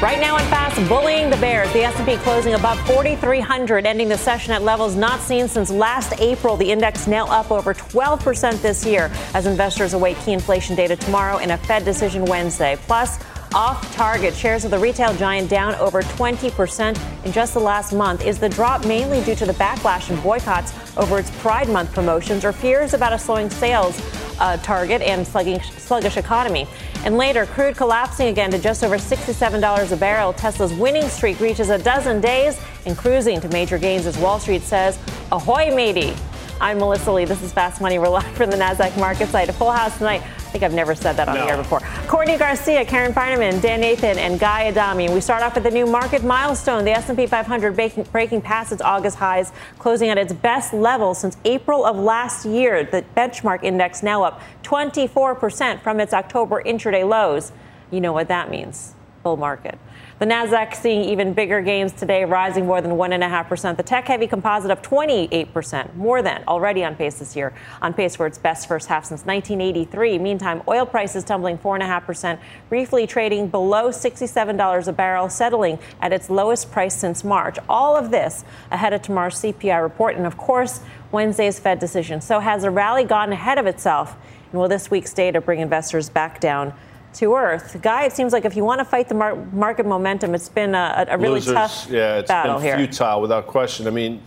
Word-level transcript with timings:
Right 0.00 0.20
now 0.20 0.36
in 0.36 0.44
fast, 0.44 0.88
bullying 0.88 1.28
the 1.28 1.36
bears. 1.38 1.72
The 1.72 1.82
S&P 1.82 2.18
closing 2.18 2.54
above 2.54 2.78
4,300, 2.86 3.84
ending 3.84 4.08
the 4.08 4.16
session 4.16 4.52
at 4.52 4.62
levels 4.62 4.94
not 4.94 5.18
seen 5.18 5.48
since 5.48 5.72
last 5.72 6.12
April. 6.20 6.56
The 6.56 6.70
index 6.70 7.08
now 7.08 7.26
up 7.26 7.50
over 7.50 7.74
12% 7.74 8.62
this 8.62 8.86
year 8.86 9.10
as 9.34 9.46
investors 9.46 9.94
await 9.94 10.16
key 10.18 10.34
inflation 10.34 10.76
data 10.76 10.94
tomorrow 10.94 11.38
and 11.38 11.50
a 11.50 11.58
Fed 11.58 11.84
decision 11.84 12.24
Wednesday. 12.26 12.78
Plus, 12.86 13.18
off 13.54 13.94
target. 13.94 14.34
Shares 14.34 14.64
of 14.64 14.70
the 14.70 14.78
retail 14.78 15.14
giant 15.14 15.48
down 15.48 15.74
over 15.76 16.02
20% 16.02 17.24
in 17.24 17.32
just 17.32 17.54
the 17.54 17.60
last 17.60 17.92
month. 17.92 18.24
Is 18.24 18.38
the 18.38 18.48
drop 18.48 18.86
mainly 18.86 19.22
due 19.22 19.34
to 19.36 19.46
the 19.46 19.52
backlash 19.54 20.10
and 20.10 20.22
boycotts 20.22 20.72
over 20.96 21.18
its 21.18 21.30
Pride 21.40 21.68
Month 21.68 21.92
promotions 21.92 22.44
or 22.44 22.52
fears 22.52 22.94
about 22.94 23.12
a 23.12 23.18
slowing 23.18 23.50
sales 23.50 24.00
uh, 24.40 24.56
target 24.58 25.02
and 25.02 25.26
sluggish, 25.26 25.70
sluggish 25.72 26.16
economy? 26.16 26.66
And 27.04 27.16
later, 27.16 27.46
crude 27.46 27.76
collapsing 27.76 28.28
again 28.28 28.50
to 28.50 28.58
just 28.58 28.82
over 28.84 28.96
$67 28.96 29.92
a 29.92 29.96
barrel. 29.96 30.32
Tesla's 30.32 30.72
winning 30.74 31.08
streak 31.08 31.40
reaches 31.40 31.70
a 31.70 31.78
dozen 31.78 32.20
days 32.20 32.60
and 32.86 32.96
cruising 32.96 33.40
to 33.40 33.48
major 33.48 33.78
gains 33.78 34.06
as 34.06 34.18
Wall 34.18 34.38
Street 34.38 34.62
says, 34.62 34.98
Ahoy, 35.30 35.74
matey. 35.74 36.14
I'm 36.60 36.78
Melissa 36.78 37.12
Lee. 37.12 37.24
This 37.24 37.40
is 37.40 37.52
Fast 37.52 37.80
Money. 37.80 38.00
We're 38.00 38.08
live 38.08 38.34
from 38.36 38.50
the 38.50 38.56
NASDAQ 38.56 38.98
market 38.98 39.28
site. 39.28 39.48
A 39.48 39.52
full 39.52 39.70
house 39.70 39.96
tonight. 39.98 40.22
I 40.22 40.50
think 40.50 40.64
I've 40.64 40.74
never 40.74 40.92
said 40.92 41.12
that 41.12 41.28
on 41.28 41.36
no. 41.36 41.44
the 41.44 41.50
air 41.52 41.56
before. 41.56 41.78
Courtney 42.08 42.36
Garcia, 42.36 42.84
Karen 42.84 43.12
Finerman, 43.12 43.62
Dan 43.62 43.80
Nathan, 43.80 44.18
and 44.18 44.40
Guy 44.40 44.66
Adami. 44.66 45.08
We 45.08 45.20
start 45.20 45.44
off 45.44 45.54
with 45.54 45.62
the 45.62 45.70
new 45.70 45.86
market 45.86 46.24
milestone. 46.24 46.84
The 46.84 46.90
S&P 46.90 47.28
500 47.28 47.76
breaking, 47.76 48.02
breaking 48.04 48.40
past 48.40 48.72
its 48.72 48.82
August 48.82 49.18
highs, 49.18 49.52
closing 49.78 50.08
at 50.08 50.18
its 50.18 50.32
best 50.32 50.74
level 50.74 51.14
since 51.14 51.36
April 51.44 51.84
of 51.86 51.96
last 51.96 52.44
year. 52.44 52.82
The 52.82 53.04
benchmark 53.16 53.62
index 53.62 54.02
now 54.02 54.24
up 54.24 54.42
24% 54.64 55.80
from 55.80 56.00
its 56.00 56.12
October 56.12 56.60
intraday 56.60 57.08
lows. 57.08 57.52
You 57.92 58.00
know 58.00 58.12
what 58.12 58.26
that 58.28 58.50
means. 58.50 58.94
Bull 59.28 59.36
market. 59.36 59.78
The 60.20 60.24
Nasdaq 60.24 60.74
seeing 60.74 61.04
even 61.04 61.34
bigger 61.34 61.60
gains 61.60 61.92
today, 61.92 62.24
rising 62.24 62.64
more 62.64 62.80
than 62.80 62.92
1.5%. 62.92 63.76
The 63.76 63.82
tech 63.82 64.08
heavy 64.08 64.26
composite 64.26 64.70
up 64.70 64.82
28%, 64.82 65.94
more 65.96 66.22
than 66.22 66.42
already 66.48 66.82
on 66.82 66.96
pace 66.96 67.18
this 67.18 67.36
year, 67.36 67.52
on 67.82 67.92
pace 67.92 68.16
for 68.16 68.26
its 68.26 68.38
best 68.38 68.66
first 68.66 68.88
half 68.88 69.04
since 69.04 69.26
1983. 69.26 70.18
Meantime, 70.18 70.62
oil 70.66 70.86
prices 70.86 71.24
tumbling 71.24 71.58
4.5%, 71.58 72.38
briefly 72.70 73.06
trading 73.06 73.48
below 73.48 73.90
$67 73.90 74.88
a 74.88 74.92
barrel, 74.92 75.28
settling 75.28 75.78
at 76.00 76.10
its 76.10 76.30
lowest 76.30 76.72
price 76.72 76.96
since 76.96 77.22
March. 77.22 77.58
All 77.68 77.96
of 77.96 78.10
this 78.10 78.46
ahead 78.70 78.94
of 78.94 79.02
tomorrow's 79.02 79.34
CPI 79.42 79.82
report 79.82 80.16
and, 80.16 80.26
of 80.26 80.38
course, 80.38 80.80
Wednesday's 81.12 81.58
Fed 81.58 81.78
decision. 81.78 82.22
So, 82.22 82.40
has 82.40 82.62
the 82.62 82.70
rally 82.70 83.04
gone 83.04 83.30
ahead 83.30 83.58
of 83.58 83.66
itself? 83.66 84.16
And 84.50 84.58
will 84.58 84.68
this 84.68 84.90
week's 84.90 85.12
data 85.12 85.42
bring 85.42 85.60
investors 85.60 86.08
back 86.08 86.40
down 86.40 86.72
to 87.14 87.34
earth. 87.34 87.80
Guy, 87.82 88.04
it 88.04 88.12
seems 88.12 88.32
like 88.32 88.44
if 88.44 88.56
you 88.56 88.64
want 88.64 88.80
to 88.80 88.84
fight 88.84 89.08
the 89.08 89.14
mar- 89.14 89.36
market 89.52 89.86
momentum, 89.86 90.34
it's 90.34 90.48
been 90.48 90.74
a, 90.74 91.06
a 91.08 91.18
really 91.18 91.34
Losers, 91.34 91.54
tough 91.54 91.86
yeah, 91.90 92.18
it's 92.18 92.28
battle 92.28 92.56
been 92.56 92.64
here. 92.64 92.76
futile 92.76 93.20
without 93.20 93.46
question. 93.46 93.86
I 93.86 93.90
mean, 93.90 94.20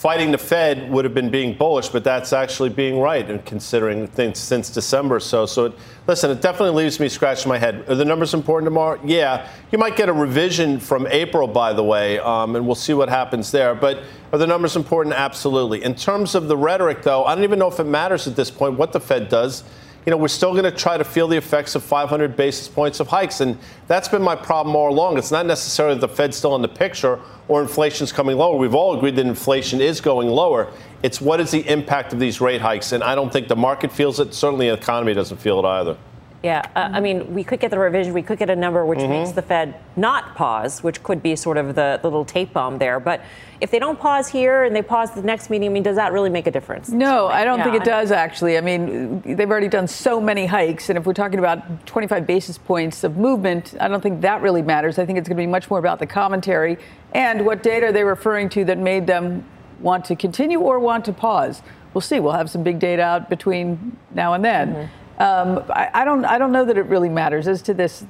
fighting 0.00 0.30
the 0.30 0.38
Fed 0.38 0.90
would 0.90 1.04
have 1.04 1.12
been 1.12 1.30
being 1.30 1.54
bullish, 1.54 1.90
but 1.90 2.02
that's 2.02 2.32
actually 2.32 2.70
being 2.70 2.98
right 2.98 3.28
and 3.30 3.44
considering 3.44 4.06
things 4.06 4.38
since 4.38 4.70
December 4.70 5.16
or 5.16 5.20
so. 5.20 5.44
So, 5.44 5.66
it, 5.66 5.74
listen, 6.06 6.30
it 6.30 6.40
definitely 6.40 6.82
leaves 6.82 6.98
me 6.98 7.10
scratching 7.10 7.50
my 7.50 7.58
head. 7.58 7.84
Are 7.86 7.94
the 7.94 8.06
numbers 8.06 8.32
important 8.32 8.66
tomorrow? 8.66 8.98
Yeah. 9.04 9.46
You 9.70 9.76
might 9.76 9.96
get 9.96 10.08
a 10.08 10.12
revision 10.14 10.80
from 10.80 11.06
April, 11.08 11.46
by 11.46 11.74
the 11.74 11.84
way, 11.84 12.18
um, 12.18 12.56
and 12.56 12.64
we'll 12.64 12.76
see 12.76 12.94
what 12.94 13.10
happens 13.10 13.50
there. 13.50 13.74
But 13.74 14.04
are 14.32 14.38
the 14.38 14.46
numbers 14.46 14.74
important? 14.74 15.14
Absolutely. 15.14 15.84
In 15.84 15.94
terms 15.94 16.34
of 16.34 16.48
the 16.48 16.56
rhetoric, 16.56 17.02
though, 17.02 17.26
I 17.26 17.34
don't 17.34 17.44
even 17.44 17.58
know 17.58 17.68
if 17.68 17.78
it 17.78 17.84
matters 17.84 18.26
at 18.26 18.36
this 18.36 18.50
point 18.50 18.78
what 18.78 18.92
the 18.92 19.00
Fed 19.00 19.28
does 19.28 19.64
you 20.06 20.10
know, 20.10 20.16
we're 20.16 20.28
still 20.28 20.52
going 20.52 20.64
to 20.64 20.70
try 20.70 20.96
to 20.96 21.04
feel 21.04 21.28
the 21.28 21.36
effects 21.36 21.74
of 21.74 21.84
500 21.84 22.34
basis 22.34 22.68
points 22.68 23.00
of 23.00 23.08
hikes. 23.08 23.40
And 23.40 23.58
that's 23.86 24.08
been 24.08 24.22
my 24.22 24.34
problem 24.34 24.74
all 24.74 24.90
along. 24.90 25.18
It's 25.18 25.30
not 25.30 25.44
necessarily 25.46 25.98
the 25.98 26.08
Fed's 26.08 26.36
still 26.36 26.56
in 26.56 26.62
the 26.62 26.68
picture 26.68 27.20
or 27.48 27.60
inflation's 27.60 28.10
coming 28.10 28.36
lower. 28.36 28.56
We've 28.56 28.74
all 28.74 28.96
agreed 28.96 29.16
that 29.16 29.26
inflation 29.26 29.80
is 29.80 30.00
going 30.00 30.28
lower. 30.28 30.72
It's 31.02 31.20
what 31.20 31.40
is 31.40 31.50
the 31.50 31.68
impact 31.68 32.12
of 32.12 32.18
these 32.18 32.40
rate 32.40 32.60
hikes? 32.60 32.92
And 32.92 33.04
I 33.04 33.14
don't 33.14 33.32
think 33.32 33.48
the 33.48 33.56
market 33.56 33.92
feels 33.92 34.20
it. 34.20 34.32
Certainly 34.32 34.68
the 34.68 34.74
economy 34.74 35.12
doesn't 35.12 35.38
feel 35.38 35.58
it 35.58 35.66
either. 35.66 35.96
Yeah, 36.42 36.62
uh, 36.74 36.88
I 36.92 37.00
mean, 37.00 37.34
we 37.34 37.44
could 37.44 37.60
get 37.60 37.70
the 37.70 37.78
revision. 37.78 38.14
We 38.14 38.22
could 38.22 38.38
get 38.38 38.48
a 38.48 38.56
number 38.56 38.86
which 38.86 39.00
mm-hmm. 39.00 39.10
makes 39.10 39.32
the 39.32 39.42
Fed 39.42 39.74
not 39.94 40.34
pause, 40.36 40.82
which 40.82 41.02
could 41.02 41.22
be 41.22 41.36
sort 41.36 41.58
of 41.58 41.74
the, 41.74 41.98
the 42.00 42.08
little 42.08 42.24
tape 42.24 42.54
bomb 42.54 42.78
there. 42.78 42.98
But 42.98 43.20
if 43.60 43.70
they 43.70 43.78
don't 43.78 44.00
pause 44.00 44.26
here 44.26 44.64
and 44.64 44.74
they 44.74 44.80
pause 44.80 45.10
the 45.10 45.20
next 45.20 45.50
meeting, 45.50 45.68
I 45.68 45.72
mean, 45.72 45.82
does 45.82 45.96
that 45.96 46.12
really 46.12 46.30
make 46.30 46.46
a 46.46 46.50
difference? 46.50 46.88
No, 46.88 47.26
I 47.26 47.44
don't 47.44 47.58
yeah, 47.58 47.64
think 47.64 47.76
it 47.76 47.84
does, 47.84 48.10
actually. 48.10 48.56
I 48.56 48.62
mean, 48.62 49.20
they've 49.20 49.50
already 49.50 49.68
done 49.68 49.86
so 49.86 50.18
many 50.18 50.46
hikes. 50.46 50.88
And 50.88 50.96
if 50.96 51.04
we're 51.04 51.12
talking 51.12 51.38
about 51.38 51.86
25 51.86 52.26
basis 52.26 52.56
points 52.56 53.04
of 53.04 53.18
movement, 53.18 53.74
I 53.78 53.88
don't 53.88 54.02
think 54.02 54.22
that 54.22 54.40
really 54.40 54.62
matters. 54.62 54.98
I 54.98 55.04
think 55.04 55.18
it's 55.18 55.28
going 55.28 55.36
to 55.36 55.42
be 55.42 55.46
much 55.46 55.68
more 55.68 55.78
about 55.78 55.98
the 55.98 56.06
commentary 56.06 56.78
and 57.12 57.44
what 57.44 57.62
data 57.62 57.88
are 57.88 57.92
they 57.92 58.04
referring 58.04 58.48
to 58.50 58.64
that 58.64 58.78
made 58.78 59.06
them 59.06 59.44
want 59.80 60.06
to 60.06 60.16
continue 60.16 60.60
or 60.60 60.78
want 60.80 61.04
to 61.04 61.12
pause. 61.12 61.60
We'll 61.92 62.00
see. 62.00 62.18
We'll 62.18 62.32
have 62.32 62.48
some 62.48 62.62
big 62.62 62.78
data 62.78 63.02
out 63.02 63.28
between 63.28 63.98
now 64.14 64.32
and 64.32 64.42
then. 64.42 64.74
Mm-hmm. 64.74 64.99
Um, 65.20 65.62
I, 65.68 65.90
I, 65.92 66.04
don't. 66.06 66.24
I 66.24 66.38
don't 66.38 66.50
know 66.50 66.64
that 66.64 66.78
it 66.78 66.86
really 66.86 67.10
matters 67.10 67.46
as 67.46 67.60
to 67.62 67.74
this 67.74 68.06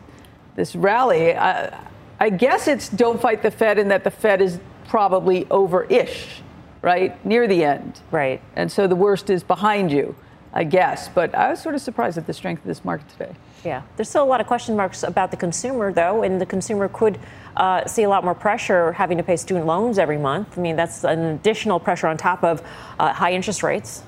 this 0.55 0.77
rally. 0.77 1.35
I, 1.35 1.77
I 2.21 2.31
guess 2.31 2.69
it's 2.69 2.89
don't 2.89 3.21
fight 3.21 3.43
the 3.43 3.51
Fed, 3.51 3.79
and 3.79 3.91
that 3.91 4.05
the 4.05 4.13
Fed 4.13 4.41
is 4.41 4.61
probably 4.87 5.45
over-ish, 5.51 6.41
right 6.83 7.25
near 7.27 7.49
the 7.49 7.65
end, 7.65 8.01
right. 8.13 8.41
And 8.55 8.71
so 8.71 8.87
the 8.87 8.95
worst 8.95 9.29
is 9.29 9.43
behind 9.43 9.91
you, 9.91 10.15
I 10.53 10.63
guess. 10.63 11.09
But 11.09 11.35
I 11.35 11.51
was 11.51 11.61
sort 11.61 11.75
of 11.75 11.81
surprised 11.81 12.17
at 12.17 12.29
the 12.29 12.33
strength 12.33 12.61
of 12.61 12.67
this 12.67 12.85
market 12.85 13.09
today. 13.09 13.35
Yeah, 13.65 13.83
there's 13.97 14.09
still 14.09 14.23
a 14.23 14.31
lot 14.31 14.41
of 14.41 14.47
question 14.47 14.77
marks 14.77 15.03
about 15.03 15.33
the 15.33 15.37
consumer, 15.37 15.93
though, 15.93 16.23
and 16.23 16.41
the 16.41 16.47
consumer 16.47 16.89
could 16.89 17.19
uh, 17.57 17.87
see 17.87 18.05
a 18.05 18.09
lot 18.09 18.23
more 18.23 18.37
pressure 18.37 18.93
having 18.93 19.19
to 19.19 19.25
pay 19.25 19.37
student 19.37 19.67
loans 19.67 19.99
every 19.99 20.19
month. 20.19 20.57
I 20.57 20.61
mean, 20.61 20.77
that's 20.77 21.03
an 21.03 21.19
additional 21.19 21.81
pressure 21.81 22.07
on 22.07 22.17
top 22.17 22.45
of 22.45 22.63
uh, 23.01 23.13
high 23.13 23.33
interest 23.33 23.65
rates. 23.65 24.05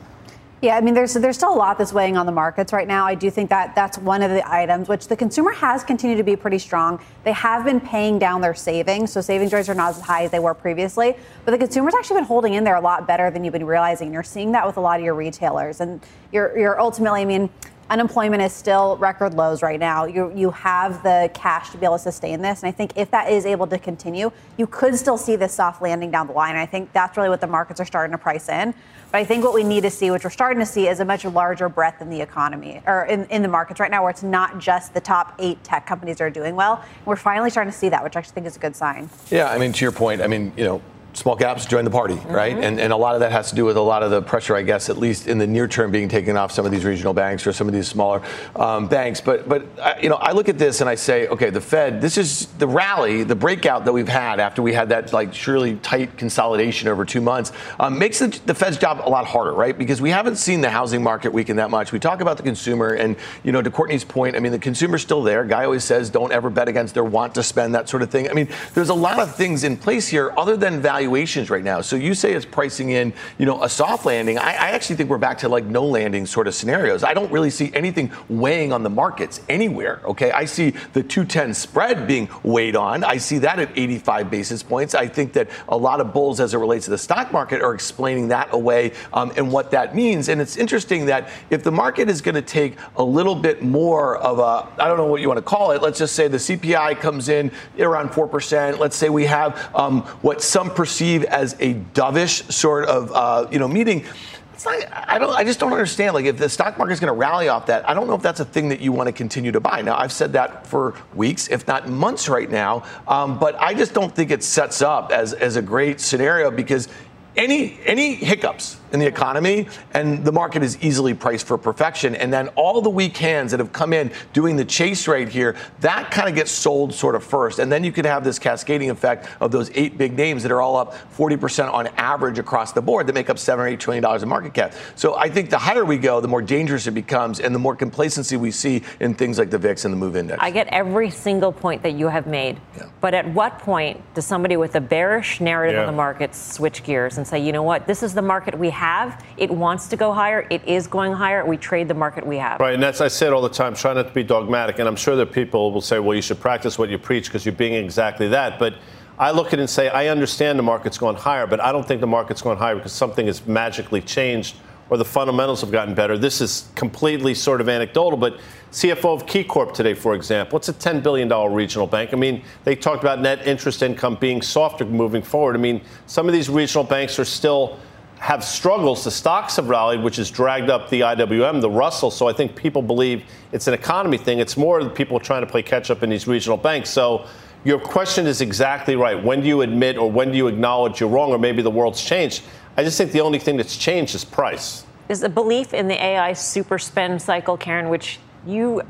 Yeah, 0.62 0.76
I 0.76 0.80
mean, 0.80 0.94
there's 0.94 1.14
there's 1.14 1.34
still 1.34 1.52
a 1.52 1.58
lot 1.58 1.76
that's 1.76 1.92
weighing 1.92 2.16
on 2.16 2.24
the 2.24 2.30
markets 2.30 2.72
right 2.72 2.86
now. 2.86 3.04
I 3.04 3.16
do 3.16 3.32
think 3.32 3.50
that 3.50 3.74
that's 3.74 3.98
one 3.98 4.22
of 4.22 4.30
the 4.30 4.48
items 4.48 4.88
which 4.88 5.08
the 5.08 5.16
consumer 5.16 5.50
has 5.50 5.82
continued 5.82 6.18
to 6.18 6.22
be 6.22 6.36
pretty 6.36 6.60
strong. 6.60 7.00
They 7.24 7.32
have 7.32 7.64
been 7.64 7.80
paying 7.80 8.20
down 8.20 8.40
their 8.40 8.54
savings, 8.54 9.10
so 9.10 9.20
savings 9.20 9.52
rates 9.52 9.68
are 9.68 9.74
not 9.74 9.96
as 9.96 10.00
high 10.00 10.22
as 10.22 10.30
they 10.30 10.38
were 10.38 10.54
previously. 10.54 11.16
But 11.44 11.50
the 11.50 11.58
consumer's 11.58 11.94
actually 11.94 12.18
been 12.18 12.26
holding 12.26 12.54
in 12.54 12.62
there 12.62 12.76
a 12.76 12.80
lot 12.80 13.08
better 13.08 13.28
than 13.28 13.42
you've 13.42 13.52
been 13.52 13.66
realizing. 13.66 14.12
You're 14.12 14.22
seeing 14.22 14.52
that 14.52 14.64
with 14.64 14.76
a 14.76 14.80
lot 14.80 15.00
of 15.00 15.04
your 15.04 15.14
retailers, 15.14 15.80
and 15.80 16.00
you're 16.30 16.56
you're 16.56 16.80
ultimately, 16.80 17.22
I 17.22 17.24
mean. 17.24 17.50
Unemployment 17.90 18.40
is 18.40 18.54
still 18.54 18.96
record 18.96 19.34
lows 19.34 19.60
right 19.60 19.78
now. 19.78 20.06
You 20.06 20.32
you 20.34 20.50
have 20.52 21.02
the 21.02 21.30
cash 21.34 21.70
to 21.70 21.76
be 21.76 21.84
able 21.84 21.96
to 21.96 22.02
sustain 22.02 22.40
this, 22.40 22.62
and 22.62 22.68
I 22.68 22.72
think 22.72 22.92
if 22.96 23.10
that 23.10 23.30
is 23.30 23.44
able 23.44 23.66
to 23.66 23.76
continue, 23.76 24.30
you 24.56 24.66
could 24.66 24.96
still 24.96 25.18
see 25.18 25.36
this 25.36 25.52
soft 25.52 25.82
landing 25.82 26.10
down 26.10 26.26
the 26.26 26.32
line. 26.32 26.56
I 26.56 26.64
think 26.64 26.90
that's 26.94 27.18
really 27.18 27.28
what 27.28 27.42
the 27.42 27.48
markets 27.48 27.80
are 27.80 27.84
starting 27.84 28.12
to 28.12 28.18
price 28.18 28.48
in. 28.48 28.72
But 29.12 29.18
I 29.18 29.24
think 29.24 29.44
what 29.44 29.52
we 29.52 29.62
need 29.62 29.82
to 29.82 29.90
see, 29.90 30.10
which 30.10 30.24
we're 30.24 30.30
starting 30.30 30.58
to 30.60 30.66
see, 30.66 30.88
is 30.88 31.00
a 31.00 31.04
much 31.04 31.26
larger 31.26 31.68
breadth 31.68 32.00
in 32.00 32.08
the 32.08 32.22
economy 32.22 32.80
or 32.86 33.04
in, 33.04 33.26
in 33.26 33.42
the 33.42 33.48
markets 33.48 33.78
right 33.78 33.90
now, 33.90 34.00
where 34.00 34.10
it's 34.10 34.22
not 34.22 34.58
just 34.58 34.94
the 34.94 35.02
top 35.02 35.34
eight 35.38 35.62
tech 35.62 35.86
companies 35.86 36.16
that 36.16 36.24
are 36.24 36.30
doing 36.30 36.56
well. 36.56 36.82
We're 37.04 37.16
finally 37.16 37.50
starting 37.50 37.70
to 37.70 37.78
see 37.78 37.90
that, 37.90 38.02
which 38.02 38.16
I 38.16 38.20
actually 38.20 38.32
think 38.32 38.46
is 38.46 38.56
a 38.56 38.58
good 38.58 38.74
sign. 38.74 39.10
Yeah, 39.30 39.50
I 39.50 39.58
mean, 39.58 39.74
to 39.74 39.84
your 39.84 39.92
point, 39.92 40.22
I 40.22 40.28
mean, 40.28 40.50
you 40.56 40.64
know, 40.64 40.82
small 41.14 41.36
caps 41.36 41.66
join 41.66 41.84
the 41.84 41.90
party, 41.90 42.14
mm-hmm. 42.14 42.32
right? 42.32 42.56
And, 42.56 42.80
and 42.80 42.92
a 42.92 42.96
lot 42.96 43.14
of 43.14 43.20
that 43.20 43.32
has 43.32 43.50
to 43.50 43.56
do 43.56 43.64
with 43.64 43.76
a 43.76 43.80
lot 43.80 44.02
of 44.02 44.10
the 44.10 44.22
pressure, 44.22 44.56
I 44.56 44.62
guess, 44.62 44.88
at 44.88 44.96
least 44.96 45.26
in 45.26 45.38
the 45.38 45.46
near 45.46 45.68
term, 45.68 45.90
being 45.90 46.08
taken 46.08 46.36
off 46.36 46.52
some 46.52 46.64
of 46.64 46.72
these 46.72 46.84
regional 46.84 47.12
banks 47.12 47.46
or 47.46 47.52
some 47.52 47.68
of 47.68 47.74
these 47.74 47.88
smaller 47.88 48.22
um, 48.56 48.88
banks. 48.88 49.20
But, 49.20 49.48
but 49.48 49.66
uh, 49.78 49.94
you 50.00 50.08
know, 50.08 50.16
I 50.16 50.32
look 50.32 50.48
at 50.48 50.58
this 50.58 50.80
and 50.80 50.88
I 50.88 50.94
say, 50.94 51.28
okay, 51.28 51.50
the 51.50 51.60
Fed, 51.60 52.00
this 52.00 52.16
is 52.16 52.46
the 52.58 52.66
rally, 52.66 53.24
the 53.24 53.34
breakout 53.34 53.84
that 53.84 53.92
we've 53.92 54.08
had 54.08 54.40
after 54.40 54.62
we 54.62 54.72
had 54.72 54.88
that 54.88 55.12
like 55.12 55.34
surely 55.34 55.76
tight 55.76 56.16
consolidation 56.16 56.88
over 56.88 57.04
two 57.04 57.20
months, 57.20 57.52
um, 57.78 57.98
makes 57.98 58.18
the, 58.18 58.28
the 58.46 58.54
Fed's 58.54 58.78
job 58.78 59.02
a 59.04 59.08
lot 59.08 59.26
harder, 59.26 59.52
right? 59.52 59.76
Because 59.76 60.00
we 60.00 60.10
haven't 60.10 60.36
seen 60.36 60.60
the 60.60 60.70
housing 60.70 61.02
market 61.02 61.32
weaken 61.32 61.56
that 61.56 61.70
much. 61.70 61.92
We 61.92 61.98
talk 61.98 62.20
about 62.20 62.36
the 62.36 62.42
consumer, 62.42 62.94
and 62.94 63.16
you 63.42 63.52
know, 63.52 63.60
to 63.60 63.70
Courtney's 63.70 64.04
point, 64.04 64.36
I 64.36 64.40
mean, 64.40 64.52
the 64.52 64.58
consumer's 64.58 65.02
still 65.02 65.22
there. 65.22 65.44
Guy 65.44 65.64
always 65.64 65.84
says, 65.84 66.10
don't 66.10 66.32
ever 66.32 66.50
bet 66.50 66.68
against 66.68 66.94
their 66.94 67.04
want 67.04 67.34
to 67.34 67.42
spend, 67.42 67.74
that 67.74 67.88
sort 67.88 68.02
of 68.02 68.10
thing. 68.10 68.30
I 68.30 68.32
mean, 68.32 68.48
there's 68.74 68.88
a 68.88 68.94
lot 68.94 69.18
of 69.18 69.34
things 69.34 69.64
in 69.64 69.76
place 69.76 70.08
here 70.08 70.32
other 70.36 70.56
than 70.56 70.80
value 70.80 71.01
valuations 71.02 71.50
right 71.50 71.64
now. 71.64 71.80
So 71.80 71.96
you 71.96 72.14
say 72.14 72.32
it's 72.32 72.46
pricing 72.46 72.90
in, 72.90 73.12
you 73.36 73.44
know, 73.44 73.62
a 73.64 73.68
soft 73.68 74.06
landing. 74.06 74.38
I, 74.38 74.52
I 74.52 74.68
actually 74.70 74.96
think 74.96 75.10
we're 75.10 75.18
back 75.18 75.38
to 75.38 75.48
like 75.48 75.64
no 75.64 75.84
landing 75.84 76.26
sort 76.26 76.46
of 76.46 76.54
scenarios. 76.54 77.02
I 77.02 77.12
don't 77.12 77.30
really 77.32 77.50
see 77.50 77.72
anything 77.74 78.12
weighing 78.28 78.72
on 78.72 78.84
the 78.84 78.90
markets 78.90 79.40
anywhere. 79.48 80.00
Okay, 80.04 80.30
I 80.30 80.44
see 80.44 80.70
the 80.92 81.02
210 81.02 81.54
spread 81.54 82.06
being 82.06 82.28
weighed 82.44 82.76
on. 82.76 83.02
I 83.02 83.16
see 83.16 83.38
that 83.38 83.58
at 83.58 83.76
85 83.76 84.30
basis 84.30 84.62
points. 84.62 84.94
I 84.94 85.08
think 85.08 85.32
that 85.32 85.48
a 85.68 85.76
lot 85.76 86.00
of 86.00 86.12
bulls 86.12 86.38
as 86.38 86.54
it 86.54 86.58
relates 86.58 86.84
to 86.84 86.92
the 86.92 86.98
stock 86.98 87.32
market 87.32 87.62
are 87.62 87.74
explaining 87.74 88.28
that 88.28 88.54
away 88.54 88.92
um, 89.12 89.32
and 89.36 89.50
what 89.50 89.72
that 89.72 89.96
means. 89.96 90.28
And 90.28 90.40
it's 90.40 90.56
interesting 90.56 91.06
that 91.06 91.30
if 91.50 91.64
the 91.64 91.72
market 91.72 92.08
is 92.08 92.20
going 92.20 92.36
to 92.36 92.42
take 92.42 92.76
a 92.94 93.02
little 93.02 93.34
bit 93.34 93.62
more 93.62 94.18
of 94.18 94.38
a, 94.38 94.70
I 94.80 94.86
don't 94.86 94.98
know 94.98 95.06
what 95.06 95.20
you 95.20 95.26
want 95.26 95.38
to 95.38 95.42
call 95.42 95.72
it. 95.72 95.82
Let's 95.82 95.98
just 95.98 96.14
say 96.14 96.28
the 96.28 96.36
CPI 96.36 97.00
comes 97.00 97.28
in 97.28 97.50
around 97.80 98.10
4%. 98.10 98.78
Let's 98.78 98.96
say 98.96 99.08
we 99.08 99.24
have 99.24 99.74
um, 99.74 100.02
what 100.22 100.40
some 100.42 100.70
perceive 100.92 101.24
as 101.24 101.54
a 101.58 101.74
dovish 101.94 102.50
sort 102.52 102.86
of, 102.86 103.10
uh, 103.12 103.48
you 103.50 103.58
know, 103.58 103.66
meeting. 103.66 104.04
It's 104.52 104.66
not, 104.66 104.76
I 104.92 105.18
don't. 105.18 105.34
I 105.34 105.42
just 105.42 105.58
don't 105.58 105.72
understand. 105.72 106.12
Like, 106.12 106.26
if 106.26 106.36
the 106.36 106.48
stock 106.48 106.76
market 106.76 106.92
is 106.92 107.00
going 107.00 107.12
to 107.12 107.18
rally 107.18 107.48
off 107.48 107.66
that, 107.66 107.88
I 107.88 107.94
don't 107.94 108.06
know 108.06 108.14
if 108.14 108.22
that's 108.22 108.40
a 108.40 108.44
thing 108.44 108.68
that 108.68 108.80
you 108.80 108.92
want 108.92 109.06
to 109.06 109.12
continue 109.12 109.50
to 109.52 109.60
buy. 109.60 109.80
Now, 109.80 109.96
I've 109.96 110.12
said 110.12 110.34
that 110.34 110.66
for 110.66 110.94
weeks, 111.14 111.48
if 111.48 111.66
not 111.66 111.88
months, 111.88 112.28
right 112.28 112.50
now. 112.50 112.84
Um, 113.08 113.38
but 113.38 113.58
I 113.58 113.72
just 113.72 113.94
don't 113.94 114.14
think 114.14 114.30
it 114.30 114.44
sets 114.44 114.82
up 114.82 115.10
as 115.10 115.32
as 115.32 115.56
a 115.56 115.62
great 115.62 116.00
scenario 116.00 116.50
because 116.50 116.88
any 117.34 117.78
any 117.86 118.14
hiccups 118.14 118.76
in 118.92 119.00
the 119.00 119.06
economy, 119.06 119.68
and 119.92 120.24
the 120.24 120.32
market 120.32 120.62
is 120.62 120.80
easily 120.82 121.14
priced 121.14 121.46
for 121.46 121.56
perfection. 121.56 122.14
And 122.14 122.32
then 122.32 122.48
all 122.48 122.82
the 122.82 122.90
weak 122.90 123.16
hands 123.16 123.50
that 123.50 123.60
have 123.60 123.72
come 123.72 123.92
in 123.92 124.12
doing 124.32 124.56
the 124.56 124.64
chase 124.64 125.08
right 125.08 125.28
here, 125.28 125.56
that 125.80 126.10
kind 126.10 126.28
of 126.28 126.34
gets 126.34 126.50
sold 126.50 126.92
sort 126.92 127.14
of 127.14 127.24
first. 127.24 127.58
And 127.58 127.72
then 127.72 127.84
you 127.84 127.92
could 127.92 128.04
have 128.04 128.22
this 128.22 128.38
cascading 128.38 128.90
effect 128.90 129.28
of 129.40 129.50
those 129.50 129.70
eight 129.74 129.96
big 129.96 130.16
names 130.16 130.42
that 130.42 130.52
are 130.52 130.60
all 130.60 130.76
up 130.76 130.94
40% 131.16 131.72
on 131.72 131.86
average 131.96 132.38
across 132.38 132.72
the 132.72 132.82
board 132.82 133.06
that 133.06 133.14
make 133.14 133.30
up 133.30 133.38
seven 133.38 133.64
or 133.64 133.68
eight 133.68 133.80
trillion 133.80 134.02
dollars 134.02 134.22
in 134.22 134.28
market 134.28 134.52
cap. 134.52 134.74
So 134.94 135.14
I 135.16 135.28
think 135.28 135.48
the 135.48 135.58
higher 135.58 135.84
we 135.84 135.96
go, 135.96 136.20
the 136.20 136.28
more 136.28 136.42
dangerous 136.42 136.86
it 136.86 136.92
becomes, 136.92 137.40
and 137.40 137.54
the 137.54 137.58
more 137.58 137.74
complacency 137.74 138.36
we 138.36 138.50
see 138.50 138.82
in 139.00 139.14
things 139.14 139.38
like 139.38 139.50
the 139.50 139.58
VIX 139.58 139.86
and 139.86 139.94
the 139.94 139.98
MOVE 139.98 140.16
Index. 140.16 140.38
I 140.42 140.50
get 140.50 140.66
every 140.68 141.10
single 141.10 141.52
point 141.52 141.82
that 141.82 141.92
you 141.92 142.08
have 142.08 142.26
made. 142.26 142.60
Yeah. 142.76 142.88
But 143.00 143.14
at 143.14 143.26
what 143.28 143.58
point 143.58 144.02
does 144.14 144.26
somebody 144.26 144.56
with 144.56 144.74
a 144.74 144.80
bearish 144.80 145.40
narrative 145.40 145.76
yeah. 145.76 145.80
on 145.80 145.86
the 145.86 145.96
market 145.96 146.34
switch 146.34 146.82
gears 146.82 147.16
and 147.16 147.26
say, 147.26 147.38
you 147.38 147.52
know 147.52 147.62
what, 147.62 147.86
this 147.86 148.02
is 148.02 148.12
the 148.12 148.22
market 148.22 148.58
we 148.58 148.70
have 148.70 148.81
have. 148.82 149.24
It 149.36 149.50
wants 149.50 149.86
to 149.88 149.96
go 149.96 150.12
higher. 150.12 150.44
It 150.50 150.66
is 150.66 150.88
going 150.88 151.12
higher. 151.12 151.46
We 151.46 151.56
trade 151.56 151.86
the 151.86 151.94
market 151.94 152.26
we 152.26 152.36
have. 152.38 152.58
Right, 152.58 152.74
and 152.74 152.82
that's 152.82 153.00
I 153.00 153.08
say 153.08 153.28
it 153.28 153.32
all 153.32 153.40
the 153.40 153.48
time. 153.48 153.74
Try 153.74 153.94
not 153.94 154.08
to 154.08 154.12
be 154.12 154.24
dogmatic, 154.24 154.80
and 154.80 154.88
I'm 154.88 154.96
sure 154.96 155.14
that 155.14 155.30
people 155.30 155.70
will 155.70 155.80
say, 155.80 156.00
"Well, 156.00 156.16
you 156.16 156.22
should 156.22 156.40
practice 156.40 156.78
what 156.80 156.88
you 156.90 156.98
preach 156.98 157.26
because 157.26 157.46
you're 157.46 157.54
being 157.54 157.74
exactly 157.74 158.26
that." 158.28 158.58
But 158.58 158.74
I 159.18 159.30
look 159.30 159.48
at 159.48 159.54
it 159.54 159.60
and 159.60 159.70
say, 159.70 159.88
I 159.88 160.08
understand 160.08 160.58
the 160.58 160.64
market's 160.64 160.98
going 160.98 161.16
higher, 161.16 161.46
but 161.46 161.60
I 161.60 161.70
don't 161.70 161.86
think 161.86 162.00
the 162.00 162.06
market's 162.08 162.42
going 162.42 162.58
higher 162.58 162.74
because 162.74 162.92
something 162.92 163.26
has 163.26 163.46
magically 163.46 164.00
changed 164.00 164.56
or 164.90 164.96
the 164.96 165.04
fundamentals 165.04 165.60
have 165.60 165.70
gotten 165.70 165.94
better. 165.94 166.18
This 166.18 166.40
is 166.40 166.68
completely 166.74 167.34
sort 167.34 167.60
of 167.60 167.68
anecdotal, 167.68 168.18
but 168.18 168.40
CFO 168.72 169.14
of 169.14 169.26
KeyCorp 169.26 169.74
today, 169.74 169.94
for 169.94 170.14
example, 170.14 170.58
it's 170.58 170.68
a 170.68 170.72
$10 170.72 171.02
billion 171.02 171.28
regional 171.52 171.86
bank. 171.86 172.10
I 172.12 172.16
mean, 172.16 172.42
they 172.64 172.74
talked 172.74 173.02
about 173.02 173.20
net 173.20 173.46
interest 173.46 173.82
income 173.82 174.16
being 174.20 174.42
softer 174.42 174.84
moving 174.84 175.22
forward. 175.22 175.54
I 175.54 175.60
mean, 175.60 175.82
some 176.06 176.26
of 176.26 176.32
these 176.32 176.50
regional 176.50 176.84
banks 176.84 177.18
are 177.18 177.24
still 177.24 177.78
have 178.22 178.44
struggles. 178.44 179.02
The 179.02 179.10
stocks 179.10 179.56
have 179.56 179.68
rallied, 179.68 180.00
which 180.00 180.14
has 180.14 180.30
dragged 180.30 180.70
up 180.70 180.88
the 180.90 181.00
IWM, 181.00 181.60
the 181.60 181.68
Russell. 181.68 182.08
So 182.08 182.28
I 182.28 182.32
think 182.32 182.54
people 182.54 182.80
believe 182.80 183.24
it's 183.50 183.66
an 183.66 183.74
economy 183.74 184.16
thing. 184.16 184.38
It's 184.38 184.56
more 184.56 184.88
people 184.90 185.18
trying 185.18 185.40
to 185.40 185.46
play 185.48 185.60
catch 185.60 185.90
up 185.90 186.04
in 186.04 186.10
these 186.10 186.28
regional 186.28 186.56
banks. 186.56 186.88
So 186.88 187.26
your 187.64 187.80
question 187.80 188.28
is 188.28 188.40
exactly 188.40 188.94
right. 188.94 189.20
When 189.20 189.40
do 189.40 189.48
you 189.48 189.62
admit 189.62 189.98
or 189.98 190.08
when 190.08 190.30
do 190.30 190.36
you 190.36 190.46
acknowledge 190.46 191.00
you're 191.00 191.08
wrong 191.08 191.32
or 191.32 191.38
maybe 191.38 191.62
the 191.62 191.70
world's 191.72 192.00
changed? 192.00 192.44
I 192.76 192.84
just 192.84 192.96
think 192.96 193.10
the 193.10 193.20
only 193.20 193.40
thing 193.40 193.56
that's 193.56 193.76
changed 193.76 194.14
is 194.14 194.24
price. 194.24 194.84
Is 195.08 195.24
a 195.24 195.28
belief 195.28 195.74
in 195.74 195.88
the 195.88 196.00
AI 196.00 196.32
super 196.32 196.78
spend 196.78 197.20
cycle, 197.20 197.56
Karen, 197.56 197.88
which 197.88 198.20
you 198.46 198.82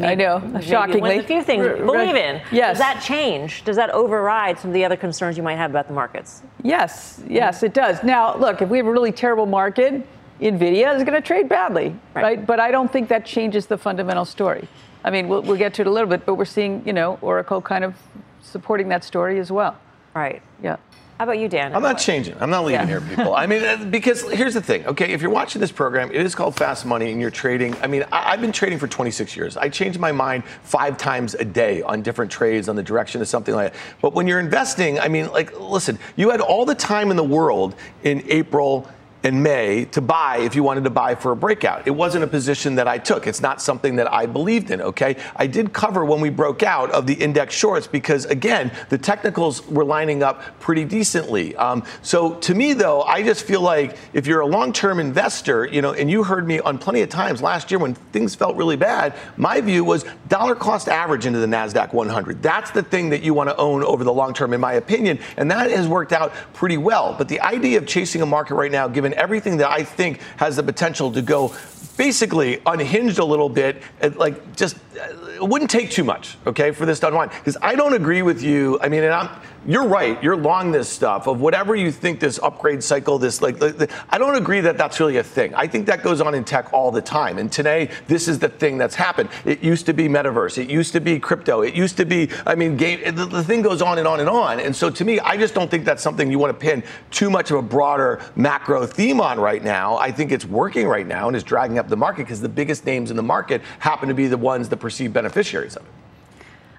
I 0.00 0.14
know, 0.14 0.40
shockingly. 0.60 1.18
a 1.18 1.22
few 1.22 1.42
things 1.42 1.66
believe 1.66 2.14
in. 2.14 2.40
Yes. 2.52 2.72
Does 2.72 2.78
that 2.78 3.02
change? 3.02 3.64
Does 3.64 3.76
that 3.76 3.90
override 3.90 4.58
some 4.58 4.70
of 4.70 4.74
the 4.74 4.84
other 4.84 4.96
concerns 4.96 5.36
you 5.36 5.42
might 5.42 5.56
have 5.56 5.70
about 5.70 5.88
the 5.88 5.94
markets? 5.94 6.42
Yes, 6.62 7.22
yes, 7.28 7.62
it 7.62 7.74
does. 7.74 8.02
Now, 8.02 8.36
look, 8.36 8.62
if 8.62 8.68
we 8.68 8.78
have 8.78 8.86
a 8.86 8.92
really 8.92 9.12
terrible 9.12 9.46
market, 9.46 10.06
Nvidia 10.40 10.96
is 10.96 11.02
going 11.04 11.20
to 11.20 11.26
trade 11.26 11.48
badly, 11.48 11.94
right. 12.14 12.22
right? 12.22 12.46
But 12.46 12.60
I 12.60 12.70
don't 12.70 12.90
think 12.90 13.08
that 13.08 13.26
changes 13.26 13.66
the 13.66 13.76
fundamental 13.76 14.24
story. 14.24 14.68
I 15.04 15.10
mean, 15.10 15.28
we'll, 15.28 15.42
we'll 15.42 15.56
get 15.56 15.74
to 15.74 15.82
it 15.82 15.86
a 15.86 15.90
little 15.90 16.08
bit, 16.08 16.24
but 16.24 16.34
we're 16.34 16.44
seeing, 16.44 16.82
you 16.86 16.92
know, 16.92 17.18
Oracle 17.20 17.60
kind 17.60 17.84
of 17.84 17.94
supporting 18.42 18.88
that 18.88 19.04
story 19.04 19.38
as 19.38 19.50
well. 19.50 19.76
Right. 20.14 20.42
Yeah. 20.62 20.76
How 21.20 21.24
about 21.24 21.38
you, 21.38 21.50
Dan? 21.50 21.74
I'm 21.74 21.82
not 21.82 21.98
changing. 21.98 22.34
I'm 22.40 22.48
not 22.48 22.64
leaving 22.64 22.88
yeah. 22.88 22.98
here, 22.98 23.00
people. 23.02 23.34
I 23.34 23.46
mean, 23.46 23.62
uh, 23.62 23.84
because 23.90 24.22
here's 24.30 24.54
the 24.54 24.62
thing, 24.62 24.86
okay? 24.86 25.12
If 25.12 25.20
you're 25.20 25.30
watching 25.30 25.60
this 25.60 25.70
program, 25.70 26.10
it 26.10 26.16
is 26.16 26.34
called 26.34 26.56
Fast 26.56 26.86
Money 26.86 27.12
and 27.12 27.20
you're 27.20 27.30
trading. 27.30 27.76
I 27.82 27.88
mean, 27.88 28.06
I, 28.10 28.30
have 28.30 28.40
been 28.40 28.52
trading 28.52 28.78
for 28.78 28.88
26 28.88 29.36
years. 29.36 29.58
I 29.58 29.68
change 29.68 29.98
my 29.98 30.12
mind 30.12 30.44
five 30.62 30.96
times 30.96 31.34
a 31.34 31.44
day 31.44 31.82
on 31.82 32.00
different 32.00 32.32
trades, 32.32 32.70
on 32.70 32.76
the 32.76 32.82
direction 32.82 33.20
of 33.20 33.28
something 33.28 33.54
like 33.54 33.74
that. 33.74 33.80
But 34.00 34.14
when 34.14 34.26
you're 34.26 34.40
investing, 34.40 34.98
I 34.98 35.08
mean, 35.08 35.30
like, 35.30 35.60
listen, 35.60 35.98
you 36.16 36.30
had 36.30 36.40
all 36.40 36.64
the 36.64 36.74
time 36.74 37.10
in 37.10 37.18
the 37.18 37.22
world 37.22 37.74
in 38.02 38.24
April 38.30 38.88
in 39.22 39.42
May 39.42 39.84
to 39.86 40.00
buy 40.00 40.38
if 40.38 40.54
you 40.54 40.62
wanted 40.62 40.84
to 40.84 40.90
buy 40.90 41.14
for 41.14 41.32
a 41.32 41.36
breakout. 41.36 41.86
It 41.86 41.90
wasn't 41.90 42.24
a 42.24 42.26
position 42.26 42.76
that 42.76 42.88
I 42.88 42.98
took. 42.98 43.26
It's 43.26 43.40
not 43.40 43.60
something 43.60 43.96
that 43.96 44.12
I 44.12 44.26
believed 44.26 44.70
in, 44.70 44.80
okay? 44.80 45.16
I 45.36 45.46
did 45.46 45.72
cover 45.72 46.04
when 46.04 46.20
we 46.20 46.30
broke 46.30 46.62
out 46.62 46.90
of 46.90 47.06
the 47.06 47.14
index 47.14 47.54
shorts 47.54 47.86
because, 47.86 48.24
again, 48.26 48.72
the 48.88 48.98
technicals 48.98 49.66
were 49.66 49.84
lining 49.84 50.22
up 50.22 50.58
pretty 50.60 50.84
decently. 50.84 51.54
Um, 51.56 51.84
so 52.02 52.34
to 52.36 52.54
me, 52.54 52.72
though, 52.72 53.02
I 53.02 53.22
just 53.22 53.44
feel 53.44 53.60
like 53.60 53.96
if 54.12 54.26
you're 54.26 54.40
a 54.40 54.46
long 54.46 54.72
term 54.72 55.00
investor, 55.00 55.66
you 55.66 55.82
know, 55.82 55.92
and 55.92 56.10
you 56.10 56.24
heard 56.24 56.46
me 56.46 56.60
on 56.60 56.78
plenty 56.78 57.02
of 57.02 57.10
times 57.10 57.42
last 57.42 57.70
year 57.70 57.78
when 57.78 57.94
things 57.94 58.34
felt 58.34 58.56
really 58.56 58.76
bad, 58.76 59.14
my 59.36 59.60
view 59.60 59.84
was 59.84 60.04
dollar 60.28 60.54
cost 60.54 60.88
average 60.88 61.26
into 61.26 61.38
the 61.38 61.46
NASDAQ 61.46 61.92
100. 61.92 62.42
That's 62.42 62.70
the 62.70 62.82
thing 62.82 63.10
that 63.10 63.22
you 63.22 63.34
want 63.34 63.50
to 63.50 63.56
own 63.56 63.84
over 63.84 64.04
the 64.04 64.12
long 64.12 64.32
term, 64.32 64.54
in 64.54 64.60
my 64.60 64.74
opinion. 64.74 65.18
And 65.36 65.50
that 65.50 65.70
has 65.70 65.86
worked 65.86 66.12
out 66.12 66.32
pretty 66.54 66.78
well. 66.78 67.14
But 67.16 67.28
the 67.28 67.40
idea 67.40 67.78
of 67.78 67.86
chasing 67.86 68.22
a 68.22 68.26
market 68.26 68.54
right 68.54 68.72
now, 68.72 68.88
given 68.88 69.09
everything 69.14 69.58
that 69.58 69.70
I 69.70 69.84
think 69.84 70.20
has 70.36 70.56
the 70.56 70.62
potential 70.62 71.12
to 71.12 71.22
go 71.22 71.54
basically 71.96 72.60
unhinged 72.64 73.18
a 73.18 73.24
little 73.24 73.48
bit, 73.48 73.82
like 74.16 74.56
just 74.56 74.76
uh, 74.98 75.14
it 75.40 75.48
wouldn't 75.48 75.70
take 75.70 75.90
too 75.90 76.04
much, 76.04 76.36
okay, 76.46 76.70
for 76.70 76.86
this 76.86 77.00
to 77.00 77.08
unwind. 77.08 77.30
Because 77.30 77.56
I 77.62 77.74
don't 77.74 77.94
agree 77.94 78.22
with 78.22 78.42
you. 78.42 78.78
I 78.80 78.88
mean, 78.88 79.04
and 79.04 79.12
I'm 79.12 79.28
you're 79.66 79.86
right. 79.86 80.22
You're 80.22 80.36
long 80.36 80.72
this 80.72 80.88
stuff 80.88 81.26
of 81.26 81.42
whatever 81.42 81.76
you 81.76 81.92
think 81.92 82.18
this 82.18 82.40
upgrade 82.42 82.82
cycle, 82.82 83.18
this 83.18 83.42
like, 83.42 83.60
I 84.08 84.16
don't 84.16 84.36
agree 84.36 84.62
that 84.62 84.78
that's 84.78 84.98
really 84.98 85.18
a 85.18 85.22
thing. 85.22 85.54
I 85.54 85.66
think 85.66 85.84
that 85.86 86.02
goes 86.02 86.22
on 86.22 86.34
in 86.34 86.44
tech 86.44 86.72
all 86.72 86.90
the 86.90 87.02
time. 87.02 87.36
And 87.36 87.52
today, 87.52 87.90
this 88.06 88.26
is 88.26 88.38
the 88.38 88.48
thing 88.48 88.78
that's 88.78 88.94
happened. 88.94 89.28
It 89.44 89.62
used 89.62 89.84
to 89.86 89.92
be 89.92 90.08
metaverse. 90.08 90.56
It 90.56 90.70
used 90.70 90.94
to 90.94 91.00
be 91.00 91.20
crypto. 91.20 91.60
It 91.60 91.74
used 91.74 91.98
to 91.98 92.06
be, 92.06 92.30
I 92.46 92.54
mean, 92.54 92.78
game. 92.78 93.14
The, 93.14 93.26
the 93.26 93.44
thing 93.44 93.60
goes 93.60 93.82
on 93.82 93.98
and 93.98 94.08
on 94.08 94.20
and 94.20 94.30
on. 94.30 94.60
And 94.60 94.74
so 94.74 94.88
to 94.88 95.04
me, 95.04 95.20
I 95.20 95.36
just 95.36 95.52
don't 95.52 95.70
think 95.70 95.84
that's 95.84 96.02
something 96.02 96.30
you 96.30 96.38
want 96.38 96.58
to 96.58 96.66
pin 96.66 96.82
too 97.10 97.28
much 97.28 97.50
of 97.50 97.58
a 97.58 97.62
broader 97.62 98.22
macro 98.36 98.86
theme 98.86 99.20
on 99.20 99.38
right 99.38 99.62
now. 99.62 99.98
I 99.98 100.10
think 100.10 100.32
it's 100.32 100.46
working 100.46 100.88
right 100.88 101.06
now 101.06 101.26
and 101.26 101.36
is 101.36 101.44
dragging 101.44 101.78
up 101.78 101.88
the 101.88 101.96
market 101.96 102.22
because 102.22 102.40
the 102.40 102.48
biggest 102.48 102.86
names 102.86 103.10
in 103.10 103.16
the 103.18 103.22
market 103.22 103.60
happen 103.78 104.08
to 104.08 104.14
be 104.14 104.26
the 104.26 104.38
ones 104.38 104.70
that 104.70 104.78
perceive 104.78 104.90
perceived 104.90 105.14
beneficiaries 105.30 105.76
of 105.76 105.82
it. 105.84 105.92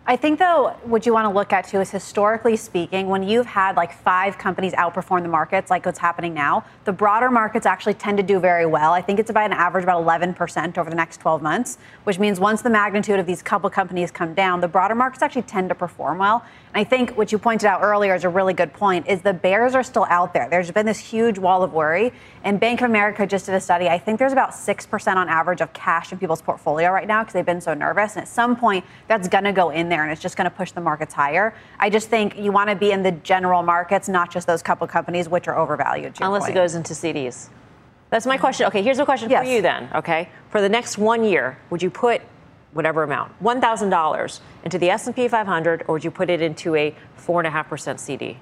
I 0.08 0.16
think, 0.16 0.40
though, 0.40 0.76
what 0.84 1.06
you 1.06 1.14
want 1.14 1.26
to 1.26 1.34
look 1.34 1.54
at 1.54 1.68
too 1.68 1.80
is 1.80 1.92
historically 1.92 2.58
speaking, 2.58 3.08
when 3.08 3.22
you've 3.22 3.46
had 3.46 3.76
like 3.76 3.94
five 3.94 4.36
companies 4.36 4.74
outperform 4.74 5.22
the 5.22 5.30
markets, 5.30 5.70
like 5.70 5.86
what's 5.86 6.00
happening 6.00 6.34
now, 6.34 6.66
the 6.86 6.92
broader 6.92 7.30
markets 7.30 7.68
actually 7.68 7.94
tend 7.94 8.18
to 8.18 8.24
do 8.24 8.40
very 8.40 8.66
well. 8.66 8.94
I 8.94 9.02
think 9.04 9.20
it's 9.20 9.30
about 9.30 9.46
an 9.46 9.54
average 9.54 9.84
about 9.84 10.04
11% 10.04 10.78
over 10.80 10.90
the 10.90 10.96
next 10.96 11.18
12 11.18 11.44
months, 11.44 11.78
which 12.06 12.18
means 12.18 12.40
once 12.40 12.64
the 12.64 12.70
magnitude 12.72 13.20
of 13.20 13.28
these 13.28 13.44
couple 13.44 13.70
companies 13.70 14.10
come 14.10 14.34
down, 14.34 14.60
the 14.60 14.68
broader 14.68 14.96
markets 14.96 15.22
actually 15.22 15.44
tend 15.44 15.70
to 15.70 15.76
perform 15.76 16.18
well. 16.18 16.44
And 16.74 16.82
I 16.82 16.84
think 16.84 17.16
what 17.18 17.32
you 17.32 17.38
pointed 17.38 17.68
out 17.68 17.84
earlier 17.84 18.16
is 18.16 18.24
a 18.24 18.30
really 18.30 18.54
good 18.54 18.74
point 18.74 19.08
is 19.08 19.22
the 19.22 19.34
bears 19.34 19.76
are 19.76 19.84
still 19.84 20.08
out 20.10 20.34
there. 20.34 20.50
There's 20.50 20.72
been 20.72 20.86
this 20.88 21.00
huge 21.00 21.38
wall 21.38 21.62
of 21.62 21.74
worry. 21.74 22.12
And 22.44 22.60
Bank 22.60 22.82
of 22.82 22.90
America 22.90 23.28
just 23.28 23.46
did 23.46 23.56
a 23.56 23.60
study. 23.60 23.88
I 23.88 24.00
think 24.00 24.18
there's 24.18 24.32
about 24.32 24.52
6% 24.52 25.16
on 25.16 25.30
average 25.30 25.62
of 25.62 25.74
cash 25.74 26.12
in 26.12 26.18
people's 26.18 26.42
portfolio 26.42 26.90
right 26.90 27.08
now 27.08 27.22
because 27.22 27.34
they've 27.34 27.46
been 27.46 27.62
so 27.62 27.76
nervous. 27.76 28.16
And 28.16 28.24
at 28.24 28.28
some 28.28 28.56
point, 28.56 28.84
that's 29.08 29.28
going 29.28 29.44
to 29.44 29.52
go 29.52 29.70
in 29.70 29.91
there 29.92 30.04
and 30.04 30.12
it's 30.12 30.22
just 30.22 30.36
going 30.36 30.50
to 30.50 30.56
push 30.56 30.72
the 30.72 30.82
markets 30.82 31.14
higher. 31.14 31.54
I 31.78 31.92
just 31.92 32.10
think 32.10 32.38
you 32.38 32.52
want 32.52 32.70
to 32.70 32.76
be 32.76 32.92
in 32.92 33.04
the 33.04 33.12
general 33.12 33.62
markets, 33.62 34.10
not 34.10 34.32
just 34.32 34.48
those 34.48 34.64
couple 34.64 34.88
companies 34.88 35.30
which 35.30 35.48
are 35.48 35.58
overvalued. 35.58 36.16
Unless 36.20 36.44
point. 36.44 36.52
it 36.52 36.56
goes 36.56 36.74
into 36.74 36.94
CDs. 36.94 37.50
That's 38.10 38.26
my 38.26 38.38
question. 38.38 38.66
Okay, 38.68 38.82
here's 38.82 39.00
a 39.00 39.06
question 39.06 39.30
yes. 39.30 39.46
for 39.46 39.52
you 39.52 39.62
then. 39.62 39.90
Okay, 39.94 40.30
for 40.50 40.60
the 40.62 40.70
next 40.70 40.98
one 40.98 41.24
year, 41.24 41.58
would 41.70 41.84
you 41.84 41.90
put 41.90 42.22
whatever 42.74 43.04
amount, 43.04 43.32
$1,000 43.44 44.40
into 44.64 44.78
the 44.78 44.90
S&P 44.90 45.28
500, 45.28 45.84
or 45.88 45.94
would 45.94 46.04
you 46.04 46.12
put 46.12 46.30
it 46.30 46.42
into 46.42 46.76
a 46.76 46.96
four 47.16 47.40
and 47.40 47.48
a 47.48 47.52
half 47.52 47.70
percent 47.70 48.00
CD? 48.00 48.38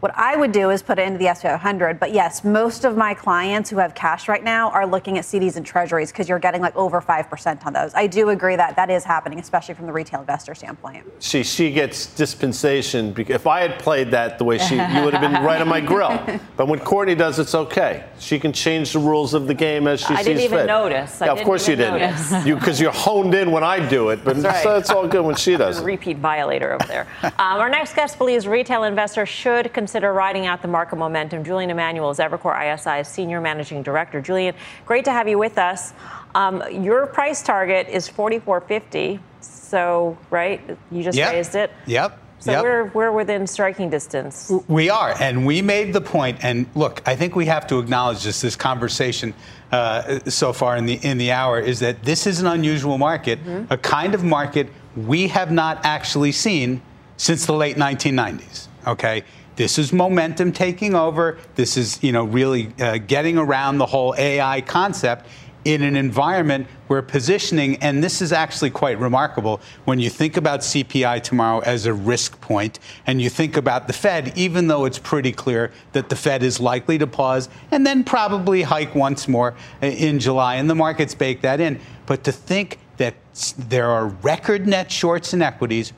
What 0.00 0.16
I 0.16 0.34
would 0.34 0.50
do 0.52 0.70
is 0.70 0.82
put 0.82 0.98
it 0.98 1.06
into 1.06 1.18
the 1.18 1.28
S&P 1.28 1.46
500. 1.48 2.00
But 2.00 2.12
yes, 2.14 2.42
most 2.42 2.84
of 2.86 2.96
my 2.96 3.12
clients 3.12 3.68
who 3.68 3.76
have 3.76 3.94
cash 3.94 4.28
right 4.28 4.42
now 4.42 4.70
are 4.70 4.86
looking 4.86 5.18
at 5.18 5.24
CDs 5.24 5.56
and 5.56 5.66
treasuries 5.66 6.10
because 6.10 6.26
you're 6.26 6.38
getting 6.38 6.62
like 6.62 6.74
over 6.74 7.02
5% 7.02 7.66
on 7.66 7.72
those. 7.74 7.92
I 7.94 8.06
do 8.06 8.30
agree 8.30 8.56
that 8.56 8.76
that 8.76 8.88
is 8.88 9.04
happening, 9.04 9.38
especially 9.38 9.74
from 9.74 9.84
the 9.86 9.92
retail 9.92 10.20
investor 10.20 10.54
standpoint. 10.54 11.04
She, 11.18 11.42
she 11.42 11.70
gets 11.70 12.06
dispensation. 12.14 13.14
If 13.28 13.46
I 13.46 13.60
had 13.60 13.78
played 13.78 14.10
that 14.12 14.38
the 14.38 14.44
way 14.44 14.56
she, 14.56 14.76
you 14.76 15.04
would 15.04 15.12
have 15.12 15.20
been 15.20 15.44
right 15.44 15.60
on 15.60 15.68
my 15.68 15.80
grill. 15.80 16.18
But 16.56 16.68
when 16.68 16.78
Courtney 16.80 17.14
does, 17.14 17.38
it's 17.38 17.54
okay. 17.54 18.04
She 18.18 18.38
can 18.38 18.52
change 18.52 18.92
the 18.92 18.98
rules 18.98 19.32
of 19.34 19.46
the 19.46 19.54
game 19.54 19.86
as 19.86 20.00
she 20.00 20.12
I 20.12 20.16
sees 20.18 20.26
didn't 20.26 20.42
even 20.42 20.58
fit. 20.58 20.66
notice. 20.66 21.22
I 21.22 21.26
Yeah, 21.26 21.32
of 21.32 21.38
didn't 21.38 21.46
course 21.46 21.66
you 21.68 21.72
even 21.72 21.94
didn't. 21.94 22.10
notice. 22.30 22.46
You 22.46 22.54
because 22.56 22.80
you're 22.80 22.92
honed 22.92 23.34
in 23.34 23.50
when 23.50 23.64
I 23.64 23.86
do 23.88 24.10
it, 24.10 24.22
but 24.24 24.36
That's 24.36 24.56
right. 24.56 24.62
so 24.62 24.76
it's 24.76 24.90
all 24.90 25.06
good 25.08 25.24
when 25.24 25.36
she 25.36 25.56
does 25.56 25.80
it. 25.80 25.84
repeat 25.84 26.18
violator 26.18 26.72
over 26.74 26.84
there. 26.86 27.06
um, 27.22 27.32
our 27.38 27.70
next 27.70 27.94
guest 27.96 28.18
believes 28.18 28.46
retail 28.46 28.84
investors 28.84 29.28
should 29.28 29.72
consider 29.72 29.89
riding 29.94 30.46
out 30.46 30.62
the 30.62 30.68
market 30.68 30.96
momentum. 30.96 31.44
Julian 31.44 31.70
Emanuel 31.70 32.10
is 32.10 32.18
Evercore 32.18 32.56
ISI's 32.56 33.08
senior 33.08 33.40
managing 33.40 33.82
director. 33.82 34.20
Julian, 34.20 34.54
great 34.86 35.04
to 35.04 35.12
have 35.12 35.28
you 35.28 35.38
with 35.38 35.58
us. 35.58 35.92
Um, 36.34 36.62
your 36.70 37.06
price 37.06 37.42
target 37.42 37.88
is 37.88 38.08
44.50. 38.08 39.20
So, 39.40 40.16
right, 40.30 40.60
you 40.90 41.02
just 41.02 41.16
Yep. 41.18 41.32
raised 41.32 41.54
it. 41.54 41.70
Yep. 41.86 42.18
So 42.40 42.52
yep. 42.52 42.62
we're 42.62 42.84
we're 42.94 43.12
within 43.12 43.46
striking 43.46 43.90
distance. 43.90 44.50
We 44.66 44.88
are, 44.88 45.14
and 45.20 45.44
we 45.44 45.60
made 45.60 45.92
the 45.92 46.00
point. 46.00 46.38
And 46.42 46.66
look, 46.74 47.02
I 47.06 47.14
think 47.14 47.36
we 47.36 47.44
have 47.46 47.66
to 47.66 47.78
acknowledge 47.78 48.22
just 48.22 48.40
this 48.40 48.56
conversation 48.56 49.34
uh, 49.72 50.20
so 50.20 50.54
far 50.54 50.76
in 50.78 50.86
the 50.86 50.94
in 51.02 51.18
the 51.18 51.32
hour 51.32 51.60
is 51.60 51.80
that 51.80 52.02
this 52.02 52.26
is 52.26 52.40
an 52.40 52.46
unusual 52.46 52.96
market, 52.96 53.38
a 53.68 53.76
kind 53.76 54.14
of 54.14 54.24
market 54.24 54.68
we 54.96 55.28
have 55.28 55.52
not 55.52 55.80
actually 55.84 56.32
seen 56.32 56.80
since 57.18 57.44
the 57.44 57.52
late 57.52 57.76
1990s. 57.76 58.68
Okay. 58.86 59.22
This 59.56 59.78
is 59.78 59.92
momentum 59.92 60.52
taking 60.52 60.94
over. 60.94 61.38
This 61.54 61.76
is, 61.76 62.02
you 62.02 62.12
know, 62.12 62.24
really 62.24 62.72
uh, 62.80 62.98
getting 62.98 63.36
around 63.36 63.78
the 63.78 63.86
whole 63.86 64.14
AI 64.16 64.60
concept 64.62 65.26
in 65.64 65.82
an 65.82 65.96
environment 65.96 66.66
where 66.86 67.02
positioning, 67.02 67.76
and 67.76 68.02
this 68.02 68.22
is 68.22 68.32
actually 68.32 68.70
quite 68.70 68.98
remarkable 68.98 69.60
when 69.84 69.98
you 69.98 70.08
think 70.08 70.36
about 70.36 70.60
CPI 70.60 71.22
tomorrow 71.22 71.60
as 71.60 71.86
a 71.86 71.92
risk 71.92 72.40
point, 72.40 72.78
and 73.06 73.20
you 73.20 73.28
think 73.28 73.56
about 73.56 73.86
the 73.86 73.92
Fed, 73.92 74.32
even 74.36 74.66
though 74.68 74.86
it's 74.86 74.98
pretty 74.98 75.32
clear 75.32 75.70
that 75.92 76.08
the 76.08 76.16
Fed 76.16 76.42
is 76.42 76.60
likely 76.60 76.98
to 76.98 77.06
pause 77.06 77.48
and 77.70 77.86
then 77.86 78.04
probably 78.04 78.62
hike 78.62 78.94
once 78.94 79.28
more 79.28 79.54
uh, 79.82 79.86
in 79.86 80.18
July, 80.18 80.56
and 80.56 80.70
the 80.70 80.74
markets 80.74 81.14
bake 81.14 81.42
that 81.42 81.60
in. 81.60 81.78
But 82.06 82.24
to 82.24 82.32
think 82.32 82.78
that 82.96 83.14
there 83.56 83.90
are 83.90 84.06
record 84.06 84.66
net 84.66 84.90
shorts 84.90 85.34
in 85.34 85.42
equities, 85.42 85.92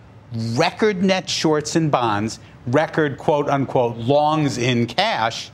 record 0.54 1.02
net 1.02 1.28
shorts 1.28 1.76
in 1.76 1.88
bonds, 1.90 2.38
record 2.66 3.18
quote 3.18 3.48
unquote 3.48 3.96
longs 3.96 4.58
in 4.58 4.86
cash, 4.86 5.50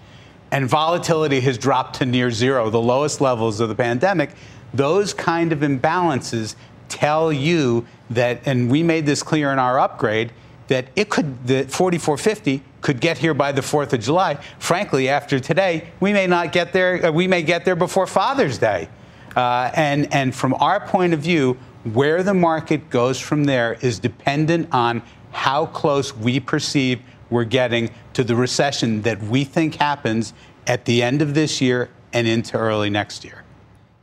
and 0.51 0.69
volatility 0.69 1.41
has 1.41 1.59
dropped 1.59 1.97
to 1.97 2.07
near 2.07 2.31
zero, 2.31 2.71
the 2.71 2.81
lowest 2.81 3.21
levels 3.21 3.61
of 3.61 3.69
the 3.69 3.75
pandemic, 3.75 4.31
those 4.73 5.15
kind 5.15 5.53
of 5.53 5.61
imbalances 5.61 6.55
tell 6.89 7.33
you 7.33 7.87
that, 8.11 8.41
and 8.47 8.71
we 8.71 8.83
made 8.83 9.07
this 9.07 9.23
clear 9.23 9.53
in 9.53 9.59
our 9.59 9.79
upgrade, 9.79 10.33
that 10.69 10.87
it 10.97 11.09
could, 11.09 11.47
the 11.47 11.65
4450 11.65 12.63
could 12.81 13.01
get 13.01 13.19
here 13.19 13.35
by 13.35 13.53
the 13.53 13.61
4th 13.61 13.93
of 13.93 14.01
July. 14.01 14.35
Frankly, 14.59 15.09
after 15.09 15.41
today, 15.41 15.89
we 16.01 16.13
may 16.13 16.27
not 16.27 16.53
get 16.53 16.73
there, 16.73 17.07
uh, 17.07 17.11
we 17.11 17.27
may 17.27 17.43
get 17.43 17.65
there 17.65 17.77
before 17.77 18.07
Father's 18.07 18.59
Day. 18.59 18.89
Uh, 19.35 19.71
and, 19.75 20.13
and 20.13 20.35
from 20.35 20.55
our 20.55 20.87
point 20.87 21.15
of 21.15 21.21
view, 21.21 21.57
where 21.85 22.23
the 22.23 22.35
market 22.35 22.91
goes 22.91 23.19
from 23.19 23.45
there 23.45 23.75
is 23.81 23.99
dependent 23.99 24.69
on 24.73 25.03
how 25.33 25.67
close 25.67 26.17
we 26.17 26.41
perceive 26.41 27.01
we're 27.31 27.45
getting 27.45 27.91
to 28.15 28.25
the 28.25 28.35
recession 28.35 29.03
that 29.03 29.23
we 29.25 29.45
think 29.45 29.75
happens 29.77 30.33
at 30.67 30.85
the 30.85 31.03
end 31.03 31.23
of 31.23 31.35
this 31.35 31.61
year 31.61 31.91
and 32.13 32.27
into 32.27 32.57
early 32.57 32.91
next 32.91 33.25
year. 33.25 33.45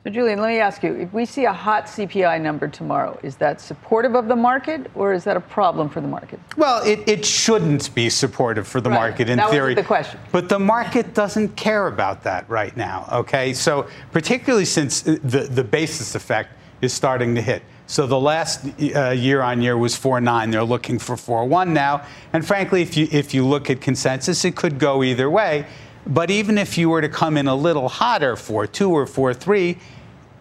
So, 0.03 0.12
Julian, 0.12 0.39
let 0.39 0.50
me 0.50 0.60
ask 0.60 0.84
you 0.84 0.94
if 0.94 1.12
we 1.13 1.25
see 1.25 1.46
a 1.46 1.51
hot 1.53 1.86
CPI 1.88 2.39
number 2.39 2.67
tomorrow, 2.67 3.20
is 3.24 3.38
that 3.38 3.60
supportive 3.60 4.13
of 4.13 4.27
the 4.27 4.36
market 4.36 4.86
or 4.94 5.13
is 5.13 5.24
that 5.24 5.36
a 5.36 5.39
problem 5.39 5.89
for 5.89 6.00
the 6.00 6.08
market? 6.08 6.39
Well, 6.58 6.84
it, 6.86 7.00
it 7.10 7.25
shouldn't 7.25 7.94
be 7.96 8.12
supportive 8.12 8.67
for 8.67 8.79
the 8.82 8.91
Right. 8.91 9.00
market 9.00 9.29
in 9.29 9.38
That 9.38 9.50
theory. 9.50 9.74
the 9.74 9.82
question. 9.84 10.20
But 10.32 10.48
the 10.48 10.60
market 10.60 11.15
doesn't 11.15 11.55
care 11.55 11.88
about 11.88 12.22
that 12.24 12.48
right 12.48 12.77
now, 12.77 13.08
okay? 13.12 13.51
So, 13.53 13.88
particularly 14.12 14.65
since 14.65 15.01
the, 15.01 15.17
the 15.51 15.63
basis 15.63 16.13
effect 16.13 16.50
is 16.82 16.94
starting 16.94 17.34
to 17.34 17.41
hit. 17.41 17.63
So 17.87 18.07
the 18.07 18.19
last 18.19 18.65
uh, 18.95 19.09
year 19.11 19.41
on 19.41 19.61
year 19.61 19.77
was 19.77 19.95
4.9. 19.95 20.51
They're 20.51 20.63
looking 20.63 20.97
for 20.97 21.15
4.1 21.15 21.69
now. 21.69 22.05
And 22.33 22.45
frankly, 22.45 22.81
if 22.81 22.97
you, 22.97 23.07
if 23.11 23.33
you 23.33 23.45
look 23.45 23.69
at 23.69 23.81
consensus, 23.81 24.43
it 24.43 24.55
could 24.55 24.79
go 24.79 25.03
either 25.03 25.29
way. 25.29 25.67
But 26.07 26.29
even 26.31 26.57
if 26.57 26.77
you 26.77 26.89
were 26.89 27.01
to 27.01 27.09
come 27.09 27.37
in 27.37 27.47
a 27.47 27.55
little 27.55 27.89
hotter, 27.89 28.35
4.2 28.35 28.89
or 28.89 29.05
4.3, 29.05 29.77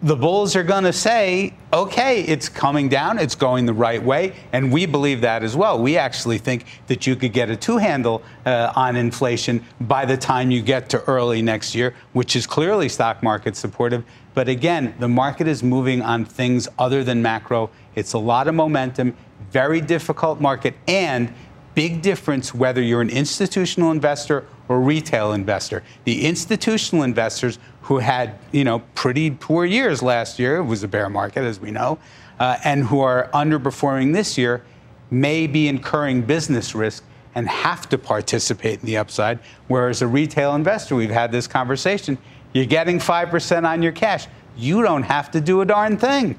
the 0.01 0.15
bulls 0.15 0.55
are 0.55 0.63
going 0.63 0.83
to 0.83 0.93
say, 0.93 1.53
okay, 1.73 2.21
it's 2.21 2.49
coming 2.49 2.89
down, 2.89 3.17
it's 3.17 3.33
going 3.33 3.65
the 3.65 3.73
right 3.73 4.03
way, 4.03 4.35
and 4.51 4.71
we 4.71 4.85
believe 4.85 5.21
that 5.21 5.41
as 5.41 5.55
well. 5.55 5.81
We 5.81 5.97
actually 5.97 6.37
think 6.37 6.65
that 6.87 7.07
you 7.07 7.15
could 7.15 7.33
get 7.33 7.49
a 7.49 7.55
two 7.55 7.77
handle 7.77 8.21
uh, 8.45 8.73
on 8.75 8.95
inflation 8.97 9.63
by 9.81 10.05
the 10.05 10.17
time 10.17 10.51
you 10.51 10.61
get 10.61 10.89
to 10.89 11.03
early 11.05 11.41
next 11.41 11.73
year, 11.73 11.95
which 12.13 12.35
is 12.35 12.45
clearly 12.45 12.89
stock 12.89 13.23
market 13.23 13.55
supportive. 13.55 14.03
But 14.35 14.49
again, 14.49 14.93
the 14.99 15.07
market 15.07 15.47
is 15.47 15.63
moving 15.63 16.01
on 16.01 16.25
things 16.25 16.67
other 16.77 17.03
than 17.03 17.21
macro. 17.21 17.71
It's 17.95 18.13
a 18.13 18.19
lot 18.19 18.47
of 18.47 18.53
momentum, 18.53 19.15
very 19.49 19.81
difficult 19.81 20.39
market, 20.41 20.75
and 20.87 21.33
big 21.73 22.01
difference 22.01 22.53
whether 22.53 22.81
you're 22.81 23.01
an 23.01 23.09
institutional 23.09 23.91
investor 23.91 24.45
or 24.67 24.81
retail 24.81 25.33
investor. 25.33 25.83
The 26.03 26.25
institutional 26.25 27.03
investors 27.03 27.59
who 27.83 27.99
had, 27.99 28.37
you 28.51 28.63
know, 28.63 28.79
pretty 28.93 29.31
poor 29.31 29.65
years 29.65 30.01
last 30.01 30.37
year, 30.37 30.57
it 30.57 30.63
was 30.63 30.83
a 30.83 30.87
bear 30.87 31.09
market, 31.09 31.43
as 31.43 31.59
we 31.59 31.71
know, 31.71 31.97
uh, 32.39 32.57
and 32.63 32.85
who 32.85 32.99
are 32.99 33.29
underperforming 33.33 34.13
this 34.13 34.37
year, 34.37 34.63
may 35.11 35.47
be 35.47 35.67
incurring 35.67 36.23
business 36.23 36.75
risk 36.75 37.03
and 37.35 37.47
have 37.47 37.87
to 37.89 37.97
participate 37.97 38.79
in 38.79 38.85
the 38.85 38.97
upside. 38.97 39.39
Whereas 39.67 40.01
a 40.01 40.07
retail 40.07 40.55
investor, 40.55 40.95
we've 40.95 41.11
had 41.11 41.31
this 41.31 41.47
conversation, 41.47 42.17
you're 42.55 42.65
getting 42.65 42.99
5% 42.99 43.67
on 43.67 43.81
your 43.81 43.91
cash. 43.91 44.27
You 44.55 44.81
don't 44.81 45.03
have 45.03 45.29
to 45.31 45.41
do 45.41 45.59
a 45.59 45.65
darn 45.65 45.97
thing. 45.97 46.37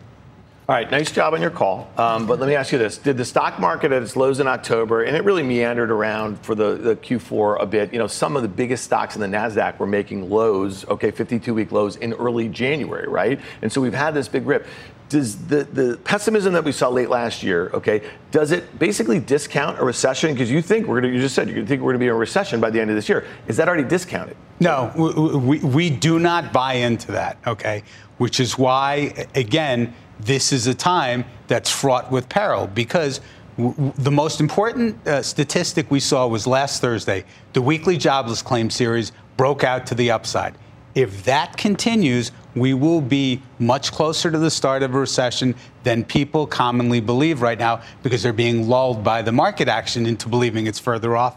All 0.66 0.74
right, 0.74 0.90
nice 0.90 1.12
job 1.12 1.34
on 1.34 1.42
your 1.42 1.50
call. 1.50 1.90
Um, 1.98 2.26
but 2.26 2.40
let 2.40 2.48
me 2.48 2.54
ask 2.54 2.72
you 2.72 2.78
this: 2.78 2.96
Did 2.96 3.18
the 3.18 3.24
stock 3.24 3.60
market 3.60 3.92
at 3.92 4.02
its 4.02 4.16
lows 4.16 4.40
in 4.40 4.48
October, 4.48 5.04
and 5.04 5.14
it 5.14 5.24
really 5.24 5.42
meandered 5.42 5.90
around 5.90 6.40
for 6.40 6.54
the, 6.54 6.74
the 6.74 6.96
Q4 6.96 7.62
a 7.62 7.66
bit? 7.66 7.92
You 7.92 7.98
know, 7.98 8.06
some 8.06 8.34
of 8.34 8.40
the 8.40 8.48
biggest 8.48 8.82
stocks 8.82 9.14
in 9.14 9.20
the 9.20 9.28
Nasdaq 9.28 9.78
were 9.78 9.86
making 9.86 10.30
lows, 10.30 10.86
okay, 10.86 11.12
52-week 11.12 11.70
lows 11.70 11.96
in 11.96 12.14
early 12.14 12.48
January, 12.48 13.06
right? 13.06 13.38
And 13.60 13.70
so 13.70 13.82
we've 13.82 13.94
had 13.94 14.14
this 14.14 14.26
big 14.26 14.46
rip. 14.46 14.66
Does 15.08 15.36
the, 15.46 15.64
the 15.64 15.98
pessimism 15.98 16.52
that 16.54 16.64
we 16.64 16.72
saw 16.72 16.88
late 16.88 17.08
last 17.08 17.42
year, 17.42 17.70
okay, 17.72 18.02
does 18.32 18.50
it 18.50 18.78
basically 18.78 19.20
discount 19.20 19.78
a 19.78 19.84
recession? 19.84 20.32
Because 20.32 20.50
you 20.50 20.60
think 20.60 20.86
we're 20.86 21.00
going 21.00 21.12
to, 21.12 21.16
you 21.16 21.22
just 21.22 21.34
said 21.34 21.48
you 21.48 21.64
think 21.64 21.80
we're 21.80 21.92
going 21.92 22.00
to 22.00 22.04
be 22.04 22.06
in 22.06 22.12
a 22.12 22.16
recession 22.16 22.60
by 22.60 22.70
the 22.70 22.80
end 22.80 22.90
of 22.90 22.96
this 22.96 23.08
year. 23.08 23.24
Is 23.46 23.56
that 23.58 23.68
already 23.68 23.84
discounted? 23.84 24.36
No, 24.58 24.92
we, 24.96 25.58
we, 25.60 25.90
do 25.90 26.18
not 26.18 26.52
buy 26.52 26.74
into 26.74 27.12
that, 27.12 27.36
okay? 27.46 27.82
Which 28.18 28.40
is 28.40 28.58
why, 28.58 29.26
again, 29.34 29.94
this 30.18 30.52
is 30.52 30.66
a 30.66 30.74
time 30.74 31.24
that's 31.46 31.70
fraught 31.70 32.10
with 32.10 32.28
peril 32.28 32.66
because 32.66 33.20
the 33.56 34.10
most 34.10 34.40
important 34.40 35.06
uh, 35.06 35.22
statistic 35.22 35.90
we 35.90 36.00
saw 36.00 36.26
was 36.26 36.46
last 36.46 36.80
Thursday. 36.80 37.24
The 37.52 37.62
weekly 37.62 37.96
jobless 37.96 38.42
claim 38.42 38.70
series 38.70 39.12
broke 39.36 39.64
out 39.64 39.86
to 39.86 39.94
the 39.94 40.10
upside. 40.10 40.54
If 40.96 41.24
that 41.24 41.58
continues, 41.58 42.32
we 42.54 42.72
will 42.72 43.02
be 43.02 43.42
much 43.58 43.92
closer 43.92 44.30
to 44.30 44.38
the 44.38 44.50
start 44.50 44.82
of 44.82 44.94
a 44.94 44.98
recession 44.98 45.54
than 45.84 46.04
people 46.04 46.46
commonly 46.46 47.00
believe 47.00 47.42
right 47.42 47.58
now 47.58 47.82
because 48.02 48.22
they're 48.22 48.32
being 48.32 48.66
lulled 48.66 49.04
by 49.04 49.20
the 49.20 49.30
market 49.30 49.68
action 49.68 50.06
into 50.06 50.26
believing 50.30 50.66
it's 50.66 50.78
further 50.78 51.14
off. 51.14 51.36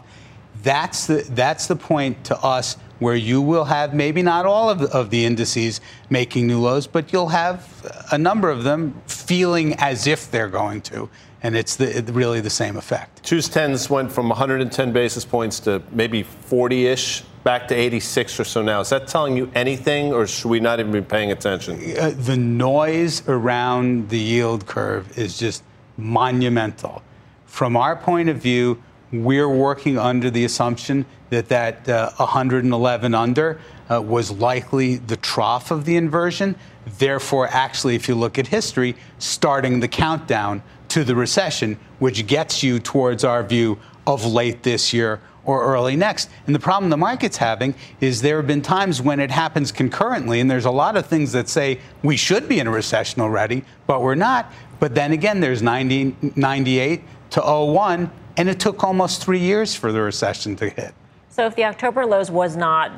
That's 0.62 1.06
the, 1.06 1.26
that's 1.28 1.66
the 1.66 1.76
point 1.76 2.24
to 2.24 2.38
us 2.38 2.78
where 3.00 3.14
you 3.14 3.42
will 3.42 3.64
have 3.64 3.92
maybe 3.92 4.22
not 4.22 4.46
all 4.46 4.70
of 4.70 4.78
the, 4.78 4.88
of 4.96 5.10
the 5.10 5.26
indices 5.26 5.82
making 6.08 6.46
new 6.46 6.58
lows, 6.58 6.86
but 6.86 7.12
you'll 7.12 7.28
have 7.28 8.06
a 8.12 8.18
number 8.18 8.48
of 8.48 8.64
them 8.64 8.98
feeling 9.06 9.74
as 9.74 10.06
if 10.06 10.30
they're 10.30 10.48
going 10.48 10.80
to. 10.82 11.10
And 11.42 11.54
it's 11.54 11.76
the, 11.76 12.02
really 12.12 12.40
the 12.40 12.50
same 12.50 12.78
effect. 12.78 13.24
Twos 13.24 13.48
tens 13.50 13.90
went 13.90 14.10
from 14.10 14.30
110 14.30 14.92
basis 14.94 15.26
points 15.26 15.60
to 15.60 15.82
maybe 15.92 16.22
40 16.22 16.86
ish 16.86 17.24
back 17.44 17.68
to 17.68 17.74
86 17.74 18.40
or 18.40 18.44
so 18.44 18.62
now. 18.62 18.80
Is 18.80 18.90
that 18.90 19.08
telling 19.08 19.36
you 19.36 19.50
anything, 19.54 20.12
or 20.12 20.26
should 20.26 20.48
we 20.48 20.60
not 20.60 20.80
even 20.80 20.92
be 20.92 21.00
paying 21.00 21.32
attention? 21.32 21.80
Uh, 21.98 22.12
the 22.14 22.36
noise 22.36 23.26
around 23.28 24.08
the 24.08 24.18
yield 24.18 24.66
curve 24.66 25.18
is 25.18 25.38
just 25.38 25.62
monumental. 25.96 27.02
From 27.46 27.76
our 27.76 27.96
point 27.96 28.28
of 28.28 28.36
view, 28.36 28.82
we're 29.12 29.48
working 29.48 29.98
under 29.98 30.30
the 30.30 30.44
assumption 30.44 31.04
that 31.30 31.48
that 31.48 31.88
uh, 31.88 32.10
111 32.16 33.14
under 33.14 33.60
uh, 33.90 34.00
was 34.00 34.30
likely 34.30 34.96
the 34.96 35.16
trough 35.16 35.70
of 35.70 35.84
the 35.84 35.96
inversion. 35.96 36.54
Therefore, 36.98 37.48
actually, 37.48 37.96
if 37.96 38.08
you 38.08 38.14
look 38.14 38.38
at 38.38 38.46
history, 38.46 38.96
starting 39.18 39.80
the 39.80 39.88
countdown 39.88 40.62
to 40.88 41.04
the 41.04 41.14
recession, 41.14 41.78
which 41.98 42.26
gets 42.26 42.62
you 42.62 42.78
towards 42.78 43.24
our 43.24 43.42
view 43.42 43.78
of 44.06 44.24
late 44.24 44.62
this 44.62 44.92
year 44.92 45.20
or 45.50 45.64
early 45.64 45.96
next. 45.96 46.30
And 46.46 46.54
the 46.54 46.60
problem 46.60 46.90
the 46.90 46.96
market's 46.96 47.36
having 47.36 47.74
is 48.00 48.22
there 48.22 48.36
have 48.36 48.46
been 48.46 48.62
times 48.62 49.02
when 49.02 49.18
it 49.18 49.30
happens 49.30 49.72
concurrently, 49.72 50.40
and 50.40 50.50
there's 50.50 50.64
a 50.64 50.70
lot 50.70 50.96
of 50.96 51.06
things 51.06 51.32
that 51.32 51.48
say 51.48 51.80
we 52.02 52.16
should 52.16 52.48
be 52.48 52.60
in 52.60 52.66
a 52.66 52.70
recession 52.70 53.20
already, 53.20 53.64
but 53.86 54.02
we're 54.02 54.14
not. 54.14 54.52
But 54.78 54.94
then 54.94 55.12
again, 55.12 55.40
there's 55.40 55.62
90, 55.62 56.16
98 56.36 57.02
to 57.30 57.40
01, 57.40 58.10
and 58.36 58.48
it 58.48 58.60
took 58.60 58.84
almost 58.84 59.22
three 59.22 59.40
years 59.40 59.74
for 59.74 59.92
the 59.92 60.00
recession 60.00 60.56
to 60.56 60.68
hit. 60.68 60.94
So 61.28 61.46
if 61.46 61.54
the 61.54 61.64
October 61.64 62.06
lows 62.06 62.30
was 62.30 62.56
not, 62.56 62.92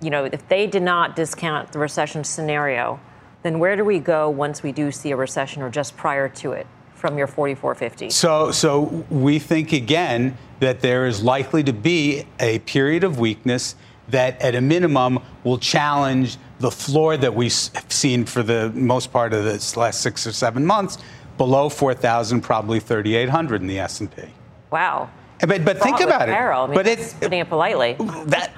you 0.00 0.10
know, 0.10 0.24
if 0.24 0.46
they 0.48 0.66
did 0.66 0.82
not 0.82 1.16
discount 1.16 1.72
the 1.72 1.78
recession 1.78 2.24
scenario, 2.24 3.00
then 3.42 3.58
where 3.58 3.76
do 3.76 3.84
we 3.84 3.98
go 3.98 4.28
once 4.30 4.62
we 4.62 4.72
do 4.72 4.90
see 4.90 5.10
a 5.10 5.16
recession 5.16 5.62
or 5.62 5.70
just 5.70 5.96
prior 5.96 6.28
to 6.28 6.52
it? 6.52 6.66
From 6.94 7.18
your 7.18 7.26
4450? 7.26 8.10
So, 8.10 8.50
so 8.50 9.04
we 9.10 9.38
think 9.38 9.72
again 9.72 10.36
that 10.60 10.80
there 10.80 11.06
is 11.06 11.22
likely 11.22 11.62
to 11.64 11.72
be 11.72 12.26
a 12.40 12.60
period 12.60 13.04
of 13.04 13.18
weakness 13.18 13.76
that, 14.08 14.40
at 14.40 14.54
a 14.54 14.60
minimum, 14.60 15.18
will 15.44 15.58
challenge 15.58 16.36
the 16.60 16.70
floor 16.70 17.16
that 17.16 17.34
we've 17.34 17.52
seen 17.52 18.24
for 18.24 18.42
the 18.42 18.70
most 18.70 19.12
part 19.12 19.32
of 19.32 19.44
this 19.44 19.76
last 19.76 20.00
six 20.00 20.26
or 20.26 20.32
seven 20.32 20.64
months, 20.64 20.98
below 21.36 21.68
4,000, 21.68 22.40
probably 22.40 22.80
3,800 22.80 23.60
in 23.60 23.66
the 23.66 23.78
S&P. 23.78 24.22
Wow. 24.70 25.10
But, 25.40 25.64
but 25.64 25.78
think 25.80 26.00
about 26.00 26.28
it. 26.28 26.32
I 26.32 26.66
mean, 26.66 26.74
but 26.74 26.86
it's 26.86 27.12
putting 27.14 27.40
it 27.40 27.48
politely. 27.48 27.96
That 28.26 28.52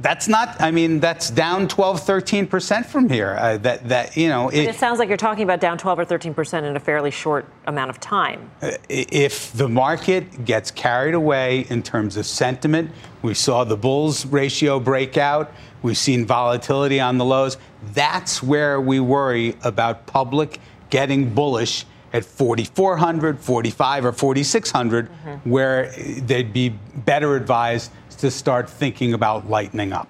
that's 0.00 0.28
not 0.28 0.60
i 0.60 0.70
mean 0.70 0.98
that's 0.98 1.30
down 1.30 1.68
12 1.68 2.00
13% 2.00 2.86
from 2.86 3.08
here 3.08 3.36
uh, 3.38 3.56
that 3.58 3.88
that 3.88 4.16
you 4.16 4.28
know 4.28 4.48
it, 4.48 4.68
it, 4.68 4.74
sounds 4.74 4.98
like 4.98 5.08
you're 5.08 5.16
talking 5.16 5.44
about 5.44 5.60
down 5.60 5.76
12 5.78 5.98
or 6.00 6.04
13% 6.04 6.62
in 6.64 6.76
a 6.76 6.80
fairly 6.80 7.10
short 7.10 7.46
amount 7.66 7.90
of 7.90 8.00
time 8.00 8.50
uh, 8.62 8.72
if 8.88 9.52
the 9.52 9.68
market 9.68 10.44
gets 10.44 10.70
carried 10.70 11.14
away 11.14 11.66
in 11.68 11.82
terms 11.82 12.16
of 12.16 12.26
sentiment 12.26 12.90
we 13.22 13.34
saw 13.34 13.62
the 13.64 13.76
bulls 13.76 14.24
ratio 14.26 14.80
break 14.80 15.16
out 15.16 15.52
we've 15.82 15.98
seen 15.98 16.24
volatility 16.24 16.98
on 16.98 17.18
the 17.18 17.24
lows 17.24 17.58
that's 17.92 18.42
where 18.42 18.80
we 18.80 19.00
worry 19.00 19.56
about 19.62 20.06
public 20.06 20.58
getting 20.88 21.32
bullish 21.34 21.84
at 22.12 22.24
4400 22.24 23.38
45 23.38 24.04
or 24.04 24.12
4600 24.12 25.08
mm-hmm. 25.08 25.50
where 25.50 25.92
they'd 26.22 26.52
be 26.52 26.70
better 26.70 27.36
advised 27.36 27.90
to 28.20 28.30
start 28.30 28.68
thinking 28.68 29.14
about 29.14 29.48
lightening 29.48 29.92
up. 29.92 30.08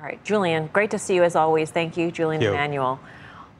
All 0.00 0.06
right, 0.06 0.22
Julian, 0.24 0.68
great 0.72 0.90
to 0.90 0.98
see 0.98 1.14
you 1.14 1.22
as 1.22 1.36
always. 1.36 1.70
Thank 1.70 1.96
you, 1.96 2.10
Julian 2.10 2.40
Thank 2.40 2.50
you. 2.50 2.54
Emanuel. 2.54 3.00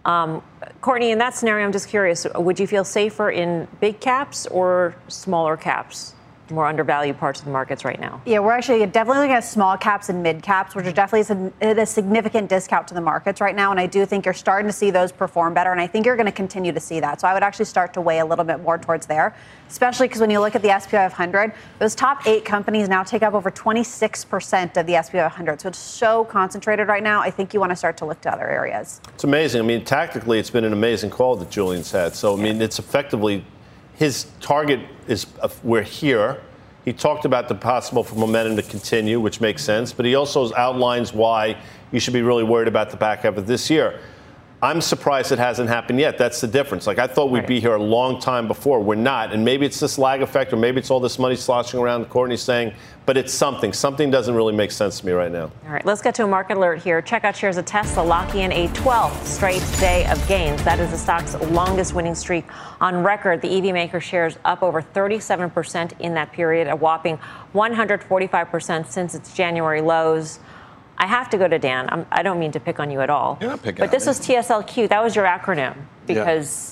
Um, 0.04 0.42
Courtney, 0.80 1.10
in 1.10 1.18
that 1.18 1.34
scenario, 1.34 1.64
I'm 1.64 1.72
just 1.72 1.88
curious 1.88 2.26
would 2.34 2.58
you 2.58 2.66
feel 2.66 2.84
safer 2.84 3.30
in 3.30 3.68
big 3.80 4.00
caps 4.00 4.46
or 4.46 4.96
smaller 5.08 5.56
caps? 5.56 6.14
More 6.52 6.66
undervalued 6.66 7.18
parts 7.18 7.40
of 7.40 7.46
the 7.46 7.50
markets 7.50 7.84
right 7.84 8.00
now? 8.00 8.20
Yeah, 8.26 8.38
we're 8.38 8.52
actually 8.52 8.84
definitely 8.86 9.20
looking 9.20 9.34
at 9.34 9.44
small 9.44 9.76
caps 9.76 10.08
and 10.08 10.22
mid 10.22 10.42
caps, 10.42 10.74
which 10.74 10.86
are 10.86 10.92
definitely 10.92 11.52
at 11.60 11.78
uh, 11.78 11.80
a 11.80 11.86
significant 11.86 12.48
discount 12.48 12.86
to 12.88 12.94
the 12.94 13.00
markets 13.00 13.40
right 13.40 13.56
now. 13.56 13.70
And 13.70 13.80
I 13.80 13.86
do 13.86 14.06
think 14.06 14.24
you're 14.24 14.34
starting 14.34 14.68
to 14.68 14.72
see 14.72 14.90
those 14.90 15.10
perform 15.10 15.54
better. 15.54 15.72
And 15.72 15.80
I 15.80 15.86
think 15.86 16.06
you're 16.06 16.16
going 16.16 16.26
to 16.26 16.32
continue 16.32 16.72
to 16.72 16.80
see 16.80 17.00
that. 17.00 17.20
So 17.20 17.28
I 17.28 17.34
would 17.34 17.42
actually 17.42 17.64
start 17.64 17.94
to 17.94 18.00
weigh 18.00 18.20
a 18.20 18.26
little 18.26 18.44
bit 18.44 18.60
more 18.60 18.78
towards 18.78 19.06
there, 19.06 19.34
especially 19.68 20.08
because 20.08 20.20
when 20.20 20.30
you 20.30 20.40
look 20.40 20.54
at 20.54 20.62
the 20.62 20.78
SP 20.78 20.90
500, 20.90 21.52
those 21.78 21.94
top 21.94 22.26
eight 22.26 22.44
companies 22.44 22.88
now 22.88 23.02
take 23.02 23.22
up 23.22 23.34
over 23.34 23.50
26% 23.50 24.76
of 24.76 24.86
the 24.86 25.00
SP 25.00 25.12
500. 25.12 25.60
So 25.60 25.68
it's 25.68 25.78
so 25.78 26.24
concentrated 26.24 26.88
right 26.88 27.02
now. 27.02 27.20
I 27.20 27.30
think 27.30 27.54
you 27.54 27.60
want 27.60 27.70
to 27.70 27.76
start 27.76 27.96
to 27.98 28.04
look 28.04 28.20
to 28.22 28.32
other 28.32 28.48
areas. 28.48 29.00
It's 29.14 29.24
amazing. 29.24 29.60
I 29.60 29.64
mean, 29.64 29.84
tactically, 29.84 30.38
it's 30.38 30.50
been 30.50 30.64
an 30.64 30.72
amazing 30.72 31.10
call 31.10 31.36
that 31.36 31.50
Julian's 31.50 31.90
had. 31.90 32.14
So, 32.14 32.36
I 32.36 32.40
mean, 32.40 32.60
it's 32.60 32.78
effectively 32.78 33.44
his 34.02 34.26
target 34.40 34.80
is 35.06 35.28
uh, 35.40 35.48
we're 35.62 35.80
here. 35.80 36.40
He 36.84 36.92
talked 36.92 37.24
about 37.24 37.46
the 37.46 37.54
possible 37.54 38.02
for 38.02 38.16
momentum 38.16 38.56
to 38.56 38.62
continue, 38.62 39.20
which 39.20 39.40
makes 39.40 39.62
sense, 39.62 39.92
but 39.92 40.04
he 40.04 40.16
also 40.16 40.52
outlines 40.56 41.12
why 41.12 41.56
you 41.92 42.00
should 42.00 42.12
be 42.12 42.22
really 42.22 42.42
worried 42.42 42.66
about 42.66 42.90
the 42.90 42.96
back 42.96 43.20
half 43.20 43.36
of 43.36 43.46
this 43.46 43.70
year. 43.70 44.00
I'm 44.60 44.80
surprised 44.80 45.30
it 45.30 45.38
hasn't 45.38 45.68
happened 45.68 46.00
yet. 46.00 46.18
That's 46.18 46.40
the 46.40 46.48
difference. 46.48 46.88
Like 46.88 46.98
I 46.98 47.06
thought 47.06 47.30
we'd 47.30 47.40
right. 47.40 47.48
be 47.48 47.60
here 47.60 47.76
a 47.76 47.82
long 47.82 48.20
time 48.20 48.48
before. 48.48 48.80
We're 48.80 48.96
not, 48.96 49.32
and 49.32 49.44
maybe 49.44 49.66
it's 49.66 49.78
this 49.78 49.98
lag 49.98 50.20
effect, 50.20 50.52
or 50.52 50.56
maybe 50.56 50.80
it's 50.80 50.90
all 50.90 50.98
this 50.98 51.20
money 51.20 51.36
sloshing 51.36 51.78
around. 51.78 52.06
Courtney's 52.06 52.42
saying, 52.42 52.74
but 53.04 53.16
it's 53.16 53.32
something. 53.32 53.72
Something 53.72 54.10
doesn't 54.10 54.34
really 54.34 54.52
make 54.52 54.70
sense 54.70 55.00
to 55.00 55.06
me 55.06 55.12
right 55.12 55.30
now. 55.30 55.50
All 55.66 55.72
right, 55.72 55.84
let's 55.84 56.02
get 56.02 56.14
to 56.16 56.24
a 56.24 56.26
market 56.26 56.56
alert 56.56 56.82
here. 56.82 57.02
Check 57.02 57.24
out 57.24 57.36
shares 57.36 57.56
of 57.56 57.64
Tesla 57.64 58.02
locking 58.02 58.42
in 58.42 58.52
a 58.52 58.68
12th 58.68 59.24
straight 59.24 59.62
day 59.80 60.06
of 60.06 60.26
gains. 60.28 60.62
That 60.64 60.78
is 60.78 60.90
the 60.90 60.96
stock's 60.98 61.34
longest 61.50 61.94
winning 61.94 62.14
streak 62.14 62.44
on 62.80 63.02
record. 63.02 63.40
The 63.42 63.56
EV 63.58 63.74
maker 63.74 64.00
shares 64.00 64.38
up 64.44 64.62
over 64.62 64.80
37% 64.82 65.98
in 66.00 66.14
that 66.14 66.32
period, 66.32 66.68
a 66.68 66.76
whopping 66.76 67.18
145% 67.54 68.86
since 68.86 69.14
its 69.14 69.34
January 69.34 69.80
lows. 69.80 70.38
I 70.98 71.06
have 71.06 71.30
to 71.30 71.38
go 71.38 71.48
to 71.48 71.58
Dan. 71.58 71.88
I'm, 71.90 72.06
I 72.12 72.22
do 72.22 72.28
not 72.28 72.38
mean 72.38 72.52
to 72.52 72.60
pick 72.60 72.78
on 72.78 72.90
you 72.90 73.00
at 73.00 73.10
all. 73.10 73.38
You're 73.40 73.50
not 73.50 73.62
picking 73.62 73.82
But 73.82 73.90
this 73.90 74.04
me. 74.06 74.10
was 74.10 74.20
TSLQ. 74.20 74.88
That 74.88 75.02
was 75.02 75.16
your 75.16 75.24
acronym 75.24 75.76
because. 76.06 76.71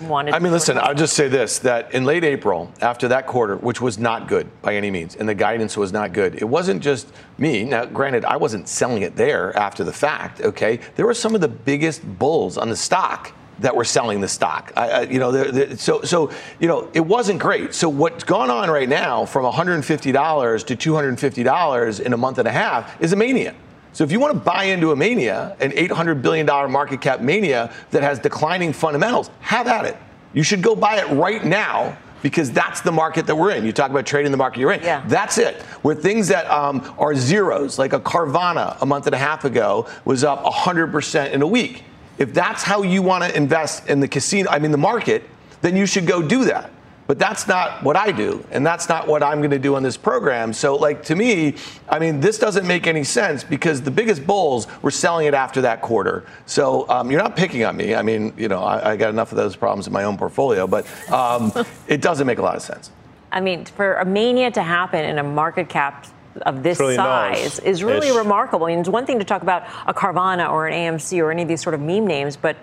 Wanted 0.00 0.34
I 0.34 0.38
mean, 0.38 0.52
listen, 0.52 0.78
I'll 0.78 0.94
just 0.94 1.12
say 1.12 1.28
this 1.28 1.58
that 1.58 1.92
in 1.92 2.06
late 2.06 2.24
April, 2.24 2.72
after 2.80 3.08
that 3.08 3.26
quarter, 3.26 3.56
which 3.56 3.82
was 3.82 3.98
not 3.98 4.28
good 4.28 4.48
by 4.62 4.74
any 4.74 4.90
means, 4.90 5.14
and 5.14 5.28
the 5.28 5.34
guidance 5.34 5.76
was 5.76 5.92
not 5.92 6.14
good, 6.14 6.36
it 6.36 6.46
wasn't 6.46 6.82
just 6.82 7.12
me. 7.36 7.64
Now, 7.64 7.84
granted, 7.84 8.24
I 8.24 8.36
wasn't 8.38 8.66
selling 8.66 9.02
it 9.02 9.16
there 9.16 9.54
after 9.58 9.84
the 9.84 9.92
fact, 9.92 10.40
okay? 10.40 10.80
There 10.96 11.04
were 11.04 11.12
some 11.12 11.34
of 11.34 11.42
the 11.42 11.48
biggest 11.48 12.02
bulls 12.18 12.56
on 12.56 12.70
the 12.70 12.76
stock 12.76 13.34
that 13.58 13.76
were 13.76 13.84
selling 13.84 14.22
the 14.22 14.28
stock. 14.28 14.72
I, 14.74 14.88
I, 14.90 15.00
you 15.02 15.18
know, 15.18 15.32
they're, 15.32 15.52
they're, 15.52 15.76
so 15.76 16.00
so 16.02 16.30
you 16.58 16.68
know, 16.68 16.90
it 16.94 17.00
wasn't 17.00 17.40
great. 17.40 17.74
So 17.74 17.90
what's 17.90 18.24
gone 18.24 18.50
on 18.50 18.70
right 18.70 18.88
now, 18.88 19.26
from 19.26 19.44
$150 19.44 20.66
to 20.66 20.92
$250 20.92 22.00
in 22.00 22.12
a 22.14 22.16
month 22.16 22.38
and 22.38 22.48
a 22.48 22.52
half, 22.52 23.00
is 23.02 23.12
a 23.12 23.16
mania. 23.16 23.54
So 23.92 24.04
if 24.04 24.12
you 24.12 24.20
want 24.20 24.34
to 24.34 24.40
buy 24.40 24.64
into 24.64 24.92
a 24.92 24.96
mania, 24.96 25.56
an 25.60 25.72
$800 25.72 26.22
billion 26.22 26.46
market 26.70 27.00
cap 27.00 27.20
mania 27.20 27.72
that 27.90 28.02
has 28.02 28.18
declining 28.18 28.72
fundamentals, 28.72 29.30
have 29.40 29.66
at 29.66 29.84
it. 29.84 29.96
You 30.32 30.42
should 30.42 30.62
go 30.62 30.76
buy 30.76 31.00
it 31.00 31.08
right 31.10 31.44
now 31.44 31.96
because 32.22 32.50
that's 32.52 32.80
the 32.82 32.92
market 32.92 33.26
that 33.26 33.34
we're 33.34 33.50
in. 33.52 33.64
You 33.64 33.72
talk 33.72 33.90
about 33.90 34.06
trading 34.06 34.30
the 34.30 34.38
market 34.38 34.60
you're 34.60 34.72
in. 34.72 34.82
Yeah. 34.82 35.02
That's 35.06 35.38
it. 35.38 35.56
Where 35.82 35.94
things 35.94 36.28
that 36.28 36.48
um, 36.50 36.94
are 36.98 37.14
zeros, 37.14 37.78
like 37.78 37.92
a 37.92 38.00
Carvana 38.00 38.76
a 38.80 38.86
month 38.86 39.06
and 39.06 39.14
a 39.14 39.18
half 39.18 39.44
ago, 39.44 39.88
was 40.04 40.22
up 40.22 40.44
100% 40.44 41.32
in 41.32 41.42
a 41.42 41.46
week. 41.46 41.84
If 42.18 42.34
that's 42.34 42.62
how 42.62 42.82
you 42.82 43.02
want 43.02 43.24
to 43.24 43.34
invest 43.34 43.88
in 43.88 44.00
the 44.00 44.08
casino, 44.08 44.50
I 44.50 44.58
mean 44.58 44.70
the 44.70 44.78
market, 44.78 45.24
then 45.62 45.76
you 45.76 45.86
should 45.86 46.06
go 46.06 46.22
do 46.22 46.44
that. 46.44 46.70
But 47.10 47.18
that's 47.18 47.48
not 47.48 47.82
what 47.82 47.96
I 47.96 48.12
do, 48.12 48.46
and 48.52 48.64
that's 48.64 48.88
not 48.88 49.08
what 49.08 49.20
I'm 49.20 49.38
going 49.38 49.50
to 49.50 49.58
do 49.58 49.74
on 49.74 49.82
this 49.82 49.96
program. 49.96 50.52
So, 50.52 50.76
like 50.76 51.02
to 51.06 51.16
me, 51.16 51.56
I 51.88 51.98
mean, 51.98 52.20
this 52.20 52.38
doesn't 52.38 52.68
make 52.68 52.86
any 52.86 53.02
sense 53.02 53.42
because 53.42 53.82
the 53.82 53.90
biggest 53.90 54.24
bulls 54.24 54.68
were 54.80 54.92
selling 54.92 55.26
it 55.26 55.34
after 55.34 55.60
that 55.62 55.82
quarter. 55.82 56.24
So 56.46 56.88
um, 56.88 57.10
you're 57.10 57.20
not 57.20 57.34
picking 57.34 57.64
on 57.64 57.76
me. 57.76 57.96
I 57.96 58.02
mean, 58.02 58.32
you 58.36 58.46
know, 58.46 58.62
I, 58.62 58.92
I, 58.92 58.96
got 58.96 59.10
enough 59.10 59.32
of 59.32 59.38
those 59.38 59.56
problems 59.56 59.88
in 59.88 59.92
my 59.92 60.04
own 60.04 60.18
portfolio, 60.18 60.68
but 60.68 60.86
um, 61.10 61.52
it 61.88 62.00
doesn't 62.00 62.28
make 62.28 62.38
a 62.38 62.42
lot 62.42 62.54
of 62.54 62.62
sense. 62.62 62.92
I 63.32 63.40
mean, 63.40 63.64
for 63.64 63.94
a 63.94 64.04
mania 64.04 64.52
to 64.52 64.62
happen 64.62 65.04
in 65.04 65.18
a 65.18 65.24
market 65.24 65.68
cap 65.68 66.06
of 66.42 66.62
this 66.62 66.78
size 66.78 67.58
is 67.58 67.82
really 67.82 68.10
Ish. 68.10 68.14
remarkable. 68.14 68.66
I 68.66 68.68
mean, 68.68 68.78
it's 68.78 68.88
one 68.88 69.04
thing 69.04 69.18
to 69.18 69.24
talk 69.24 69.42
about 69.42 69.64
a 69.88 69.92
Carvana 69.92 70.48
or 70.48 70.68
an 70.68 70.74
AMC 70.74 71.18
or 71.18 71.32
any 71.32 71.42
of 71.42 71.48
these 71.48 71.60
sort 71.60 71.74
of 71.74 71.80
meme 71.80 72.06
names, 72.06 72.36
but 72.36 72.56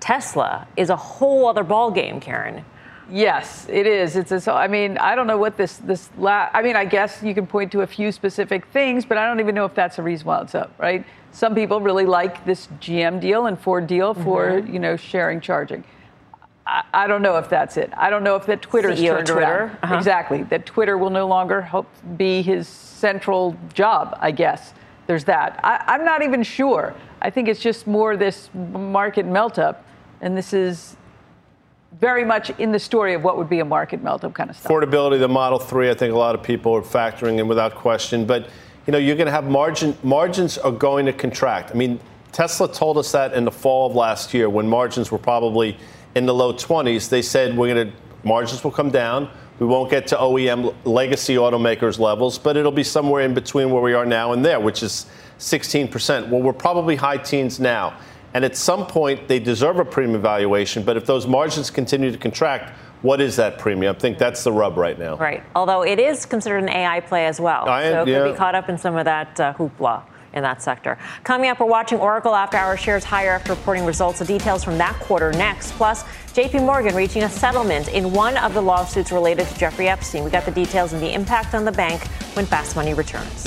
Tesla 0.00 0.66
is 0.78 0.88
a 0.88 0.96
whole 0.96 1.46
other 1.46 1.62
ballgame, 1.62 2.22
Karen. 2.22 2.64
Yes, 3.12 3.66
it 3.68 3.86
is. 3.86 4.16
It's 4.16 4.32
a, 4.32 4.40
so. 4.40 4.54
I 4.54 4.66
mean, 4.68 4.96
I 4.96 5.14
don't 5.14 5.26
know 5.26 5.36
what 5.36 5.58
this 5.58 5.76
this. 5.76 6.08
La- 6.16 6.48
I 6.54 6.62
mean, 6.62 6.76
I 6.76 6.86
guess 6.86 7.22
you 7.22 7.34
can 7.34 7.46
point 7.46 7.70
to 7.72 7.82
a 7.82 7.86
few 7.86 8.10
specific 8.10 8.64
things, 8.68 9.04
but 9.04 9.18
I 9.18 9.26
don't 9.26 9.38
even 9.38 9.54
know 9.54 9.66
if 9.66 9.74
that's 9.74 9.98
a 9.98 10.02
reason 10.02 10.26
why 10.26 10.40
it's 10.40 10.54
up. 10.54 10.72
Right? 10.78 11.04
Some 11.30 11.54
people 11.54 11.82
really 11.82 12.06
like 12.06 12.42
this 12.46 12.68
GM 12.80 13.20
deal 13.20 13.46
and 13.46 13.58
Ford 13.60 13.86
deal 13.86 14.14
for 14.14 14.46
mm-hmm. 14.48 14.72
you 14.72 14.78
know 14.78 14.96
sharing 14.96 15.42
charging. 15.42 15.84
I, 16.66 16.84
I, 16.94 17.06
don't 17.06 17.20
know 17.20 17.36
if 17.36 17.50
that's 17.50 17.76
it. 17.76 17.92
I 17.98 18.08
don't 18.08 18.24
know 18.24 18.36
if 18.36 18.46
that 18.46 18.62
Twitter's 18.62 18.98
CEO 18.98 19.16
turned 19.16 19.26
Twitter. 19.26 19.42
around. 19.42 19.78
Uh-huh. 19.82 19.96
Exactly. 19.96 20.44
That 20.44 20.64
Twitter 20.64 20.96
will 20.96 21.10
no 21.10 21.26
longer 21.26 21.60
help 21.60 21.88
be 22.16 22.40
his 22.40 22.66
central 22.66 23.58
job, 23.74 24.16
I 24.20 24.30
guess. 24.30 24.72
There's 25.06 25.24
that. 25.24 25.60
I, 25.62 25.84
I'm 25.86 26.04
not 26.04 26.22
even 26.22 26.42
sure. 26.42 26.94
I 27.20 27.28
think 27.28 27.48
it's 27.48 27.60
just 27.60 27.86
more 27.86 28.16
this 28.16 28.48
market 28.54 29.26
melt 29.26 29.58
up. 29.58 29.84
And 30.20 30.36
this 30.36 30.52
is 30.52 30.96
very 32.00 32.24
much 32.24 32.50
in 32.58 32.72
the 32.72 32.78
story 32.78 33.14
of 33.14 33.22
what 33.22 33.36
would 33.36 33.48
be 33.48 33.60
a 33.60 33.64
market 33.64 34.02
meltdown 34.02 34.34
kind 34.34 34.50
of 34.50 34.56
stuff. 34.56 34.70
Affordability, 34.70 35.18
the 35.18 35.28
Model 35.28 35.58
3, 35.58 35.90
I 35.90 35.94
think 35.94 36.14
a 36.14 36.18
lot 36.18 36.34
of 36.34 36.42
people 36.42 36.74
are 36.74 36.82
factoring 36.82 37.38
in 37.38 37.48
without 37.48 37.74
question. 37.74 38.26
But, 38.26 38.48
you 38.86 38.92
know, 38.92 38.98
you're 38.98 39.16
going 39.16 39.26
to 39.26 39.32
have 39.32 39.44
margin, 39.44 39.96
margins 40.02 40.58
are 40.58 40.72
going 40.72 41.06
to 41.06 41.12
contract. 41.12 41.70
I 41.70 41.74
mean, 41.74 42.00
Tesla 42.32 42.72
told 42.72 42.96
us 42.96 43.12
that 43.12 43.34
in 43.34 43.44
the 43.44 43.50
fall 43.50 43.90
of 43.90 43.94
last 43.94 44.32
year 44.32 44.48
when 44.48 44.66
margins 44.66 45.10
were 45.10 45.18
probably 45.18 45.76
in 46.14 46.26
the 46.26 46.34
low 46.34 46.52
20s. 46.52 47.08
They 47.08 47.22
said 47.22 47.56
we're 47.56 47.74
going 47.74 47.90
to, 47.90 47.96
margins 48.24 48.64
will 48.64 48.70
come 48.70 48.90
down. 48.90 49.30
We 49.58 49.66
won't 49.66 49.90
get 49.90 50.06
to 50.08 50.16
OEM 50.16 50.74
legacy 50.84 51.36
automakers 51.36 51.98
levels, 51.98 52.38
but 52.38 52.56
it'll 52.56 52.72
be 52.72 52.82
somewhere 52.82 53.22
in 53.22 53.34
between 53.34 53.70
where 53.70 53.82
we 53.82 53.92
are 53.92 54.06
now 54.06 54.32
and 54.32 54.44
there, 54.44 54.58
which 54.58 54.82
is 54.82 55.06
16%. 55.38 56.28
Well, 56.30 56.40
we're 56.40 56.52
probably 56.52 56.96
high 56.96 57.18
teens 57.18 57.60
now. 57.60 57.96
And 58.34 58.44
at 58.44 58.56
some 58.56 58.86
point, 58.86 59.28
they 59.28 59.38
deserve 59.38 59.78
a 59.78 59.84
premium 59.84 60.22
valuation. 60.22 60.82
But 60.82 60.96
if 60.96 61.06
those 61.06 61.26
margins 61.26 61.70
continue 61.70 62.10
to 62.10 62.18
contract, 62.18 62.72
what 63.02 63.20
is 63.20 63.36
that 63.36 63.58
premium? 63.58 63.94
I 63.94 63.98
think 63.98 64.18
that's 64.18 64.44
the 64.44 64.52
rub 64.52 64.76
right 64.76 64.98
now. 64.98 65.16
Right. 65.16 65.42
Although 65.54 65.82
it 65.82 65.98
is 65.98 66.24
considered 66.24 66.62
an 66.62 66.68
AI 66.68 67.00
play 67.00 67.26
as 67.26 67.40
well. 67.40 67.68
I- 67.68 67.90
so 67.90 68.02
it 68.02 68.08
yeah. 68.08 68.18
could 68.20 68.32
be 68.32 68.38
caught 68.38 68.54
up 68.54 68.68
in 68.68 68.78
some 68.78 68.96
of 68.96 69.04
that 69.04 69.38
uh, 69.38 69.54
hoopla 69.54 70.04
in 70.32 70.42
that 70.42 70.62
sector. 70.62 70.98
Coming 71.24 71.50
up, 71.50 71.60
we're 71.60 71.66
watching 71.66 71.98
Oracle 71.98 72.34
after 72.34 72.56
our 72.56 72.76
shares 72.76 73.04
higher 73.04 73.32
after 73.32 73.52
reporting 73.52 73.84
results. 73.84 74.18
The 74.18 74.24
details 74.24 74.64
from 74.64 74.78
that 74.78 74.98
quarter 75.00 75.30
next. 75.32 75.72
Plus, 75.72 76.04
JP 76.32 76.64
Morgan 76.64 76.94
reaching 76.94 77.24
a 77.24 77.28
settlement 77.28 77.88
in 77.88 78.12
one 78.12 78.38
of 78.38 78.54
the 78.54 78.62
lawsuits 78.62 79.12
related 79.12 79.46
to 79.48 79.58
Jeffrey 79.58 79.88
Epstein. 79.88 80.24
We 80.24 80.30
got 80.30 80.44
the 80.44 80.50
details 80.50 80.94
and 80.94 81.02
the 81.02 81.12
impact 81.12 81.54
on 81.54 81.64
the 81.64 81.72
bank 81.72 82.06
when 82.34 82.46
Fast 82.46 82.76
Money 82.76 82.94
returns. 82.94 83.46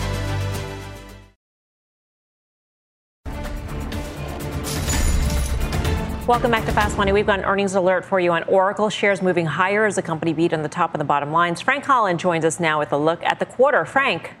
Welcome 6.31 6.51
back 6.51 6.65
to 6.67 6.71
Fast 6.71 6.97
Money. 6.97 7.11
We've 7.11 7.25
got 7.25 7.39
an 7.39 7.45
earnings 7.45 7.75
alert 7.75 8.05
for 8.05 8.17
you 8.17 8.31
on 8.31 8.43
Oracle 8.43 8.89
shares 8.89 9.21
moving 9.21 9.45
higher 9.45 9.85
as 9.85 9.97
the 9.97 10.01
company 10.01 10.31
beat 10.31 10.53
on 10.53 10.63
the 10.63 10.69
top 10.69 10.93
and 10.93 11.01
the 11.01 11.05
bottom 11.05 11.33
lines. 11.33 11.59
Frank 11.59 11.83
Holland 11.83 12.21
joins 12.21 12.45
us 12.45 12.57
now 12.57 12.79
with 12.79 12.93
a 12.93 12.97
look 12.97 13.21
at 13.21 13.39
the 13.39 13.45
quarter. 13.45 13.83
Frank. 13.83 14.31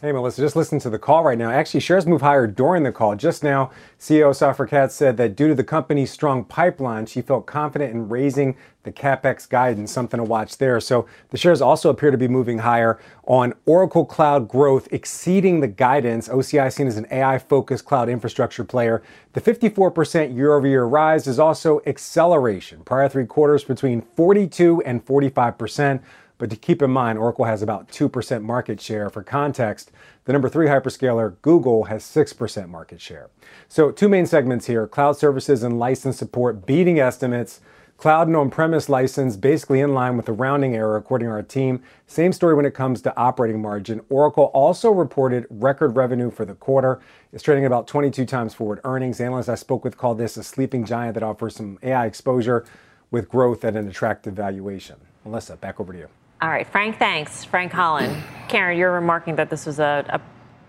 Hey, 0.00 0.12
Melissa, 0.12 0.40
just 0.42 0.54
listen 0.54 0.78
to 0.78 0.90
the 0.90 0.98
call 1.00 1.24
right 1.24 1.36
now. 1.36 1.50
Actually, 1.50 1.80
shares 1.80 2.06
move 2.06 2.20
higher 2.20 2.46
during 2.46 2.84
the 2.84 2.92
call. 2.92 3.16
Just 3.16 3.42
now, 3.42 3.72
CEO 3.98 4.30
Safra 4.30 4.88
said 4.92 5.16
that 5.16 5.34
due 5.34 5.48
to 5.48 5.56
the 5.56 5.64
company's 5.64 6.12
strong 6.12 6.44
pipeline, 6.44 7.04
she 7.04 7.20
felt 7.20 7.46
confident 7.46 7.92
in 7.92 8.08
raising 8.08 8.56
the 8.84 8.92
capex 8.92 9.48
guidance, 9.48 9.90
something 9.90 10.18
to 10.18 10.22
watch 10.22 10.58
there. 10.58 10.78
So 10.78 11.08
the 11.30 11.36
shares 11.36 11.60
also 11.60 11.90
appear 11.90 12.12
to 12.12 12.16
be 12.16 12.28
moving 12.28 12.58
higher 12.58 13.00
on 13.24 13.54
Oracle 13.66 14.04
Cloud 14.04 14.46
growth 14.46 14.86
exceeding 14.92 15.58
the 15.58 15.66
guidance. 15.66 16.28
OCI 16.28 16.72
seen 16.72 16.86
as 16.86 16.96
an 16.96 17.08
AI 17.10 17.36
focused 17.40 17.84
cloud 17.84 18.08
infrastructure 18.08 18.62
player. 18.62 19.02
The 19.32 19.40
54% 19.40 20.32
year 20.32 20.54
over 20.54 20.68
year 20.68 20.84
rise 20.84 21.26
is 21.26 21.40
also 21.40 21.80
acceleration. 21.88 22.84
Prior 22.84 23.08
three 23.08 23.26
quarters 23.26 23.64
between 23.64 24.02
42 24.02 24.80
and 24.82 25.04
45%. 25.04 26.00
But 26.38 26.50
to 26.50 26.56
keep 26.56 26.82
in 26.82 26.90
mind, 26.90 27.18
Oracle 27.18 27.44
has 27.44 27.62
about 27.62 27.88
2% 27.88 28.42
market 28.42 28.80
share. 28.80 29.10
For 29.10 29.22
context, 29.24 29.90
the 30.24 30.32
number 30.32 30.48
three 30.48 30.68
hyperscaler, 30.68 31.34
Google, 31.42 31.84
has 31.84 32.04
6% 32.04 32.68
market 32.68 33.00
share. 33.00 33.28
So, 33.68 33.90
two 33.90 34.08
main 34.08 34.24
segments 34.24 34.66
here 34.66 34.86
cloud 34.86 35.16
services 35.16 35.62
and 35.62 35.78
license 35.78 36.16
support 36.16 36.64
beating 36.64 37.00
estimates. 37.00 37.60
Cloud 37.96 38.28
and 38.28 38.36
on 38.36 38.48
premise 38.48 38.88
license 38.88 39.36
basically 39.36 39.80
in 39.80 39.92
line 39.92 40.16
with 40.16 40.26
the 40.26 40.32
rounding 40.32 40.76
error, 40.76 40.96
according 40.96 41.26
to 41.26 41.32
our 41.32 41.42
team. 41.42 41.82
Same 42.06 42.32
story 42.32 42.54
when 42.54 42.64
it 42.64 42.72
comes 42.72 43.02
to 43.02 43.16
operating 43.16 43.60
margin. 43.60 44.00
Oracle 44.08 44.52
also 44.54 44.92
reported 44.92 45.46
record 45.50 45.96
revenue 45.96 46.30
for 46.30 46.44
the 46.44 46.54
quarter. 46.54 47.00
It's 47.32 47.42
trading 47.42 47.66
about 47.66 47.88
22 47.88 48.24
times 48.24 48.54
forward 48.54 48.80
earnings. 48.84 49.20
Analysts 49.20 49.48
I 49.48 49.56
spoke 49.56 49.82
with 49.82 49.96
call 49.96 50.14
this 50.14 50.36
a 50.36 50.44
sleeping 50.44 50.84
giant 50.84 51.14
that 51.14 51.24
offers 51.24 51.56
some 51.56 51.76
AI 51.82 52.06
exposure 52.06 52.64
with 53.10 53.28
growth 53.28 53.64
at 53.64 53.74
an 53.74 53.88
attractive 53.88 54.34
valuation. 54.34 54.94
Melissa, 55.24 55.56
back 55.56 55.80
over 55.80 55.92
to 55.92 55.98
you. 55.98 56.08
All 56.40 56.48
right, 56.48 56.66
Frank, 56.66 56.98
thanks. 56.98 57.44
Frank 57.44 57.72
Holland. 57.72 58.16
Karen, 58.48 58.78
you're 58.78 58.92
remarking 58.92 59.36
that 59.36 59.50
this 59.50 59.66
was 59.66 59.80
a, 59.80 60.04
a 60.08 60.20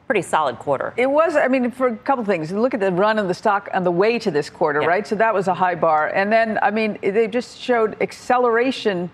pretty 0.07 0.23
solid 0.23 0.57
quarter. 0.57 0.93
It 0.97 1.09
was, 1.09 1.35
I 1.35 1.47
mean, 1.47 1.69
for 1.69 1.87
a 1.87 1.95
couple 1.95 2.25
things. 2.25 2.51
Look 2.51 2.73
at 2.73 2.79
the 2.79 2.91
run 2.91 3.19
of 3.19 3.27
the 3.27 3.35
stock 3.35 3.69
on 3.73 3.83
the 3.83 3.91
way 3.91 4.17
to 4.19 4.31
this 4.31 4.49
quarter, 4.49 4.81
Yeah. 4.81 4.87
right? 4.87 5.05
So 5.05 5.15
that 5.15 5.31
was 5.33 5.47
a 5.47 5.53
high 5.53 5.75
bar. 5.75 6.07
And 6.07 6.31
then, 6.31 6.57
I 6.63 6.71
mean, 6.71 6.97
they 7.03 7.27
just 7.27 7.59
showed 7.59 8.01
acceleration, 8.01 9.11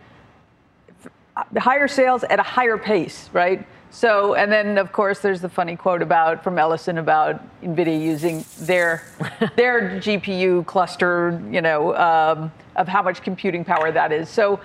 higher 1.58 1.89
sales 1.89 2.24
at 2.24 2.39
a 2.39 2.44
higher 2.44 2.78
pace, 2.78 3.30
right? 3.34 3.68
So, 3.91 4.36
and 4.36 4.50
then 4.52 4.78
of 4.78 4.94
course, 4.94 5.20
there's 5.20 5.41
the 5.41 5.50
funny 5.50 5.76
quote 5.76 6.02
about 6.02 6.41
from 6.44 6.58
Ellison 6.58 6.98
about 6.98 7.41
NVIDIA 7.62 8.02
using 8.02 8.44
their 8.60 9.04
their 9.58 10.00
GPU 10.00 10.65
cluster, 10.65 11.41
you 11.52 11.62
know, 11.62 11.96
um, 11.98 12.52
of 12.78 12.88
how 12.88 13.02
much 13.02 13.22
computing 13.22 13.63
power 13.65 13.91
that 13.91 14.12
is. 14.13 14.30
So, 14.30 14.60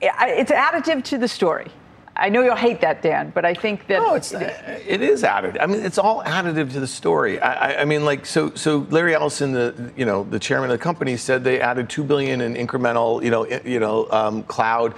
it's 0.00 0.50
additive 0.50 1.04
to 1.04 1.18
the 1.18 1.28
story. 1.28 1.70
I 2.16 2.28
know 2.28 2.42
you'll 2.42 2.54
hate 2.54 2.80
that, 2.82 3.02
Dan, 3.02 3.32
but 3.34 3.44
I 3.44 3.54
think 3.54 3.88
that 3.88 4.00
No, 4.00 4.14
it's 4.14 4.32
it 4.32 5.02
is 5.02 5.24
additive. 5.24 5.56
I 5.60 5.66
mean, 5.66 5.84
it's 5.84 5.98
all 5.98 6.22
additive 6.22 6.72
to 6.72 6.80
the 6.80 6.86
story. 6.86 7.40
I, 7.40 7.72
I, 7.72 7.80
I 7.80 7.84
mean, 7.84 8.04
like 8.04 8.24
so. 8.24 8.54
So 8.54 8.86
Larry 8.90 9.14
Ellison, 9.14 9.52
the 9.52 9.92
you 9.96 10.04
know 10.04 10.22
the 10.22 10.38
chairman 10.38 10.70
of 10.70 10.78
the 10.78 10.82
company, 10.82 11.16
said 11.16 11.42
they 11.42 11.60
added 11.60 11.90
two 11.90 12.04
billion 12.04 12.40
in 12.40 12.54
incremental 12.54 13.22
you 13.22 13.30
know 13.30 13.46
you 13.64 13.80
know 13.80 14.08
um, 14.10 14.44
cloud. 14.44 14.94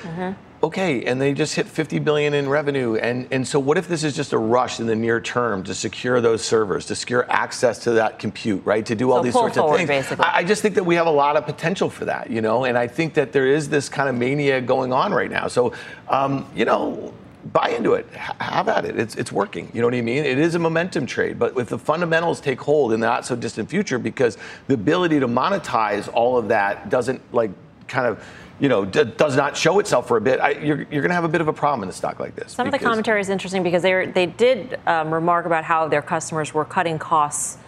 Okay, 0.66 1.05
and 1.05 1.20
they 1.20 1.33
just 1.33 1.55
hit 1.55 1.68
50 1.68 2.00
billion 2.00 2.35
in 2.35 2.48
revenue, 2.48 2.96
and 2.96 3.29
and 3.31 3.46
so 3.46 3.61
what 3.61 3.79
if 3.79 3.87
this 3.87 4.02
is 4.02 4.16
just 4.16 4.33
a 4.33 4.38
rush 4.38 4.81
in 4.81 4.87
the 4.87 4.96
near 4.96 5.20
term 5.20 5.62
to 5.62 5.72
secure 5.72 6.20
those 6.20 6.42
servers, 6.44 6.87
to 6.87 6.96
secure 6.96 7.24
access 7.31 7.79
to 7.85 7.92
that 7.92 8.18
compute, 8.18 8.66
right? 8.66 8.85
To 8.87 8.96
do 8.96 9.12
all 9.12 9.18
So 9.18 9.22
these 9.22 9.33
sorts 9.33 9.57
forward, 9.57 9.74
of 9.74 9.79
things. 9.87 9.88
basically. 9.88 10.24
I, 10.24 10.38
I 10.38 10.44
just 10.44 10.62
think 10.62 10.74
that 10.74 10.83
we 10.83 10.96
have 10.96 11.07
a 11.07 11.11
lot 11.12 11.37
of 11.37 11.46
potential 11.46 11.88
for 11.88 12.05
that, 12.07 12.31
you 12.31 12.40
know, 12.40 12.64
and 12.64 12.76
I 12.76 12.88
think 12.88 13.14
that 13.14 13.31
there 13.31 13.46
is 13.46 13.68
this 13.68 13.88
kind 13.88 14.09
of 14.09 14.16
mania 14.16 14.61
going 14.61 14.92
on 14.92 15.14
right 15.14 15.31
now. 15.31 15.46
So, 15.46 15.72
um, 16.09 16.44
you 16.52 16.64
know, 16.64 17.14
buy 17.52 17.68
into 17.68 17.94
it, 17.94 18.09
have 18.14 18.68
at 18.68 18.85
it. 18.85 18.98
It's 18.98 19.14
it's 19.14 19.31
working. 19.31 19.70
You 19.72 19.83
know 19.83 19.87
what 19.87 19.94
I 19.94 20.00
mean? 20.00 20.24
It 20.24 20.37
is 20.37 20.57
a 20.57 20.59
momentum 20.59 21.07
trade, 21.07 21.38
but 21.38 21.57
if 21.57 21.68
the 21.68 21.79
fundamentals 21.79 22.40
take 22.40 22.61
hold 22.61 22.92
in 22.92 22.98
the 22.98 23.07
not 23.07 23.24
so 23.24 23.37
distant 23.37 23.70
future, 23.70 24.00
because 24.00 24.37
the 24.66 24.74
ability 24.74 25.20
to 25.20 25.29
monetize 25.29 26.12
all 26.12 26.37
of 26.37 26.48
that 26.48 26.88
doesn't 26.90 27.20
like 27.33 27.52
kind 27.87 28.09
of. 28.09 28.20
You 28.59 28.71
know, 28.71 28.85
d- 28.87 29.05
does 29.05 29.37
not 29.37 29.55
show 29.57 29.79
itself 29.81 30.09
for 30.09 30.16
a 30.16 30.21
bit. 30.21 30.40
I, 30.40 30.51
you're 30.53 30.79
you're 30.90 31.03
going 31.03 31.11
to 31.11 31.14
have 31.14 31.25
a 31.25 31.29
bit 31.29 31.42
of 31.42 31.49
a 31.49 31.53
problem 31.53 31.83
in 31.83 31.88
a 31.90 31.92
stock 31.92 32.19
like 32.19 32.35
this. 32.37 32.53
Some 32.53 32.66
of 32.66 32.73
the 32.73 32.79
commentary 32.79 33.21
is 33.21 33.29
interesting 33.29 33.62
because 33.62 33.83
they 33.83 33.92
were, 33.92 34.07
they 34.07 34.27
did 34.27 34.79
um, 34.87 35.12
remark 35.12 35.45
about 35.45 35.64
how 35.64 35.88
their 35.88 36.01
customers 36.03 36.55
were 36.55 36.64
cutting 36.64 36.99
costs 36.99 37.59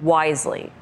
wisely, 0.00 0.72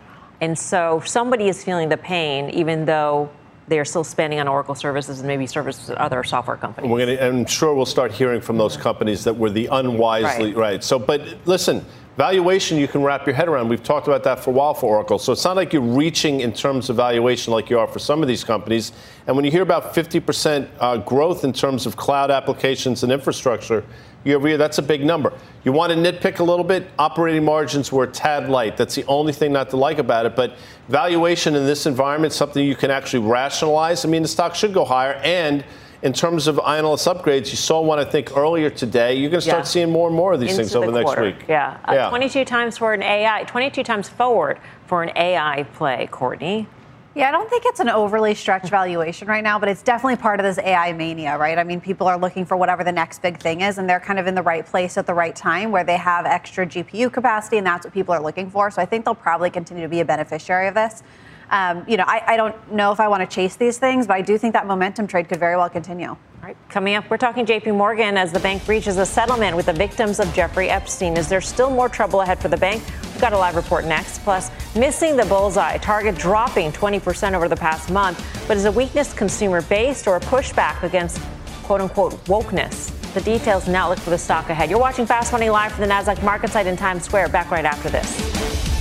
and 0.40 0.56
so 0.58 1.02
somebody 1.04 1.48
is 1.48 1.64
feeling 1.64 1.88
the 1.88 1.96
pain, 1.96 2.50
even 2.50 2.84
though 2.84 3.28
they 3.68 3.80
are 3.80 3.84
still 3.84 4.04
spending 4.04 4.38
on 4.38 4.46
Oracle 4.46 4.76
services 4.76 5.18
and 5.18 5.26
maybe 5.26 5.44
services 5.46 5.90
at 5.90 5.98
other 5.98 6.22
software 6.22 6.56
companies. 6.56 6.88
We're 6.88 7.04
going 7.04 7.16
to, 7.18 7.24
I'm 7.26 7.46
sure 7.46 7.74
we'll 7.74 7.84
start 7.86 8.12
hearing 8.12 8.40
from 8.40 8.56
those 8.58 8.76
companies 8.76 9.24
that 9.24 9.36
were 9.36 9.50
the 9.50 9.66
unwisely 9.66 10.54
Right. 10.54 10.56
right. 10.56 10.84
So, 10.84 11.00
but 11.00 11.22
listen, 11.46 11.84
valuation 12.16 12.78
you 12.78 12.88
can 12.88 13.02
wrap 13.02 13.26
your 13.26 13.34
head 13.34 13.48
around. 13.48 13.68
We've 13.68 13.82
talked 13.82 14.06
about 14.08 14.22
that 14.24 14.40
for 14.40 14.50
a 14.50 14.52
while 14.52 14.74
for 14.74 14.96
Oracle. 14.96 15.18
So 15.18 15.32
it's 15.32 15.44
not 15.44 15.56
like 15.56 15.72
you're 15.72 15.82
reaching 15.82 16.40
in 16.40 16.52
terms 16.52 16.88
of 16.90 16.96
valuation 16.96 17.52
like 17.52 17.68
you 17.70 17.78
are 17.78 17.86
for 17.86 17.98
some 17.98 18.22
of 18.22 18.28
these 18.28 18.44
companies. 18.44 18.92
And 19.26 19.36
when 19.36 19.44
you 19.44 19.50
hear 19.50 19.62
about 19.62 19.94
50% 19.94 20.68
uh, 20.80 20.96
growth 20.98 21.44
in 21.44 21.52
terms 21.52 21.86
of 21.86 21.96
cloud 21.96 22.30
applications 22.30 23.02
and 23.02 23.12
infrastructure 23.12 23.84
year 24.26 24.36
over 24.36 24.56
that's 24.56 24.78
a 24.78 24.82
big 24.82 25.04
number. 25.04 25.32
You 25.64 25.72
want 25.72 25.92
to 25.92 25.98
nitpick 25.98 26.40
a 26.40 26.44
little 26.44 26.64
bit? 26.64 26.88
Operating 26.98 27.44
margins 27.44 27.92
were 27.92 28.04
a 28.04 28.10
tad 28.10 28.48
light. 28.48 28.76
That's 28.76 28.94
the 28.94 29.04
only 29.06 29.32
thing 29.32 29.52
not 29.52 29.70
to 29.70 29.76
like 29.76 29.98
about 29.98 30.26
it. 30.26 30.34
But 30.34 30.56
valuation 30.88 31.54
in 31.54 31.64
this 31.64 31.86
environment, 31.86 32.32
something 32.32 32.64
you 32.64 32.74
can 32.74 32.90
actually 32.90 33.26
rationalize. 33.26 34.04
I 34.04 34.08
mean, 34.08 34.22
the 34.22 34.28
stock 34.28 34.54
should 34.54 34.74
go 34.74 34.84
higher. 34.84 35.14
And 35.14 35.64
in 36.06 36.12
terms 36.12 36.46
of 36.46 36.56
INLS 36.58 37.12
upgrades, 37.12 37.50
you 37.50 37.56
saw 37.56 37.80
one, 37.80 37.98
I 37.98 38.04
think, 38.04 38.36
earlier 38.36 38.70
today. 38.70 39.14
You're 39.16 39.28
going 39.28 39.40
to 39.40 39.46
start 39.48 39.64
Yeah. 39.64 39.70
seeing 39.74 39.90
more 39.90 40.06
and 40.06 40.16
more 40.16 40.34
of 40.34 40.38
these 40.40 40.50
Into 40.52 40.62
things 40.62 40.76
over 40.76 40.86
the 40.86 40.92
next 40.92 41.04
quarter. 41.06 41.22
week. 41.22 41.44
Yeah. 41.48 41.78
Uh, 41.84 41.94
Yeah. 41.94 42.08
22 42.10 42.44
times 42.44 42.78
for 42.78 42.92
an 42.94 43.02
AI, 43.02 43.42
22 43.42 43.82
times 43.82 44.08
forward 44.08 44.60
for 44.86 45.02
an 45.02 45.10
AI 45.16 45.64
play, 45.74 46.08
Courtney. 46.12 46.68
Yeah, 47.16 47.28
I 47.28 47.32
don't 47.32 47.50
think 47.50 47.64
it's 47.66 47.80
an 47.80 47.88
overly 47.88 48.34
stretched 48.34 48.68
valuation 48.68 49.26
right 49.26 49.42
now, 49.42 49.58
but 49.58 49.68
it's 49.68 49.82
definitely 49.82 50.16
part 50.16 50.38
of 50.38 50.44
this 50.44 50.58
AI 50.58 50.92
mania, 50.92 51.36
right? 51.38 51.58
I 51.58 51.64
mean, 51.64 51.80
people 51.80 52.06
are 52.06 52.18
looking 52.18 52.44
for 52.44 52.56
whatever 52.56 52.84
the 52.84 52.92
next 52.92 53.20
big 53.20 53.40
thing 53.40 53.62
is, 53.62 53.78
and 53.78 53.88
they're 53.90 53.98
kind 53.98 54.20
of 54.20 54.28
in 54.28 54.34
the 54.36 54.42
right 54.42 54.64
place 54.64 54.96
at 54.96 55.06
the 55.06 55.14
right 55.14 55.34
time 55.34 55.72
where 55.72 55.82
they 55.82 55.96
have 55.96 56.24
extra 56.24 56.64
GPU 56.66 57.10
capacity, 57.10 57.56
and 57.58 57.66
that's 57.66 57.84
what 57.84 57.92
people 57.94 58.14
are 58.14 58.22
looking 58.22 58.48
for. 58.48 58.70
So 58.70 58.80
I 58.80 58.84
think 58.84 59.06
they'll 59.06 59.14
probably 59.14 59.50
continue 59.50 59.82
to 59.82 59.88
be 59.88 60.00
a 60.00 60.04
beneficiary 60.04 60.68
of 60.68 60.74
this. 60.74 61.02
Um, 61.50 61.84
you 61.86 61.96
know, 61.96 62.04
I, 62.06 62.22
I 62.26 62.36
don't 62.36 62.72
know 62.72 62.92
if 62.92 63.00
I 63.00 63.08
want 63.08 63.28
to 63.28 63.34
chase 63.34 63.56
these 63.56 63.78
things, 63.78 64.06
but 64.06 64.14
I 64.14 64.22
do 64.22 64.36
think 64.36 64.52
that 64.54 64.66
momentum 64.66 65.06
trade 65.06 65.28
could 65.28 65.38
very 65.38 65.56
well 65.56 65.68
continue. 65.68 66.08
All 66.08 66.18
right, 66.42 66.56
coming 66.68 66.94
up, 66.94 67.08
we're 67.10 67.16
talking 67.16 67.46
JP 67.46 67.76
Morgan 67.76 68.16
as 68.16 68.32
the 68.32 68.40
bank 68.40 68.66
reaches 68.68 68.98
a 68.98 69.06
settlement 69.06 69.56
with 69.56 69.66
the 69.66 69.72
victims 69.72 70.20
of 70.20 70.32
Jeffrey 70.34 70.68
Epstein. 70.68 71.16
Is 71.16 71.28
there 71.28 71.40
still 71.40 71.70
more 71.70 71.88
trouble 71.88 72.20
ahead 72.20 72.38
for 72.38 72.48
the 72.48 72.56
bank? 72.56 72.82
We've 73.02 73.20
got 73.20 73.32
a 73.32 73.38
live 73.38 73.56
report 73.56 73.84
next. 73.84 74.22
Plus, 74.22 74.50
missing 74.76 75.16
the 75.16 75.24
bullseye, 75.24 75.78
Target 75.78 76.16
dropping 76.16 76.72
20% 76.72 77.34
over 77.34 77.48
the 77.48 77.56
past 77.56 77.90
month. 77.90 78.24
But 78.46 78.56
is 78.56 78.64
a 78.64 78.72
weakness 78.72 79.12
consumer 79.12 79.62
based 79.62 80.06
or 80.06 80.16
a 80.16 80.20
pushback 80.20 80.82
against 80.82 81.20
quote 81.62 81.80
unquote 81.80 82.12
wokeness? 82.26 82.92
The 83.14 83.22
details 83.22 83.66
now 83.66 83.88
look 83.88 83.98
for 83.98 84.10
the 84.10 84.18
stock 84.18 84.50
ahead. 84.50 84.68
You're 84.68 84.78
watching 84.78 85.06
Fast 85.06 85.32
Money 85.32 85.48
live 85.48 85.72
from 85.72 85.80
the 85.80 85.92
NASDAQ 85.92 86.22
market 86.22 86.50
site 86.50 86.66
in 86.66 86.76
Times 86.76 87.04
Square. 87.04 87.30
Back 87.30 87.50
right 87.50 87.64
after 87.64 87.88
this. 87.88 88.75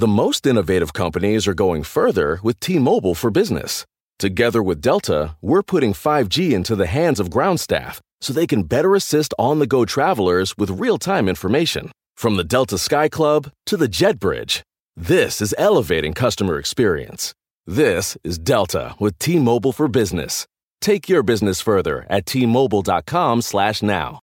The 0.00 0.06
most 0.06 0.46
innovative 0.46 0.94
companies 0.94 1.46
are 1.46 1.52
going 1.52 1.82
further 1.82 2.38
with 2.42 2.58
T 2.58 2.78
Mobile 2.78 3.14
for 3.14 3.30
Business. 3.30 3.84
Together 4.18 4.62
with 4.62 4.80
Delta, 4.80 5.36
we're 5.42 5.62
putting 5.62 5.92
5G 5.92 6.54
into 6.54 6.74
the 6.74 6.86
hands 6.86 7.20
of 7.20 7.30
ground 7.30 7.60
staff 7.60 8.00
so 8.22 8.32
they 8.32 8.46
can 8.46 8.62
better 8.62 8.94
assist 8.94 9.34
on 9.38 9.58
the 9.58 9.66
go 9.66 9.84
travelers 9.84 10.56
with 10.56 10.70
real 10.70 10.96
time 10.96 11.28
information. 11.28 11.92
From 12.16 12.38
the 12.38 12.44
Delta 12.44 12.78
Sky 12.78 13.10
Club 13.10 13.52
to 13.66 13.76
the 13.76 13.88
Jet 13.88 14.18
Bridge, 14.18 14.62
this 14.96 15.42
is 15.42 15.54
elevating 15.58 16.14
customer 16.14 16.58
experience. 16.58 17.34
This 17.66 18.16
is 18.24 18.38
Delta 18.38 18.94
with 18.98 19.18
T 19.18 19.38
Mobile 19.38 19.72
for 19.72 19.86
Business. 19.86 20.46
Take 20.80 21.10
your 21.10 21.22
business 21.22 21.60
further 21.60 22.06
at 22.08 22.24
T 22.24 22.46
Mobile.com/slash 22.46 23.82
now. 23.82 24.20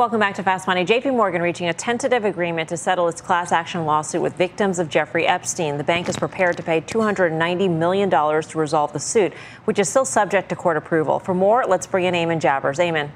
Welcome 0.00 0.18
back 0.18 0.36
to 0.36 0.42
Fast 0.42 0.66
Money. 0.66 0.86
JP 0.86 1.14
Morgan 1.14 1.42
reaching 1.42 1.68
a 1.68 1.74
tentative 1.74 2.24
agreement 2.24 2.70
to 2.70 2.78
settle 2.78 3.06
its 3.06 3.20
class 3.20 3.52
action 3.52 3.84
lawsuit 3.84 4.22
with 4.22 4.34
victims 4.34 4.78
of 4.78 4.88
Jeffrey 4.88 5.26
Epstein. 5.26 5.76
The 5.76 5.84
bank 5.84 6.08
is 6.08 6.16
prepared 6.16 6.56
to 6.56 6.62
pay 6.62 6.80
$290 6.80 7.68
million 7.68 8.08
to 8.08 8.58
resolve 8.58 8.94
the 8.94 8.98
suit, 8.98 9.34
which 9.66 9.78
is 9.78 9.90
still 9.90 10.06
subject 10.06 10.48
to 10.48 10.56
court 10.56 10.78
approval. 10.78 11.18
For 11.18 11.34
more, 11.34 11.66
let's 11.66 11.86
bring 11.86 12.06
in 12.06 12.14
Eamon 12.14 12.40
Javers. 12.40 12.78
Eamon. 12.78 13.10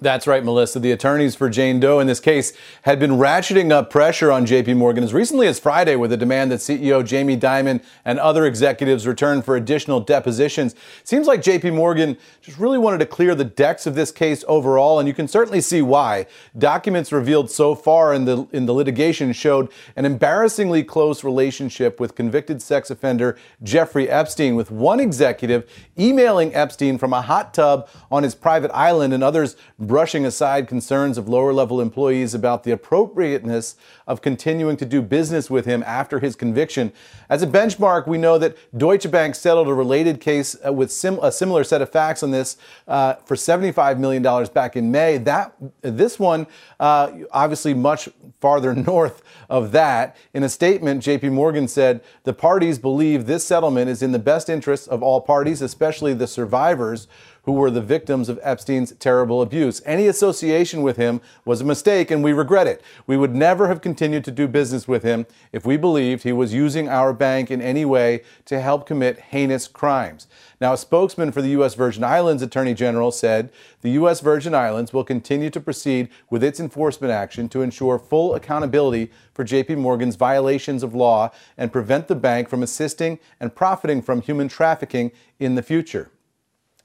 That's 0.00 0.28
right, 0.28 0.44
Melissa. 0.44 0.78
The 0.78 0.92
attorneys 0.92 1.34
for 1.34 1.50
Jane 1.50 1.80
Doe 1.80 1.98
in 1.98 2.06
this 2.06 2.20
case 2.20 2.52
had 2.82 3.00
been 3.00 3.12
ratcheting 3.12 3.72
up 3.72 3.90
pressure 3.90 4.30
on 4.30 4.46
JP 4.46 4.76
Morgan 4.76 5.02
as 5.02 5.12
recently 5.12 5.48
as 5.48 5.58
Friday 5.58 5.96
with 5.96 6.12
a 6.12 6.16
demand 6.16 6.52
that 6.52 6.60
CEO 6.60 7.04
Jamie 7.04 7.36
Dimon 7.36 7.82
and 8.04 8.20
other 8.20 8.46
executives 8.46 9.08
return 9.08 9.42
for 9.42 9.56
additional 9.56 9.98
depositions. 9.98 10.76
Seems 11.02 11.26
like 11.26 11.42
JP 11.42 11.74
Morgan 11.74 12.16
just 12.40 12.58
really 12.58 12.78
wanted 12.78 12.98
to 12.98 13.06
clear 13.06 13.34
the 13.34 13.44
decks 13.44 13.88
of 13.88 13.96
this 13.96 14.12
case 14.12 14.44
overall, 14.46 15.00
and 15.00 15.08
you 15.08 15.14
can 15.14 15.26
certainly 15.26 15.60
see 15.60 15.82
why. 15.82 16.26
Documents 16.56 17.10
revealed 17.10 17.50
so 17.50 17.74
far 17.74 18.14
in 18.14 18.24
the 18.24 18.46
in 18.52 18.66
the 18.66 18.74
litigation 18.74 19.32
showed 19.32 19.68
an 19.96 20.04
embarrassingly 20.04 20.84
close 20.84 21.24
relationship 21.24 21.98
with 21.98 22.14
convicted 22.14 22.62
sex 22.62 22.88
offender 22.88 23.36
Jeffrey 23.64 24.08
Epstein, 24.08 24.54
with 24.54 24.70
one 24.70 25.00
executive 25.00 25.68
emailing 25.98 26.54
Epstein 26.54 26.98
from 26.98 27.12
a 27.12 27.20
hot 27.20 27.52
tub 27.52 27.88
on 28.12 28.22
his 28.22 28.36
private 28.36 28.70
island 28.72 29.12
and 29.12 29.24
others 29.24 29.56
brushing 29.88 30.24
aside 30.24 30.68
concerns 30.68 31.18
of 31.18 31.28
lower 31.28 31.52
level 31.52 31.80
employees 31.80 32.34
about 32.34 32.62
the 32.62 32.70
appropriateness 32.70 33.74
of 34.06 34.22
continuing 34.22 34.76
to 34.76 34.86
do 34.86 35.02
business 35.02 35.50
with 35.50 35.64
him 35.64 35.82
after 35.84 36.20
his 36.20 36.36
conviction. 36.36 36.92
As 37.28 37.42
a 37.42 37.46
benchmark, 37.46 38.06
we 38.06 38.18
know 38.18 38.38
that 38.38 38.56
Deutsche 38.78 39.10
Bank 39.10 39.34
settled 39.34 39.66
a 39.66 39.74
related 39.74 40.20
case 40.20 40.56
uh, 40.64 40.72
with 40.72 40.92
sim- 40.92 41.18
a 41.20 41.32
similar 41.32 41.64
set 41.64 41.82
of 41.82 41.90
facts 41.90 42.22
on 42.22 42.30
this 42.30 42.56
uh, 42.86 43.14
for 43.24 43.34
$75 43.34 43.98
million 43.98 44.22
back 44.52 44.76
in 44.76 44.92
May. 44.92 45.18
That 45.18 45.54
This 45.80 46.18
one, 46.18 46.46
uh, 46.78 47.10
obviously, 47.32 47.74
much 47.74 48.08
farther 48.40 48.74
north 48.92 49.22
of 49.48 49.72
that. 49.72 50.16
In 50.34 50.42
a 50.42 50.48
statement, 50.48 51.02
JP 51.02 51.32
Morgan 51.32 51.66
said 51.66 52.02
the 52.24 52.32
parties 52.32 52.78
believe 52.78 53.26
this 53.26 53.44
settlement 53.44 53.90
is 53.90 54.02
in 54.02 54.12
the 54.12 54.18
best 54.18 54.48
interests 54.48 54.86
of 54.86 55.02
all 55.02 55.20
parties, 55.20 55.62
especially 55.62 56.14
the 56.14 56.26
survivors 56.26 57.08
who 57.48 57.54
were 57.54 57.70
the 57.70 57.80
victims 57.80 58.28
of 58.28 58.38
Epstein's 58.42 58.92
terrible 58.96 59.40
abuse. 59.40 59.80
Any 59.86 60.06
association 60.06 60.82
with 60.82 60.98
him 60.98 61.22
was 61.46 61.62
a 61.62 61.64
mistake, 61.64 62.10
and 62.10 62.22
we 62.22 62.34
regret 62.34 62.66
it. 62.66 62.82
We 63.06 63.16
would 63.16 63.34
never 63.34 63.68
have 63.68 63.80
continued 63.80 64.22
to 64.26 64.30
do 64.30 64.46
business 64.46 64.86
with 64.86 65.02
him 65.02 65.24
if 65.50 65.64
we 65.64 65.78
believed 65.78 66.24
he 66.24 66.32
was 66.34 66.52
using 66.52 66.90
our 66.90 67.14
bank 67.14 67.50
in 67.50 67.62
any 67.62 67.86
way 67.86 68.22
to 68.44 68.60
help 68.60 68.86
commit 68.86 69.18
heinous 69.30 69.66
crimes. 69.66 70.26
Now, 70.60 70.74
a 70.74 70.76
spokesman 70.76 71.32
for 71.32 71.40
the 71.40 71.48
U.S. 71.52 71.74
Virgin 71.74 72.04
Islands 72.04 72.42
Attorney 72.42 72.74
General 72.74 73.10
said 73.10 73.50
the 73.80 73.92
U.S. 73.92 74.20
Virgin 74.20 74.54
Islands 74.54 74.92
will 74.92 75.02
continue 75.02 75.48
to 75.48 75.58
proceed 75.58 76.10
with 76.28 76.44
its 76.44 76.60
enforcement 76.60 77.12
action 77.12 77.48
to 77.48 77.62
ensure 77.62 77.98
full 77.98 78.34
accountability 78.34 79.10
for 79.32 79.42
JP 79.42 79.78
Morgan's 79.78 80.16
violations 80.16 80.82
of 80.82 80.94
law 80.94 81.30
and 81.56 81.72
prevent 81.72 82.08
the 82.08 82.14
bank 82.14 82.50
from 82.50 82.62
assisting 82.62 83.18
and 83.40 83.56
profiting 83.56 84.02
from 84.02 84.20
human 84.20 84.48
trafficking 84.48 85.12
in 85.38 85.54
the 85.54 85.62
future. 85.62 86.10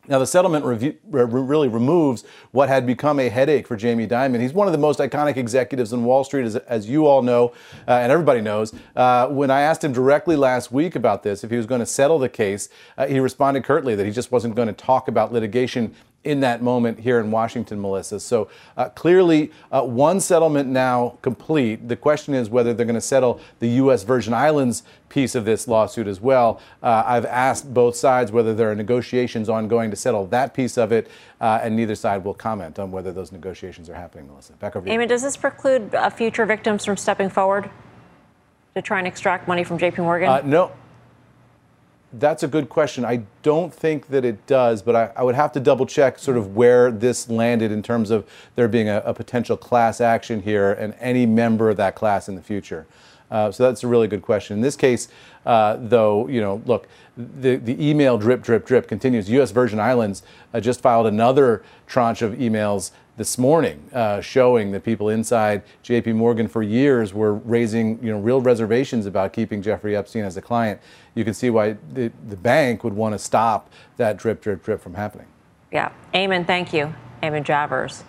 Now, 0.06 0.20
the 0.20 0.28
settlement 0.28 0.66
review, 0.66 0.98
really 1.10 1.70
removes 1.70 2.26
what 2.52 2.68
had 2.68 2.86
become 2.86 3.22
a 3.22 3.30
headache 3.30 3.66
for 3.66 3.78
Jamie 3.78 4.06
Dimon. 4.06 4.42
He's 4.42 4.52
one 4.52 4.68
of 4.68 4.74
the 4.74 4.78
most 4.78 5.00
iconic 5.00 5.38
executives 5.38 5.94
in 5.94 6.04
Wall 6.04 6.26
Street, 6.26 6.46
as, 6.46 6.58
as 6.58 6.90
you 6.90 7.08
all 7.08 7.22
know, 7.22 7.54
uh, 7.88 7.92
and 7.92 8.12
everybody 8.12 8.42
knows. 8.42 8.74
Uh, 8.98 9.28
when 9.30 9.50
I 9.50 9.62
asked 9.62 9.82
him 9.82 9.94
directly 9.94 10.36
last 10.36 10.74
week 10.74 10.98
about 10.98 11.24
this, 11.24 11.46
if 11.46 11.52
he 11.52 11.56
was 11.56 11.66
going 11.66 11.80
to 11.80 11.86
settle 11.86 12.20
the 12.20 12.28
case, 12.28 12.68
uh, 12.98 13.08
he 13.08 13.20
responded 13.22 13.64
curtly 13.64 13.96
that 13.96 14.06
he 14.06 14.12
just 14.12 14.30
wasn't 14.30 14.56
going 14.56 14.68
to 14.68 14.74
talk 14.74 15.08
about 15.08 15.32
litigation 15.32 15.96
in 16.24 16.40
that 16.40 16.62
moment 16.62 17.00
here 17.00 17.20
in 17.20 17.32
Washington, 17.32 17.82
Melissa. 17.82 18.20
So 18.20 18.50
uh, 18.78 18.90
clearly, 18.90 19.52
uh, 19.72 19.82
one 19.82 20.20
settlement 20.20 20.70
now 20.70 21.18
complete. 21.22 21.88
The 21.88 21.96
question 21.96 22.34
is 22.34 22.50
whether 22.50 22.74
they're 22.74 22.86
going 22.86 22.96
to 22.96 23.02
settle 23.02 23.40
the 23.60 23.68
U.S. 23.68 24.04
Virgin 24.04 24.34
Islands 24.34 24.84
piece 25.10 25.36
of 25.36 25.46
this 25.46 25.68
lawsuit 25.68 26.08
as 26.08 26.22
well. 26.22 26.60
Uh, 26.82 27.04
I've 27.06 27.26
asked 27.26 27.74
both 27.74 27.96
sides 27.96 28.32
whether 28.32 28.54
there 28.54 28.72
are 28.72 28.76
negotiations 28.76 29.50
ongoing 29.50 29.92
to 29.92 29.96
settle 29.96 30.26
that 30.28 30.54
piece 30.54 30.78
of 30.78 30.92
it, 30.92 31.10
uh, 31.42 31.60
and 31.62 31.76
neither 31.76 31.96
side 31.96 32.24
will 32.24 32.34
comment 32.34 32.80
on 32.80 32.92
whether 32.92 33.12
those 33.12 33.32
negotiations 33.32 33.90
are 33.90 33.96
happening, 33.96 34.28
Melissa. 34.28 34.54
Back 34.54 34.76
over 34.76 34.86
to 34.86 34.92
you. 34.92 34.96
Amy, 34.96 35.06
does 35.06 35.22
this 35.22 35.38
preclude 35.38 35.94
uh, 35.94 36.10
future 36.10 36.46
victims 36.46 36.86
from 36.86 36.98
stepping 36.98 37.30
forward 37.30 37.70
to 38.76 38.82
try 38.82 38.98
and 38.98 39.08
extract 39.08 39.48
money 39.48 39.64
from 39.64 39.78
JP 39.78 40.00
Morgan? 40.00 40.30
Uh, 40.30 40.42
no. 40.44 40.72
That's 42.14 42.44
a 42.44 42.48
good 42.48 42.70
question. 42.70 43.06
I 43.06 43.24
don't 43.42 43.74
think 43.74 44.08
that 44.08 44.24
it 44.24 44.46
does, 44.46 44.84
but 44.84 44.96
I, 44.96 45.12
I, 45.16 45.24
would 45.24 45.34
have 45.34 45.52
to 45.54 45.60
double 45.60 45.88
check 45.88 46.20
sort 46.20 46.38
of 46.38 46.56
where 46.56 46.92
this 46.92 47.28
landed 47.28 47.72
in 47.72 47.82
terms 47.82 48.12
of 48.12 48.30
there 48.56 48.68
being 48.68 48.88
a, 48.88 49.02
a 49.04 49.16
potential 49.16 49.58
class 49.58 50.00
action 50.00 50.44
here 50.44 50.72
and 50.74 50.94
any 51.00 51.26
member 51.26 51.72
of 51.72 51.78
that 51.78 51.96
class 51.96 52.30
in 52.30 52.36
the 52.36 52.42
future. 52.42 52.86
Uh, 53.32 53.52
so 53.52 53.64
that's 53.64 53.84
a 53.84 53.88
really 53.88 54.08
good 54.08 54.22
question. 54.22 54.56
In 54.56 54.62
this 54.62 54.76
case, 54.76 55.08
uh, 55.48 55.78
though, 55.80 56.28
you 56.28 56.40
know, 56.40 56.62
look, 56.68 56.88
the, 57.18 57.56
the 57.56 57.84
email 57.84 58.20
drip, 58.20 58.44
drip, 58.44 58.64
drip 58.64 58.88
continues. 58.88 59.28
U.S. 59.32 59.50
Virgin 59.50 59.80
Islands 59.80 60.22
uh, 60.54 60.60
just 60.60 60.82
filed 60.82 61.08
another 61.08 61.64
tranche 61.88 62.22
of 62.22 62.34
emails 62.34 62.92
this 63.16 63.38
morning 63.38 63.90
uh, 63.94 64.22
showing 64.22 64.72
that 64.72 64.84
people 64.84 65.10
inside 65.10 65.64
JP 65.84 66.16
Morgan 66.16 66.48
for 66.48 66.64
years 66.64 67.14
were 67.14 67.36
raising 67.36 68.04
you 68.04 68.12
know, 68.12 68.20
real 68.20 68.42
reservations 68.42 69.06
about 69.06 69.34
keeping 69.34 69.62
Jeffrey 69.62 69.96
Epstein 69.96 70.24
as 70.24 70.36
a 70.36 70.42
client. 70.42 70.82
You 71.14 71.24
can 71.24 71.34
see 71.34 71.50
why 71.50 71.78
the, 71.94 72.12
the 72.28 72.36
bank 72.36 72.84
would 72.84 72.94
want 72.94 73.14
to 73.14 73.20
stop 73.20 73.70
that 73.98 74.18
drip, 74.18 74.42
drip, 74.42 74.64
drip 74.64 74.82
from 74.82 74.96
happening. 74.96 75.28
Yeah. 75.72 75.92
Eamon, 76.14 76.48
thank 76.48 76.74
you. 76.74 76.94
Eamon 77.22 77.46
Javers. 77.46 78.04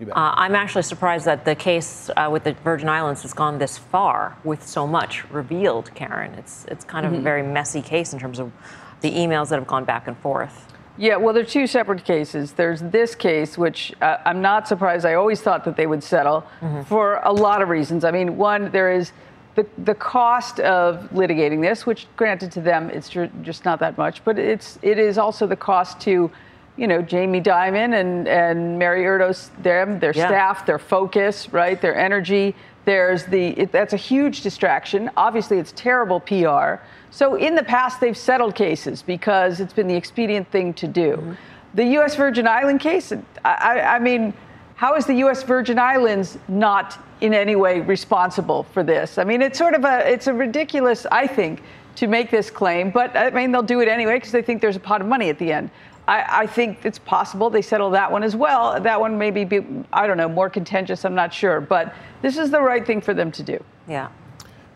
Uh, 0.00 0.12
I'm 0.14 0.54
actually 0.54 0.82
surprised 0.82 1.24
that 1.24 1.44
the 1.44 1.54
case 1.54 2.10
uh, 2.16 2.28
with 2.30 2.44
the 2.44 2.52
Virgin 2.64 2.88
Islands 2.88 3.22
has 3.22 3.32
gone 3.32 3.58
this 3.58 3.78
far 3.78 4.36
with 4.44 4.66
so 4.66 4.86
much 4.86 5.28
revealed, 5.30 5.94
Karen. 5.94 6.34
It's, 6.34 6.66
it's 6.66 6.84
kind 6.84 7.06
of 7.06 7.12
mm-hmm. 7.12 7.20
a 7.20 7.24
very 7.24 7.42
messy 7.42 7.80
case 7.80 8.12
in 8.12 8.18
terms 8.18 8.38
of 8.38 8.52
the 9.00 9.10
emails 9.10 9.48
that 9.48 9.58
have 9.58 9.68
gone 9.68 9.84
back 9.84 10.08
and 10.08 10.18
forth. 10.18 10.73
Yeah, 10.96 11.16
well, 11.16 11.34
there 11.34 11.42
are 11.42 11.46
two 11.46 11.66
separate 11.66 12.04
cases. 12.04 12.52
There's 12.52 12.80
this 12.80 13.14
case, 13.16 13.58
which 13.58 13.92
uh, 14.00 14.18
I'm 14.24 14.40
not 14.40 14.68
surprised. 14.68 15.04
I 15.04 15.14
always 15.14 15.40
thought 15.40 15.64
that 15.64 15.76
they 15.76 15.86
would 15.86 16.04
settle 16.04 16.46
mm-hmm. 16.60 16.82
for 16.82 17.16
a 17.24 17.32
lot 17.32 17.62
of 17.62 17.68
reasons. 17.68 18.04
I 18.04 18.12
mean, 18.12 18.36
one, 18.36 18.70
there 18.70 18.92
is 18.92 19.12
the, 19.56 19.66
the 19.78 19.94
cost 19.94 20.60
of 20.60 21.08
litigating 21.10 21.60
this, 21.60 21.84
which 21.84 22.06
granted 22.16 22.52
to 22.52 22.60
them, 22.60 22.90
it's 22.90 23.08
just 23.08 23.64
not 23.64 23.80
that 23.80 23.98
much, 23.98 24.24
but 24.24 24.38
it's, 24.38 24.78
it 24.82 24.98
is 24.98 25.18
also 25.18 25.46
the 25.46 25.56
cost 25.56 26.00
to, 26.02 26.30
you 26.76 26.86
know, 26.86 27.02
Jamie 27.02 27.40
Dimon 27.40 28.00
and, 28.00 28.28
and 28.28 28.78
Mary 28.78 29.04
Erdoes, 29.04 29.50
them, 29.62 29.98
their 29.98 30.12
yeah. 30.14 30.28
staff, 30.28 30.66
their 30.66 30.78
focus, 30.78 31.52
right, 31.52 31.80
their 31.80 31.96
energy. 31.96 32.54
There's 32.84 33.24
the, 33.24 33.48
it, 33.48 33.72
that's 33.72 33.94
a 33.94 33.98
huge 33.98 34.42
distraction. 34.42 35.10
Obviously, 35.16 35.58
it's 35.58 35.72
terrible 35.72 36.20
PR. 36.20 36.82
So 37.10 37.36
in 37.36 37.54
the 37.54 37.62
past, 37.62 38.00
they've 38.00 38.16
settled 38.16 38.54
cases 38.54 39.02
because 39.02 39.60
it's 39.60 39.72
been 39.72 39.88
the 39.88 39.94
expedient 39.94 40.50
thing 40.50 40.74
to 40.74 40.86
do. 40.86 41.16
Mm-hmm. 41.16 41.32
the 41.74 41.84
U.S. 41.98 42.14
Virgin 42.16 42.46
Island 42.46 42.80
case, 42.80 43.12
I, 43.44 43.80
I 43.80 43.98
mean, 43.98 44.34
how 44.76 44.96
is 44.96 45.06
the 45.06 45.14
U.S. 45.14 45.42
Virgin 45.42 45.78
Islands 45.78 46.38
not 46.48 46.98
in 47.20 47.32
any 47.32 47.56
way 47.56 47.80
responsible 47.80 48.64
for 48.64 48.82
this? 48.82 49.18
I 49.18 49.24
mean, 49.24 49.40
it's 49.40 49.58
sort 49.58 49.74
of 49.74 49.84
a, 49.84 50.10
it's 50.10 50.26
a 50.26 50.34
ridiculous, 50.34 51.06
I 51.10 51.26
think, 51.26 51.62
to 51.96 52.08
make 52.08 52.30
this 52.30 52.50
claim, 52.50 52.90
but 52.90 53.16
I 53.16 53.30
mean, 53.30 53.52
they'll 53.52 53.62
do 53.62 53.80
it 53.80 53.88
anyway 53.88 54.16
because 54.16 54.32
they 54.32 54.42
think 54.42 54.60
there's 54.60 54.76
a 54.76 54.80
pot 54.80 55.00
of 55.00 55.06
money 55.06 55.28
at 55.30 55.38
the 55.38 55.52
end. 55.52 55.70
I, 56.06 56.42
I, 56.42 56.46
think 56.46 56.84
it's 56.84 56.98
possible 56.98 57.48
they 57.48 57.62
settle 57.62 57.90
that 57.90 58.12
one 58.12 58.22
as 58.22 58.36
well. 58.36 58.78
That 58.80 59.00
one 59.00 59.16
may 59.16 59.30
be, 59.30 59.64
I 59.92 60.06
don't 60.06 60.16
know, 60.16 60.28
more 60.28 60.50
contentious. 60.50 61.04
I'm 61.04 61.14
not 61.14 61.32
sure, 61.32 61.60
but 61.60 61.94
this 62.20 62.36
is 62.36 62.50
the 62.50 62.60
right 62.60 62.86
thing 62.86 63.00
for 63.00 63.14
them 63.14 63.32
to 63.32 63.42
do. 63.42 63.62
Yeah. 63.88 64.08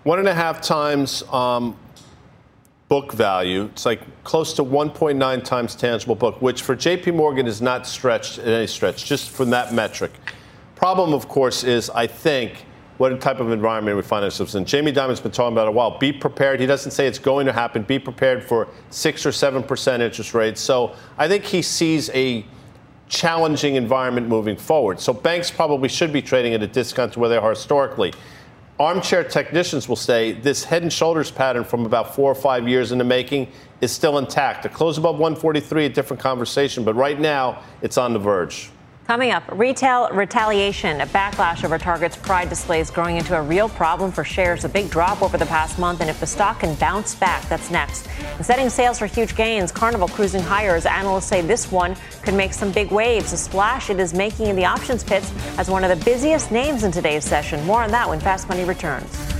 One 0.04 0.18
and 0.18 0.28
a 0.28 0.34
half 0.34 0.62
times 0.62 1.22
um, 1.24 1.76
book 2.88 3.12
value. 3.12 3.64
It's 3.64 3.84
like 3.84 4.00
close 4.24 4.54
to 4.54 4.64
1.9 4.64 5.44
times 5.44 5.74
tangible 5.74 6.14
book, 6.14 6.40
which 6.40 6.62
for 6.62 6.74
JP 6.74 7.14
Morgan 7.14 7.46
is 7.46 7.60
not 7.60 7.86
stretched 7.86 8.38
in 8.38 8.48
any 8.48 8.66
stretch, 8.66 9.04
just 9.04 9.30
from 9.30 9.50
that 9.50 9.74
metric. 9.74 10.12
Problem, 10.74 11.12
of 11.12 11.28
course, 11.28 11.64
is 11.64 11.90
I 11.90 12.06
think 12.06 12.64
what 12.98 13.18
type 13.20 13.40
of 13.40 13.50
environment 13.50 13.96
we 13.96 14.02
find 14.02 14.24
ourselves 14.24 14.54
in. 14.54 14.64
Jamie 14.64 14.92
Dimon's 14.92 15.20
been 15.20 15.32
talking 15.32 15.54
about 15.54 15.68
a 15.68 15.70
while. 15.70 15.98
Be 15.98 16.12
prepared. 16.12 16.60
He 16.60 16.66
doesn't 16.66 16.90
say 16.90 17.06
it's 17.06 17.18
going 17.18 17.46
to 17.46 17.52
happen. 17.52 17.82
Be 17.82 17.98
prepared 17.98 18.44
for 18.44 18.68
six 18.90 19.24
or 19.24 19.32
seven 19.32 19.62
percent 19.62 20.02
interest 20.02 20.34
rates. 20.34 20.60
So 20.60 20.94
I 21.16 21.28
think 21.28 21.44
he 21.44 21.62
sees 21.62 22.10
a 22.10 22.44
challenging 23.08 23.76
environment 23.76 24.28
moving 24.28 24.56
forward. 24.56 25.00
So 25.00 25.12
banks 25.12 25.50
probably 25.50 25.88
should 25.88 26.12
be 26.12 26.20
trading 26.20 26.54
at 26.54 26.62
a 26.62 26.66
discount 26.66 27.14
to 27.14 27.20
where 27.20 27.28
they 27.28 27.36
are 27.36 27.50
historically. 27.50 28.12
Armchair 28.80 29.24
technicians 29.24 29.88
will 29.88 29.96
say 29.96 30.32
this 30.32 30.62
head 30.62 30.82
and 30.82 30.92
shoulders 30.92 31.30
pattern 31.30 31.64
from 31.64 31.84
about 31.84 32.14
four 32.14 32.30
or 32.30 32.34
five 32.34 32.68
years 32.68 32.92
in 32.92 32.98
the 32.98 33.04
making 33.04 33.50
is 33.80 33.90
still 33.90 34.18
intact. 34.18 34.62
To 34.64 34.68
close 34.68 34.98
above 34.98 35.18
143, 35.18 35.86
a 35.86 35.88
different 35.88 36.20
conversation, 36.20 36.84
but 36.84 36.94
right 36.94 37.18
now 37.18 37.62
it's 37.82 37.98
on 37.98 38.12
the 38.12 38.20
verge. 38.20 38.70
Coming 39.08 39.30
up, 39.30 39.42
retail 39.52 40.10
retaliation, 40.10 41.00
a 41.00 41.06
backlash 41.06 41.64
over 41.64 41.78
Target's 41.78 42.14
pride 42.14 42.50
displays 42.50 42.90
growing 42.90 43.16
into 43.16 43.34
a 43.34 43.40
real 43.40 43.66
problem 43.66 44.12
for 44.12 44.22
shares, 44.22 44.66
a 44.66 44.68
big 44.68 44.90
drop 44.90 45.22
over 45.22 45.38
the 45.38 45.46
past 45.46 45.78
month, 45.78 46.02
and 46.02 46.10
if 46.10 46.20
the 46.20 46.26
stock 46.26 46.60
can 46.60 46.74
bounce 46.74 47.14
back, 47.14 47.42
that's 47.48 47.70
next. 47.70 48.06
And 48.36 48.44
setting 48.44 48.68
sails 48.68 48.98
for 48.98 49.06
huge 49.06 49.34
gains, 49.34 49.72
Carnival 49.72 50.08
cruising 50.08 50.42
higher 50.42 50.76
as 50.76 50.84
analysts 50.84 51.24
say 51.24 51.40
this 51.40 51.72
one 51.72 51.96
could 52.20 52.34
make 52.34 52.52
some 52.52 52.70
big 52.70 52.90
waves. 52.90 53.32
A 53.32 53.38
splash 53.38 53.88
it 53.88 53.98
is 53.98 54.12
making 54.12 54.48
in 54.48 54.56
the 54.56 54.66
options 54.66 55.02
pits 55.02 55.32
as 55.56 55.70
one 55.70 55.84
of 55.84 55.98
the 55.98 56.04
busiest 56.04 56.52
names 56.52 56.84
in 56.84 56.92
today's 56.92 57.24
session. 57.24 57.64
More 57.64 57.82
on 57.82 57.90
that 57.92 58.06
when 58.06 58.20
Fast 58.20 58.46
Money 58.50 58.64
returns. 58.64 59.37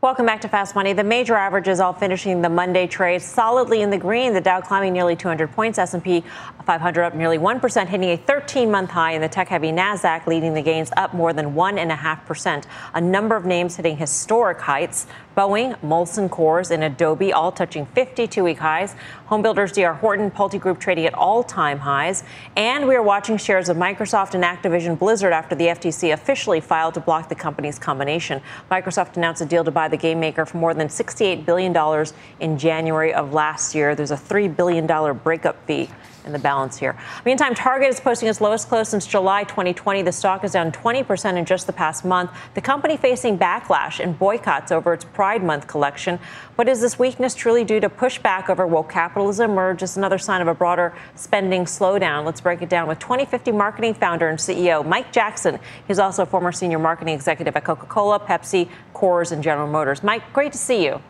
Welcome 0.00 0.26
back 0.26 0.42
to 0.42 0.48
Fast 0.48 0.76
Money. 0.76 0.92
The 0.92 1.02
major 1.02 1.34
averages 1.34 1.80
all 1.80 1.92
finishing 1.92 2.40
the 2.40 2.48
Monday 2.48 2.86
trade 2.86 3.20
solidly 3.20 3.82
in 3.82 3.90
the 3.90 3.98
green. 3.98 4.32
The 4.32 4.40
Dow 4.40 4.60
climbing 4.60 4.92
nearly 4.92 5.16
200 5.16 5.50
points, 5.50 5.76
S&P 5.76 6.22
500 6.64 7.02
up 7.02 7.16
nearly 7.16 7.36
1%, 7.36 7.86
hitting 7.88 8.10
a 8.10 8.16
13-month 8.16 8.90
high, 8.90 9.12
and 9.12 9.24
the 9.24 9.28
tech-heavy 9.28 9.72
Nasdaq 9.72 10.28
leading 10.28 10.54
the 10.54 10.62
gains 10.62 10.92
up 10.96 11.14
more 11.14 11.32
than 11.32 11.52
1.5%. 11.54 12.64
A 12.94 13.00
number 13.00 13.34
of 13.34 13.44
names 13.44 13.74
hitting 13.74 13.96
historic 13.96 14.60
heights. 14.60 15.08
Boeing, 15.36 15.76
Molson 15.80 16.28
Coors, 16.28 16.70
and 16.70 16.84
Adobe 16.84 17.32
all 17.32 17.50
touching 17.50 17.86
52-week 17.86 18.58
highs. 18.58 18.94
Homebuilders 19.28 19.72
DR 19.72 19.94
Horton, 19.94 20.30
PulteGroup 20.30 20.78
trading 20.78 21.06
at 21.06 21.14
all-time 21.14 21.78
highs. 21.78 22.22
And 22.56 22.86
we 22.86 22.94
are 22.94 23.02
watching 23.02 23.36
shares 23.36 23.68
of 23.68 23.76
Microsoft 23.76 24.34
and 24.34 24.44
Activision 24.44 24.96
Blizzard 24.96 25.32
after 25.32 25.56
the 25.56 25.66
FTC 25.66 26.12
officially 26.12 26.60
filed 26.60 26.94
to 26.94 27.00
block 27.00 27.28
the 27.28 27.34
company's 27.34 27.78
combination. 27.80 28.40
Microsoft 28.70 29.16
announced 29.16 29.40
a 29.40 29.46
deal 29.46 29.64
to 29.64 29.70
buy 29.70 29.87
the 29.88 29.96
game 29.96 30.20
maker 30.20 30.46
for 30.46 30.58
more 30.58 30.74
than 30.74 30.88
$68 30.88 31.44
billion 31.44 32.06
in 32.40 32.58
January 32.58 33.12
of 33.12 33.32
last 33.32 33.74
year. 33.74 33.94
There's 33.94 34.10
a 34.10 34.16
$3 34.16 34.54
billion 34.54 34.86
breakup 35.18 35.66
fee 35.66 35.90
in 36.28 36.32
the 36.32 36.38
balance 36.38 36.76
here. 36.76 36.96
Meantime, 37.24 37.54
Target 37.54 37.88
is 37.88 37.98
posting 37.98 38.28
its 38.28 38.40
lowest 38.40 38.68
close 38.68 38.88
since 38.88 39.06
July 39.06 39.42
2020. 39.44 40.02
The 40.02 40.12
stock 40.12 40.44
is 40.44 40.52
down 40.52 40.70
20% 40.70 41.36
in 41.36 41.44
just 41.44 41.66
the 41.66 41.72
past 41.72 42.04
month. 42.04 42.30
The 42.54 42.60
company 42.60 42.96
facing 42.96 43.38
backlash 43.38 43.98
and 43.98 44.16
boycotts 44.16 44.70
over 44.70 44.92
its 44.92 45.04
Pride 45.04 45.42
Month 45.42 45.66
collection. 45.66 46.20
But 46.56 46.68
is 46.68 46.80
this 46.80 46.98
weakness 46.98 47.34
truly 47.34 47.64
due 47.64 47.80
to 47.80 47.88
pushback 47.88 48.48
over 48.48 48.66
woke 48.66 48.90
capitalism 48.90 49.58
or 49.58 49.74
just 49.74 49.96
another 49.96 50.18
sign 50.18 50.40
of 50.40 50.48
a 50.48 50.54
broader 50.54 50.94
spending 51.16 51.64
slowdown? 51.64 52.24
Let's 52.24 52.40
break 52.40 52.62
it 52.62 52.68
down 52.68 52.86
with 52.86 52.98
2050 52.98 53.50
marketing 53.52 53.94
founder 53.94 54.28
and 54.28 54.38
CEO 54.38 54.86
Mike 54.86 55.12
Jackson. 55.12 55.58
He's 55.88 55.98
also 55.98 56.22
a 56.22 56.26
former 56.26 56.52
senior 56.52 56.78
marketing 56.78 57.14
executive 57.14 57.56
at 57.56 57.64
Coca 57.64 57.86
Cola, 57.86 58.20
Pepsi, 58.20 58.68
Coors, 58.94 59.32
and 59.32 59.42
General 59.42 59.66
Motors. 59.66 60.02
Mike, 60.02 60.22
great 60.32 60.52
to 60.52 60.58
see 60.58 60.84
you. 60.84 61.00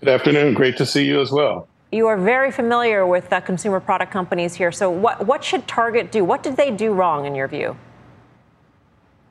Good 0.00 0.08
afternoon. 0.08 0.54
Great 0.54 0.78
to 0.78 0.86
see 0.86 1.04
you 1.04 1.20
as 1.20 1.30
well. 1.30 1.69
You 1.92 2.06
are 2.06 2.16
very 2.16 2.52
familiar 2.52 3.04
with 3.04 3.32
uh, 3.32 3.40
consumer 3.40 3.80
product 3.80 4.12
companies 4.12 4.54
here. 4.54 4.70
So, 4.70 4.90
what, 4.90 5.26
what 5.26 5.42
should 5.42 5.66
Target 5.66 6.12
do? 6.12 6.24
What 6.24 6.42
did 6.42 6.56
they 6.56 6.70
do 6.70 6.92
wrong, 6.92 7.26
in 7.26 7.34
your 7.34 7.48
view? 7.48 7.76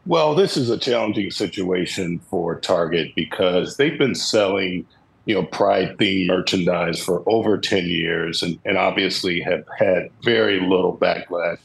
Well, 0.05 0.35
this 0.35 0.57
is 0.57 0.69
a 0.69 0.77
challenging 0.77 1.31
situation 1.31 2.19
for 2.19 2.59
Target 2.59 3.15
because 3.15 3.77
they've 3.77 3.97
been 3.97 4.15
selling, 4.15 4.85
you 5.25 5.35
know, 5.35 5.43
pride 5.43 5.97
themed 5.97 6.27
merchandise 6.27 7.01
for 7.01 7.23
over 7.27 7.57
10 7.57 7.85
years 7.85 8.43
and, 8.43 8.59
and 8.65 8.77
obviously 8.77 9.39
have 9.41 9.63
had 9.77 10.09
very 10.23 10.59
little 10.59 10.97
backlash, 10.97 11.59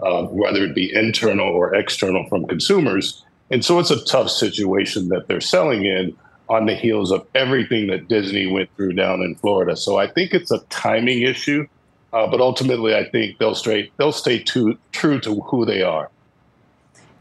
uh, 0.00 0.24
whether 0.24 0.64
it 0.64 0.74
be 0.74 0.94
internal 0.94 1.48
or 1.48 1.74
external 1.74 2.28
from 2.28 2.46
consumers. 2.46 3.24
And 3.50 3.64
so 3.64 3.80
it's 3.80 3.90
a 3.90 4.04
tough 4.04 4.30
situation 4.30 5.08
that 5.08 5.26
they're 5.26 5.40
selling 5.40 5.86
in 5.86 6.16
on 6.48 6.66
the 6.66 6.74
heels 6.74 7.10
of 7.10 7.26
everything 7.34 7.88
that 7.88 8.08
Disney 8.08 8.46
went 8.46 8.70
through 8.76 8.92
down 8.92 9.22
in 9.22 9.34
Florida. 9.36 9.76
So 9.76 9.96
I 9.96 10.06
think 10.06 10.32
it's 10.32 10.50
a 10.50 10.60
timing 10.70 11.22
issue, 11.22 11.66
uh, 12.12 12.26
but 12.26 12.40
ultimately 12.40 12.94
I 12.94 13.08
think 13.08 13.38
they'll 13.38 13.54
stay 13.54 13.90
they'll 13.96 14.12
stay 14.12 14.42
true 14.42 14.78
true 14.92 15.20
to 15.20 15.40
who 15.42 15.64
they 15.64 15.82
are. 15.82 16.10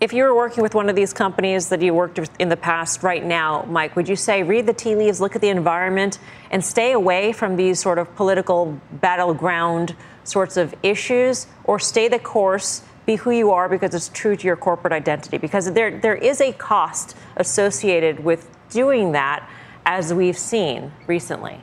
If 0.02 0.12
you 0.12 0.24
were 0.24 0.36
working 0.36 0.62
with 0.62 0.76
one 0.76 0.90
of 0.90 0.96
these 0.96 1.14
companies 1.14 1.70
that 1.70 1.82
you 1.82 1.94
worked 1.94 2.20
with 2.20 2.30
in 2.38 2.50
the 2.50 2.58
past, 2.58 3.02
right 3.02 3.24
now, 3.24 3.64
Mike, 3.70 3.96
would 3.96 4.10
you 4.10 4.18
say 4.18 4.44
read 4.44 4.68
the 4.68 4.74
tea 4.74 4.94
leaves, 4.94 5.22
look 5.22 5.36
at 5.36 5.42
the 5.42 5.50
environment, 5.50 6.20
and 6.52 6.64
stay 6.64 6.92
away 6.92 7.32
from 7.32 7.56
these 7.56 7.80
sort 7.80 7.98
of 7.98 8.14
political 8.16 8.80
battleground 8.92 9.96
sorts 10.26 10.58
of 10.58 10.76
issues, 10.84 11.48
or 11.64 11.80
stay 11.80 12.08
the 12.08 12.20
course? 12.20 12.84
be 13.06 13.16
who 13.16 13.32
you 13.32 13.52
are 13.52 13.70
because 13.70 13.94
it's 13.94 14.10
true 14.10 14.36
to 14.36 14.48
your 14.48 14.56
corporate 14.56 14.94
identity 14.94 15.38
because 15.38 15.72
there 15.74 16.00
there 16.00 16.16
is 16.16 16.42
a 16.42 16.52
cost 16.54 17.16
associated 17.38 18.24
with 18.24 18.50
doing 18.76 19.14
that, 19.14 19.50
as 19.86 20.14
we've 20.14 20.38
seen 20.38 20.92
recently? 21.08 21.58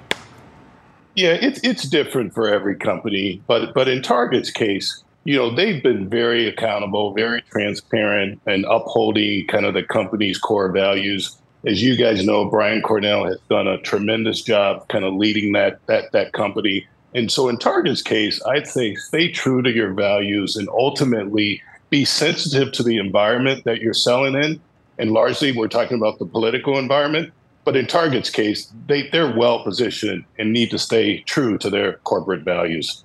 Yeah, 1.14 1.36
it's 1.40 1.60
it's 1.62 1.82
different 1.84 2.34
for 2.34 2.48
every 2.48 2.74
company, 2.74 3.42
but 3.46 3.74
but 3.74 3.86
in 3.86 4.00
Target's 4.00 4.50
case, 4.50 5.04
you 5.24 5.36
know, 5.36 5.54
they've 5.54 5.82
been 5.82 6.08
very 6.08 6.48
accountable, 6.48 7.12
very 7.12 7.42
transparent, 7.42 8.40
and 8.46 8.64
upholding 8.64 9.46
kind 9.46 9.66
of 9.66 9.74
the 9.74 9.82
company's 9.82 10.38
core 10.38 10.72
values. 10.72 11.36
As 11.66 11.82
you 11.82 11.96
guys 11.96 12.24
know, 12.24 12.46
Brian 12.46 12.80
Cornell 12.80 13.26
has 13.26 13.38
done 13.50 13.68
a 13.68 13.78
tremendous 13.82 14.40
job 14.40 14.88
kind 14.88 15.04
of 15.04 15.12
leading 15.14 15.52
that 15.52 15.86
that 15.86 16.12
that 16.12 16.32
company. 16.32 16.86
And 17.14 17.30
so 17.30 17.50
in 17.50 17.58
Target's 17.58 18.00
case, 18.00 18.42
I'd 18.46 18.66
say 18.66 18.94
stay 18.94 19.30
true 19.30 19.60
to 19.60 19.70
your 19.70 19.92
values 19.92 20.56
and 20.56 20.66
ultimately 20.70 21.62
be 21.90 22.06
sensitive 22.06 22.72
to 22.72 22.82
the 22.82 22.96
environment 22.96 23.64
that 23.64 23.82
you're 23.82 23.92
selling 23.92 24.34
in 24.34 24.58
and 25.02 25.10
largely 25.10 25.50
we're 25.50 25.66
talking 25.66 25.96
about 25.96 26.20
the 26.20 26.24
political 26.24 26.78
environment. 26.78 27.32
But 27.64 27.76
in 27.76 27.86
Target's 27.88 28.30
case, 28.30 28.72
they, 28.86 29.08
they're 29.10 29.36
well 29.36 29.64
positioned 29.64 30.24
and 30.38 30.52
need 30.52 30.70
to 30.70 30.78
stay 30.78 31.22
true 31.22 31.58
to 31.58 31.68
their 31.68 31.94
corporate 32.04 32.42
values. 32.42 33.04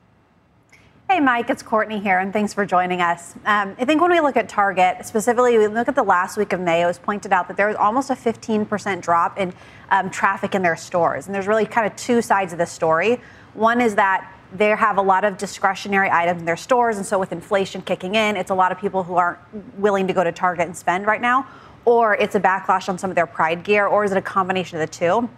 Hey, 1.09 1.19
Mike, 1.19 1.49
it's 1.49 1.63
Courtney 1.63 1.99
here, 1.99 2.19
and 2.19 2.31
thanks 2.31 2.53
for 2.53 2.65
joining 2.65 3.01
us. 3.01 3.33
Um, 3.45 3.75
I 3.79 3.85
think 3.85 4.01
when 4.01 4.11
we 4.11 4.19
look 4.19 4.37
at 4.37 4.47
Target, 4.47 5.05
specifically, 5.05 5.57
we 5.57 5.67
look 5.67 5.87
at 5.87 5.95
the 5.95 6.03
last 6.03 6.37
week 6.37 6.53
of 6.53 6.59
May, 6.59 6.83
it 6.83 6.85
was 6.85 6.99
pointed 6.99 7.33
out 7.33 7.47
that 7.47 7.57
there 7.57 7.67
was 7.67 7.77
almost 7.77 8.09
a 8.11 8.13
15% 8.13 9.01
drop 9.01 9.39
in 9.39 9.53
um, 9.89 10.11
traffic 10.11 10.53
in 10.53 10.61
their 10.61 10.75
stores. 10.75 11.25
And 11.25 11.33
there's 11.33 11.47
really 11.47 11.65
kind 11.65 11.87
of 11.87 11.95
two 11.95 12.21
sides 12.21 12.51
of 12.51 12.59
the 12.59 12.65
story. 12.65 13.21
One 13.53 13.81
is 13.81 13.95
that 13.95 14.31
they 14.53 14.67
have 14.69 14.97
a 14.97 15.01
lot 15.01 15.23
of 15.23 15.37
discretionary 15.37 16.11
items 16.11 16.41
in 16.41 16.45
their 16.45 16.57
stores, 16.57 16.97
and 16.97 17.05
so 17.05 17.17
with 17.17 17.31
inflation 17.31 17.81
kicking 17.81 18.15
in, 18.15 18.37
it's 18.37 18.51
a 18.51 18.55
lot 18.55 18.71
of 18.71 18.77
people 18.77 19.03
who 19.03 19.15
aren't 19.15 19.39
willing 19.79 20.07
to 20.07 20.13
go 20.13 20.23
to 20.23 20.31
Target 20.31 20.67
and 20.67 20.77
spend 20.77 21.05
right 21.07 21.21
now 21.21 21.47
or 21.87 22.15
it's 22.15 22.35
a 22.35 22.39
backlash 22.39 22.89
on 22.89 22.97
some 22.97 23.09
of 23.09 23.15
their 23.15 23.25
pride 23.25 23.63
gear, 23.63 23.87
or 23.87 24.03
is 24.03 24.11
it 24.11 24.17
a 24.17 24.21
combination 24.21 24.77
of 24.77 24.85
the 24.85 24.93
two? 24.93 25.29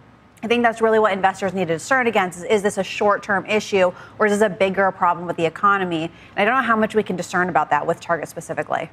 I 0.41 0.47
think 0.47 0.63
that's 0.63 0.81
really 0.81 0.97
what 0.97 1.13
investors 1.13 1.53
need 1.53 1.67
to 1.67 1.75
discern 1.75 2.07
against 2.07 2.39
is, 2.39 2.43
is 2.45 2.63
this 2.63 2.79
a 2.79 2.83
short 2.83 3.21
term 3.21 3.45
issue 3.45 3.91
or 4.17 4.25
is 4.25 4.31
this 4.31 4.41
a 4.41 4.49
bigger 4.49 4.89
problem 4.91 5.27
with 5.27 5.37
the 5.37 5.45
economy? 5.45 6.05
And 6.05 6.11
I 6.37 6.45
don't 6.45 6.55
know 6.55 6.67
how 6.67 6.75
much 6.75 6.95
we 6.95 7.03
can 7.03 7.15
discern 7.15 7.49
about 7.49 7.69
that 7.69 7.85
with 7.85 7.99
Target 7.99 8.29
specifically. 8.29 8.89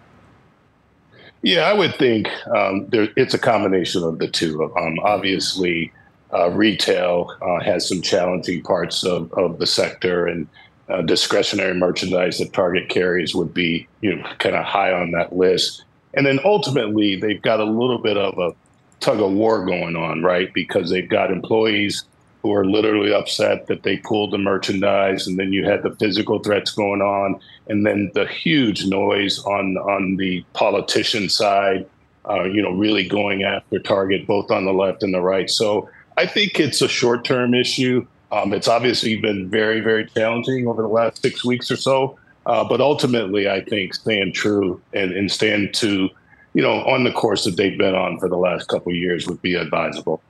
Yeah, 1.40 1.62
I 1.62 1.72
would 1.72 1.94
think 1.94 2.28
um, 2.54 2.88
there, 2.88 3.08
it's 3.16 3.32
a 3.32 3.38
combination 3.38 4.02
of 4.02 4.18
the 4.18 4.28
two. 4.28 4.62
Um, 4.76 4.98
obviously, 5.02 5.92
uh, 6.34 6.50
retail 6.50 7.34
uh, 7.40 7.64
has 7.64 7.88
some 7.88 8.02
challenging 8.02 8.62
parts 8.64 9.02
of, 9.02 9.32
of 9.32 9.58
the 9.58 9.66
sector, 9.66 10.26
and 10.26 10.46
uh, 10.90 11.00
discretionary 11.02 11.74
merchandise 11.74 12.38
that 12.38 12.52
Target 12.52 12.90
carries 12.90 13.34
would 13.34 13.54
be, 13.54 13.86
you 14.02 14.16
know, 14.16 14.28
kind 14.40 14.56
of 14.56 14.64
high 14.64 14.92
on 14.92 15.12
that 15.12 15.34
list. 15.34 15.84
And 16.16 16.26
then 16.26 16.40
ultimately, 16.44 17.16
they've 17.16 17.40
got 17.42 17.60
a 17.60 17.64
little 17.64 17.98
bit 17.98 18.16
of 18.16 18.38
a 18.38 18.52
tug 19.00 19.20
of 19.20 19.32
war 19.32 19.64
going 19.64 19.94
on, 19.94 20.22
right? 20.22 20.52
Because 20.52 20.90
they've 20.90 21.08
got 21.08 21.30
employees 21.30 22.04
who 22.42 22.52
are 22.52 22.64
literally 22.64 23.12
upset 23.12 23.66
that 23.66 23.82
they 23.82 23.96
pulled 23.98 24.32
the 24.32 24.38
merchandise, 24.38 25.26
and 25.26 25.38
then 25.38 25.52
you 25.52 25.64
had 25.64 25.82
the 25.82 25.94
physical 25.96 26.38
threats 26.38 26.70
going 26.70 27.02
on, 27.02 27.40
and 27.68 27.84
then 27.84 28.10
the 28.14 28.26
huge 28.26 28.86
noise 28.86 29.40
on 29.40 29.76
on 29.76 30.16
the 30.16 30.44
politician 30.52 31.28
side, 31.28 31.86
uh, 32.28 32.44
you 32.44 32.62
know, 32.62 32.70
really 32.70 33.06
going 33.06 33.42
after 33.42 33.78
Target 33.78 34.26
both 34.26 34.50
on 34.50 34.64
the 34.64 34.72
left 34.72 35.02
and 35.02 35.12
the 35.12 35.20
right. 35.20 35.50
So 35.50 35.88
I 36.16 36.26
think 36.26 36.60
it's 36.60 36.80
a 36.80 36.88
short 36.88 37.24
term 37.24 37.52
issue. 37.52 38.06
Um, 38.32 38.52
it's 38.52 38.68
obviously 38.68 39.16
been 39.16 39.50
very 39.50 39.80
very 39.80 40.06
challenging 40.06 40.68
over 40.68 40.82
the 40.82 40.88
last 40.88 41.20
six 41.20 41.44
weeks 41.44 41.70
or 41.70 41.76
so, 41.76 42.16
uh, 42.46 42.64
but 42.64 42.80
ultimately 42.80 43.48
I 43.48 43.62
think 43.62 43.94
staying 43.94 44.32
true 44.32 44.80
and, 44.94 45.12
and 45.12 45.30
stand 45.30 45.74
to 45.74 46.08
you 46.56 46.62
know, 46.62 46.82
on 46.84 47.04
the 47.04 47.12
course 47.12 47.44
that 47.44 47.54
they've 47.58 47.76
been 47.76 47.94
on 47.94 48.18
for 48.18 48.30
the 48.30 48.36
last 48.36 48.66
couple 48.68 48.90
of 48.90 48.96
years 48.96 49.28
would 49.28 49.42
be 49.42 49.56
advisable. 49.56 50.22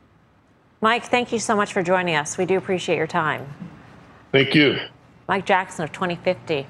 Mike, 0.80 1.04
thank 1.04 1.32
you 1.32 1.38
so 1.38 1.54
much 1.54 1.72
for 1.72 1.84
joining 1.84 2.16
us. 2.16 2.36
We 2.36 2.46
do 2.46 2.58
appreciate 2.58 2.96
your 2.96 3.06
time. 3.06 3.46
Thank 4.32 4.52
you. 4.52 4.76
Mike 5.28 5.46
Jackson 5.46 5.84
of 5.84 5.92
2050. 5.92 6.66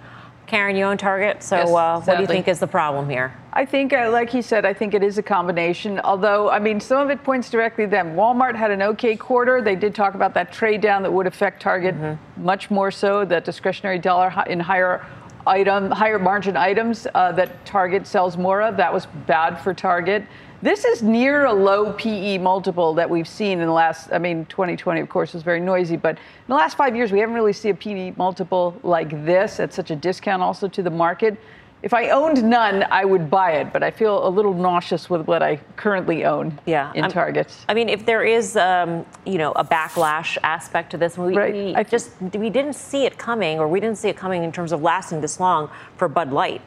Karen, 0.47 0.76
you 0.76 0.84
own 0.84 0.99
Target, 0.99 1.42
so 1.42 1.57
yes, 1.57 1.68
uh, 1.68 2.03
what 2.03 2.16
do 2.16 2.20
you 2.20 2.26
think 2.26 2.49
is 2.49 2.61
the 2.61 2.66
problem 2.66 3.09
here? 3.09 3.34
I 3.53 3.64
think, 3.64 3.94
uh, 3.94 4.11
like 4.12 4.28
he 4.30 4.42
said, 4.42 4.66
I 4.66 4.74
think 4.74 4.92
it 4.92 5.03
is 5.03 5.16
a 5.16 5.22
combination. 5.22 6.01
Although, 6.01 6.51
I 6.51 6.59
mean, 6.59 6.78
some 6.78 6.99
of 6.99 7.11
it 7.11 7.24
points 7.24 7.51
directly 7.51 7.84
to 7.84 7.90
them. 7.90 8.14
Walmart 8.14 8.55
had 8.55 8.70
an 8.70 8.82
okay 8.82 9.16
quarter. 9.16 9.62
They 9.62 9.74
did 9.74 9.94
talk 9.94 10.14
about 10.14 10.34
that 10.34 10.53
trade 10.53 10.82
down 10.82 11.03
that 11.03 11.12
would 11.12 11.26
affect 11.26 11.62
Target 11.62 11.97
mm-hmm. 11.97 12.44
much 12.44 12.70
more 12.70 12.90
so, 12.90 13.24
that 13.24 13.44
discretionary 13.44 13.99
dollar 13.99 14.32
in 14.47 14.61
higher 14.61 15.05
item, 15.47 15.90
higher 15.90 16.18
margin 16.18 16.57
items 16.57 17.07
uh, 17.14 17.32
that 17.32 17.64
Target 17.64 18.07
sells 18.07 18.36
more 18.36 18.62
of. 18.62 18.76
That 18.76 18.92
was 18.92 19.07
bad 19.26 19.57
for 19.57 19.72
Target. 19.72 20.24
This 20.62 20.84
is 20.84 21.03
near 21.03 21.44
a 21.44 21.53
low 21.53 21.92
PE 21.92 22.38
multiple 22.38 22.94
that 22.94 23.09
we've 23.09 23.28
seen 23.28 23.61
in 23.61 23.66
the 23.66 23.72
last, 23.72 24.11
I 24.12 24.18
mean, 24.18 24.47
2020, 24.47 25.01
of 25.01 25.09
course, 25.09 25.34
was 25.34 25.42
very 25.42 25.61
noisy, 25.61 25.97
but 25.97 26.16
in 26.16 26.49
the 26.49 26.55
last 26.55 26.76
five 26.76 26.97
years, 26.97 27.12
we 27.12 27.20
haven't 27.20 27.34
really 27.34 27.53
seen 27.53 27.72
a 27.72 27.74
PE 27.74 28.14
multiple 28.16 28.78
like 28.82 29.11
this 29.26 29.61
at 29.61 29.74
such 29.74 29.90
a 29.90 29.97
discount 29.97 30.42
also 30.42 30.66
to 30.66 30.82
the 30.82 30.90
market. 30.90 31.38
If 31.87 31.95
I 31.95 32.11
owned 32.11 32.43
none, 32.43 32.84
I 32.91 33.05
would 33.05 33.30
buy 33.30 33.53
it, 33.53 33.72
but 33.72 33.84
I 33.84 33.93
feel 33.93 34.26
a 34.26 34.28
little 34.28 34.53
nauseous 34.53 35.09
with 35.09 35.24
what 35.28 35.41
I 35.41 35.61
currently 35.76 36.24
own 36.24 36.59
yeah, 36.66 36.91
in 36.97 37.05
I'm, 37.05 37.12
Targets. 37.12 37.64
I 37.68 37.74
mean, 37.74 37.89
if 37.89 38.05
there 38.05 38.24
is, 38.24 38.57
um, 38.57 39.07
you 39.24 39.39
know, 39.39 39.53
a 39.53 39.64
backlash 39.64 40.37
aspect 40.43 40.91
to 40.91 40.99
this, 40.99 41.16
we, 41.16 41.37
right. 41.37 41.55
we 41.55 41.74
I 41.76 41.84
just 41.84 42.11
we 42.34 42.51
didn't 42.51 42.72
see 42.72 43.05
it 43.05 43.18
coming, 43.18 43.61
or 43.61 43.68
we 43.68 43.78
didn't 43.78 43.99
see 43.99 44.09
it 44.09 44.16
coming 44.16 44.43
in 44.43 44.51
terms 44.51 44.72
of 44.72 44.82
lasting 44.82 45.20
this 45.20 45.39
long 45.39 45.70
for 45.97 46.09
Bud 46.09 46.32
Light. 46.32 46.61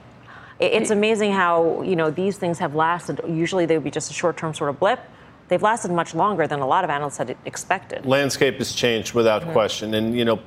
It's 0.57 0.89
amazing 0.89 1.33
how 1.33 1.81
you 1.81 1.97
know 1.97 2.09
these 2.09 2.37
things 2.37 2.57
have 2.59 2.73
lasted. 2.73 3.19
Usually, 3.27 3.65
they 3.65 3.75
would 3.75 3.83
be 3.83 3.91
just 3.91 4.09
a 4.09 4.13
short-term 4.13 4.53
sort 4.53 4.69
of 4.69 4.79
blip 4.79 5.01
they've 5.49 5.61
lasted 5.61 5.91
much 5.91 6.15
longer 6.15 6.47
than 6.47 6.59
a 6.59 6.67
lot 6.67 6.83
of 6.83 6.89
analysts 6.89 7.17
had 7.17 7.35
expected. 7.45 8.05
Landscape 8.05 8.57
has 8.59 8.71
changed 8.71 9.13
without 9.13 9.41
mm-hmm. 9.41 9.51
question. 9.51 9.95
And, 9.95 10.15
you 10.15 10.23
know, 10.23 10.39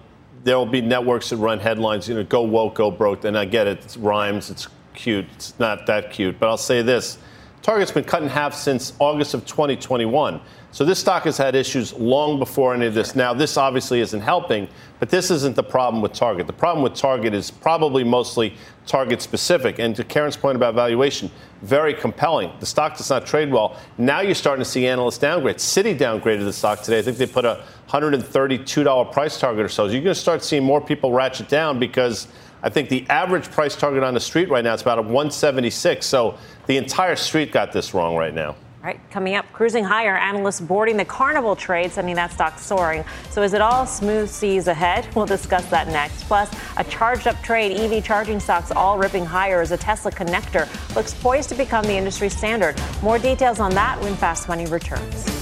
there 0.44 0.56
will 0.56 0.66
be 0.66 0.80
networks 0.80 1.30
that 1.30 1.36
run 1.36 1.58
headlines, 1.58 2.08
you 2.08 2.14
know, 2.14 2.24
go 2.24 2.42
woke, 2.42 2.74
go 2.74 2.90
broke. 2.90 3.24
And 3.24 3.38
I 3.38 3.44
get 3.44 3.66
it, 3.66 3.84
it 3.84 3.96
rhymes, 4.00 4.50
it's 4.50 4.68
cute, 4.94 5.26
it's 5.34 5.58
not 5.58 5.86
that 5.86 6.10
cute. 6.10 6.38
But 6.38 6.48
I'll 6.48 6.56
say 6.56 6.82
this 6.82 7.18
Target's 7.62 7.92
been 7.92 8.04
cut 8.04 8.22
in 8.22 8.28
half 8.28 8.54
since 8.54 8.92
August 8.98 9.34
of 9.34 9.46
2021. 9.46 10.40
So 10.72 10.84
this 10.84 10.98
stock 10.98 11.24
has 11.24 11.36
had 11.36 11.54
issues 11.54 11.92
long 11.92 12.38
before 12.38 12.74
any 12.74 12.86
of 12.86 12.94
this. 12.94 13.14
Now, 13.14 13.32
this 13.32 13.56
obviously 13.56 14.00
isn't 14.00 14.20
helping, 14.20 14.68
but 15.02 15.10
this 15.10 15.32
isn't 15.32 15.56
the 15.56 15.64
problem 15.64 16.00
with 16.00 16.12
Target. 16.12 16.46
The 16.46 16.52
problem 16.52 16.84
with 16.84 16.94
Target 16.94 17.34
is 17.34 17.50
probably 17.50 18.04
mostly 18.04 18.54
Target 18.86 19.20
specific. 19.20 19.80
And 19.80 19.96
to 19.96 20.04
Karen's 20.04 20.36
point 20.36 20.54
about 20.54 20.76
valuation, 20.76 21.28
very 21.62 21.92
compelling. 21.92 22.52
The 22.60 22.66
stock 22.66 22.96
does 22.96 23.10
not 23.10 23.26
trade 23.26 23.50
well. 23.50 23.76
Now 23.98 24.20
you're 24.20 24.36
starting 24.36 24.62
to 24.62 24.70
see 24.70 24.86
analysts 24.86 25.18
downgrade. 25.18 25.56
Citi 25.56 25.98
downgraded 25.98 26.44
the 26.44 26.52
stock 26.52 26.82
today. 26.82 27.00
I 27.00 27.02
think 27.02 27.16
they 27.16 27.26
put 27.26 27.44
a 27.44 27.64
$132 27.88 29.12
price 29.12 29.40
target 29.40 29.64
or 29.64 29.68
so. 29.68 29.88
so 29.88 29.92
you're 29.92 30.04
going 30.04 30.14
to 30.14 30.20
start 30.20 30.44
seeing 30.44 30.62
more 30.62 30.80
people 30.80 31.10
ratchet 31.10 31.48
down 31.48 31.80
because 31.80 32.28
I 32.62 32.70
think 32.70 32.88
the 32.88 33.04
average 33.08 33.50
price 33.50 33.74
target 33.74 34.04
on 34.04 34.14
the 34.14 34.20
street 34.20 34.50
right 34.50 34.62
now 34.62 34.74
is 34.74 34.82
about 34.82 35.00
a 35.00 35.02
176. 35.02 36.06
So 36.06 36.38
the 36.68 36.76
entire 36.76 37.16
street 37.16 37.50
got 37.50 37.72
this 37.72 37.92
wrong 37.92 38.14
right 38.14 38.32
now. 38.32 38.54
All 38.82 38.88
right, 38.88 39.00
coming 39.12 39.36
up, 39.36 39.46
cruising 39.52 39.84
higher, 39.84 40.16
analysts 40.16 40.60
boarding 40.60 40.96
the 40.96 41.04
Carnival 41.04 41.54
trade, 41.54 41.92
sending 41.92 42.16
that 42.16 42.32
stock 42.32 42.58
soaring. 42.58 43.04
So 43.30 43.44
is 43.44 43.54
it 43.54 43.60
all 43.60 43.86
smooth 43.86 44.28
seas 44.28 44.66
ahead? 44.66 45.08
We'll 45.14 45.26
discuss 45.26 45.64
that 45.66 45.86
next. 45.86 46.24
Plus, 46.24 46.50
a 46.76 46.82
charged 46.84 47.28
up 47.28 47.40
trade, 47.42 47.76
EV 47.76 48.02
charging 48.02 48.40
stocks 48.40 48.72
all 48.72 48.98
ripping 48.98 49.24
higher 49.24 49.60
as 49.60 49.70
a 49.70 49.76
Tesla 49.76 50.10
connector 50.10 50.66
looks 50.96 51.14
poised 51.14 51.48
to 51.50 51.54
become 51.54 51.84
the 51.84 51.94
industry 51.94 52.28
standard. 52.28 52.74
More 53.02 53.20
details 53.20 53.60
on 53.60 53.72
that 53.74 54.00
when 54.00 54.16
Fast 54.16 54.48
Money 54.48 54.66
returns. 54.66 55.41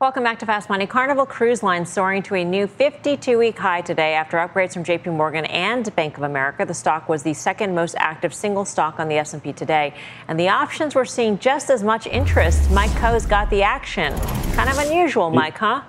Welcome 0.00 0.22
back 0.22 0.38
to 0.38 0.46
Fast 0.46 0.68
Money. 0.68 0.86
Carnival 0.86 1.26
Cruise 1.26 1.64
Line 1.64 1.84
soaring 1.84 2.22
to 2.22 2.36
a 2.36 2.44
new 2.44 2.68
52-week 2.68 3.58
high 3.58 3.80
today 3.80 4.14
after 4.14 4.36
upgrades 4.36 4.72
from 4.72 4.84
JP 4.84 5.16
Morgan 5.16 5.44
and 5.46 5.92
Bank 5.96 6.16
of 6.16 6.22
America. 6.22 6.64
The 6.64 6.72
stock 6.72 7.08
was 7.08 7.24
the 7.24 7.34
second 7.34 7.74
most 7.74 7.96
active 7.98 8.32
single 8.32 8.64
stock 8.64 9.00
on 9.00 9.08
the 9.08 9.16
S&P 9.16 9.52
today, 9.52 9.92
and 10.28 10.38
the 10.38 10.50
options 10.50 10.94
were 10.94 11.04
seeing 11.04 11.36
just 11.40 11.68
as 11.68 11.82
much 11.82 12.06
interest. 12.06 12.70
Mike 12.70 12.90
Khouw's 12.90 13.26
got 13.26 13.50
the 13.50 13.64
action. 13.64 14.16
Kind 14.52 14.70
of 14.70 14.78
unusual, 14.78 15.30
Mike, 15.30 15.58
huh? 15.58 15.82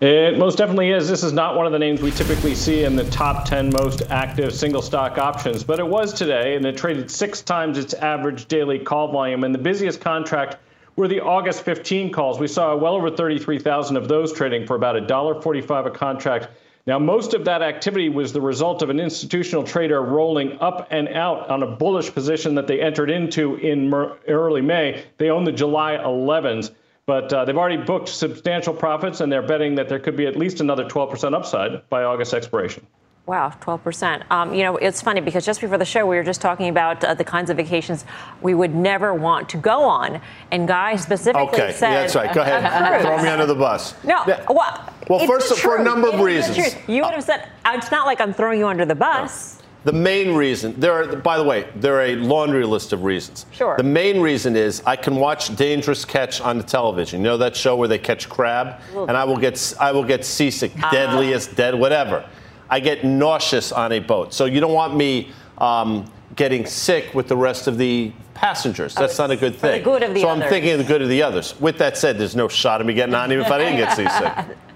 It 0.00 0.36
most 0.36 0.58
definitely 0.58 0.90
is. 0.90 1.08
This 1.08 1.22
is 1.22 1.32
not 1.32 1.54
one 1.54 1.64
of 1.64 1.70
the 1.70 1.78
names 1.78 2.02
we 2.02 2.10
typically 2.10 2.56
see 2.56 2.82
in 2.82 2.96
the 2.96 3.08
top 3.08 3.44
10 3.44 3.70
most 3.70 4.02
active 4.10 4.52
single 4.52 4.82
stock 4.82 5.16
options, 5.16 5.62
but 5.62 5.78
it 5.78 5.86
was 5.86 6.12
today, 6.12 6.56
and 6.56 6.66
it 6.66 6.76
traded 6.76 7.08
six 7.08 7.40
times 7.40 7.78
its 7.78 7.94
average 7.94 8.46
daily 8.46 8.80
call 8.80 9.12
volume. 9.12 9.44
And 9.44 9.54
the 9.54 9.60
busiest 9.60 10.00
contract 10.00 10.56
were 10.98 11.06
the 11.06 11.20
August 11.20 11.62
15 11.62 12.10
calls. 12.10 12.40
We 12.40 12.48
saw 12.48 12.74
well 12.74 12.96
over 12.96 13.08
33,000 13.08 13.96
of 13.96 14.08
those 14.08 14.32
trading 14.32 14.66
for 14.66 14.74
about 14.74 14.96
$1.45 14.96 15.86
a 15.86 15.90
contract. 15.92 16.48
Now, 16.88 16.98
most 16.98 17.34
of 17.34 17.44
that 17.44 17.62
activity 17.62 18.08
was 18.08 18.32
the 18.32 18.40
result 18.40 18.82
of 18.82 18.90
an 18.90 18.98
institutional 18.98 19.62
trader 19.62 20.02
rolling 20.02 20.58
up 20.60 20.88
and 20.90 21.08
out 21.10 21.48
on 21.50 21.62
a 21.62 21.68
bullish 21.68 22.12
position 22.12 22.56
that 22.56 22.66
they 22.66 22.80
entered 22.80 23.10
into 23.10 23.54
in 23.54 23.94
early 24.26 24.60
May. 24.60 25.04
They 25.18 25.30
own 25.30 25.44
the 25.44 25.52
July 25.52 25.98
11s, 25.98 26.72
but 27.06 27.32
uh, 27.32 27.44
they've 27.44 27.56
already 27.56 27.76
booked 27.76 28.08
substantial 28.08 28.74
profits, 28.74 29.20
and 29.20 29.30
they're 29.30 29.46
betting 29.46 29.76
that 29.76 29.88
there 29.88 30.00
could 30.00 30.16
be 30.16 30.26
at 30.26 30.34
least 30.34 30.60
another 30.60 30.84
12% 30.84 31.32
upside 31.32 31.88
by 31.88 32.02
August 32.02 32.34
expiration. 32.34 32.84
Wow, 33.28 33.52
12%. 33.60 34.30
Um, 34.30 34.54
you 34.54 34.62
know, 34.62 34.78
it's 34.78 35.02
funny 35.02 35.20
because 35.20 35.44
just 35.44 35.60
before 35.60 35.76
the 35.76 35.84
show, 35.84 36.06
we 36.06 36.16
were 36.16 36.24
just 36.24 36.40
talking 36.40 36.70
about 36.70 37.04
uh, 37.04 37.12
the 37.12 37.24
kinds 37.24 37.50
of 37.50 37.58
vacations 37.58 38.06
we 38.40 38.54
would 38.54 38.74
never 38.74 39.12
want 39.12 39.50
to 39.50 39.58
go 39.58 39.82
on. 39.82 40.22
And 40.50 40.66
Guy 40.66 40.96
specifically 40.96 41.42
okay. 41.48 41.72
said. 41.72 41.92
Yeah, 41.92 42.00
that's 42.00 42.16
right. 42.16 42.34
Go 42.34 42.40
ahead. 42.40 43.02
Throw 43.02 43.22
me 43.22 43.28
under 43.28 43.44
the 43.44 43.54
bus. 43.54 43.94
No. 44.02 44.24
Yeah. 44.26 44.46
Well, 44.48 44.94
well 45.10 45.26
first, 45.26 45.58
for 45.58 45.76
a 45.76 45.84
number 45.84 46.08
of 46.08 46.20
reasons. 46.20 46.74
You 46.88 47.02
would 47.02 47.12
have 47.12 47.22
said, 47.22 47.50
uh, 47.66 47.72
it's 47.74 47.90
not 47.90 48.06
like 48.06 48.18
I'm 48.18 48.32
throwing 48.32 48.60
you 48.60 48.66
under 48.66 48.86
the 48.86 48.94
bus. 48.94 49.58
The 49.84 49.92
main 49.92 50.34
reason, 50.34 50.80
there 50.80 50.92
are, 50.92 51.16
by 51.16 51.36
the 51.36 51.44
way, 51.44 51.68
there 51.76 51.96
are 51.96 52.06
a 52.06 52.16
laundry 52.16 52.64
list 52.64 52.94
of 52.94 53.04
reasons. 53.04 53.44
Sure. 53.52 53.76
The 53.76 53.82
main 53.82 54.22
reason 54.22 54.56
is 54.56 54.82
I 54.86 54.96
can 54.96 55.16
watch 55.16 55.54
Dangerous 55.54 56.04
Catch 56.06 56.40
on 56.40 56.56
the 56.56 56.64
television. 56.64 57.20
You 57.20 57.24
know 57.24 57.36
that 57.36 57.54
show 57.54 57.76
where 57.76 57.88
they 57.88 57.98
catch 57.98 58.28
crab, 58.28 58.80
and 58.94 59.10
I 59.10 59.24
will 59.24 59.36
get 59.36 59.74
I 59.78 59.92
will 59.92 60.02
get 60.02 60.24
seasick, 60.24 60.72
uh, 60.82 60.90
deadliest, 60.90 61.56
dead, 61.56 61.74
whatever. 61.74 62.24
I 62.70 62.80
get 62.80 63.04
nauseous 63.04 63.72
on 63.72 63.92
a 63.92 63.98
boat. 63.98 64.34
So 64.34 64.44
you 64.44 64.60
don't 64.60 64.74
want 64.74 64.96
me 64.96 65.32
um, 65.58 66.10
getting 66.36 66.66
sick 66.66 67.14
with 67.14 67.28
the 67.28 67.36
rest 67.36 67.66
of 67.66 67.78
the 67.78 68.12
passengers. 68.34 68.94
That's 68.94 69.18
not 69.18 69.30
a 69.30 69.36
good 69.36 69.56
thing. 69.56 69.82
so 69.84 69.94
others. 69.94 70.24
I'm 70.24 70.40
thinking 70.48 70.72
of 70.72 70.78
the 70.78 70.84
good 70.84 71.02
of 71.02 71.08
the 71.08 71.22
others. 71.22 71.58
With 71.60 71.78
that 71.78 71.96
said, 71.96 72.18
there's 72.18 72.36
no 72.36 72.48
shot 72.48 72.80
of 72.80 72.86
me 72.86 72.94
getting 72.94 73.14
on 73.14 73.32
even 73.32 73.44
if 73.44 73.50
I 73.50 73.58
didn't 73.58 73.76
get 73.76 73.96
seasick. 73.96 74.56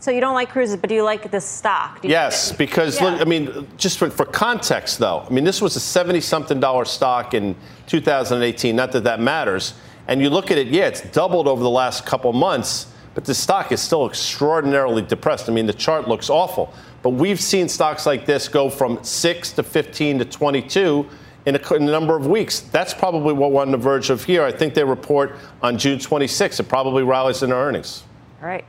So 0.00 0.12
you 0.12 0.20
don't 0.20 0.34
like 0.34 0.50
cruises, 0.50 0.76
but 0.76 0.88
do 0.88 0.94
you 0.94 1.02
like 1.02 1.28
the 1.30 1.40
stock? 1.40 2.00
yes, 2.04 2.52
because 2.56 3.00
yeah. 3.00 3.10
look, 3.10 3.20
I 3.20 3.24
mean, 3.24 3.66
just 3.76 3.98
for, 3.98 4.08
for, 4.10 4.24
context, 4.24 4.98
though, 4.98 5.26
I 5.28 5.30
mean, 5.30 5.44
this 5.44 5.60
was 5.60 5.74
a 5.76 5.80
seventy-something 5.80 6.60
dollar 6.60 6.84
stock 6.84 7.34
in 7.34 7.56
2018. 7.88 8.76
Not 8.76 8.92
that 8.92 9.04
that 9.04 9.20
matters. 9.20 9.74
And 10.06 10.22
you 10.22 10.30
look 10.30 10.50
at 10.50 10.56
it, 10.56 10.68
yeah, 10.68 10.86
it's 10.86 11.02
doubled 11.02 11.48
over 11.48 11.62
the 11.62 11.70
last 11.70 12.06
couple 12.06 12.32
months, 12.32 12.92
but 13.14 13.24
the 13.24 13.34
stock 13.34 13.72
is 13.72 13.80
still 13.80 14.06
extraordinarily 14.06 15.02
depressed. 15.02 15.50
I 15.50 15.52
mean, 15.52 15.66
the 15.66 15.74
chart 15.74 16.08
looks 16.08 16.30
awful. 16.30 16.72
But 17.08 17.14
we've 17.14 17.40
seen 17.40 17.70
stocks 17.70 18.04
like 18.04 18.26
this 18.26 18.48
go 18.48 18.68
from 18.68 19.02
6 19.02 19.52
to 19.52 19.62
15 19.62 20.18
to 20.18 20.24
22 20.26 21.08
in 21.46 21.56
a, 21.56 21.74
in 21.74 21.82
a, 21.84 21.90
number 21.90 22.14
of 22.14 22.26
weeks. 22.26 22.60
That's 22.60 22.92
probably 22.92 23.32
what 23.32 23.50
we're 23.50 23.62
on 23.62 23.70
the 23.70 23.78
verge 23.78 24.10
of 24.10 24.22
here. 24.24 24.42
I 24.42 24.52
think 24.52 24.74
they 24.74 24.84
report 24.84 25.36
on 25.62 25.78
June 25.78 25.98
26th. 25.98 26.60
It 26.60 26.68
probably 26.68 27.04
rallies 27.04 27.42
in 27.42 27.50
earnings. 27.50 28.02
All 28.42 28.48
right 28.48 28.66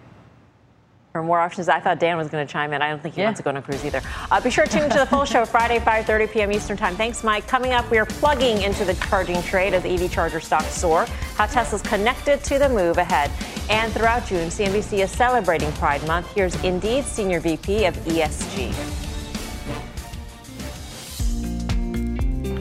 for 1.19 1.23
more 1.25 1.39
options. 1.39 1.67
I 1.67 1.81
thought 1.81 1.99
Dan 1.99 2.15
was 2.17 2.29
going 2.29 2.45
to 2.45 2.51
chime 2.51 2.71
in. 2.71 2.81
I 2.81 2.89
don't 2.89 3.01
think 3.01 3.15
he 3.15 3.21
yeah. 3.21 3.27
wants 3.27 3.39
to 3.39 3.43
go 3.43 3.49
on 3.49 3.57
a 3.57 3.61
cruise 3.61 3.83
either. 3.83 4.01
Uh, 4.31 4.39
be 4.39 4.49
sure 4.49 4.65
to 4.65 4.71
tune 4.71 4.83
into 4.83 4.97
the 4.97 5.05
full 5.05 5.25
show 5.25 5.43
Friday, 5.45 5.79
5:30 5.79 6.31
p.m. 6.31 6.51
Eastern 6.51 6.77
Time. 6.77 6.95
Thanks, 6.95 7.23
Mike. 7.23 7.45
Coming 7.45 7.73
up, 7.73 7.89
we 7.91 7.97
are 7.97 8.05
plugging 8.05 8.61
into 8.61 8.85
the 8.85 8.93
charging 8.93 9.41
trade 9.43 9.73
as 9.73 9.83
EV 9.83 10.09
charger 10.09 10.39
stocks 10.39 10.73
soar. 10.73 11.05
How 11.35 11.45
Tesla's 11.45 11.81
connected 11.81 12.41
to 12.45 12.57
the 12.57 12.69
move 12.69 12.97
ahead. 12.97 13.31
And 13.69 13.91
throughout 13.91 14.25
June, 14.25 14.47
CNBC 14.49 14.99
is 15.03 15.11
celebrating 15.11 15.71
Pride 15.73 16.05
Month. 16.07 16.31
Here's 16.33 16.55
Indeed 16.63 17.03
Senior 17.03 17.41
VP 17.41 17.85
of 17.85 17.95
ESG. 18.05 18.73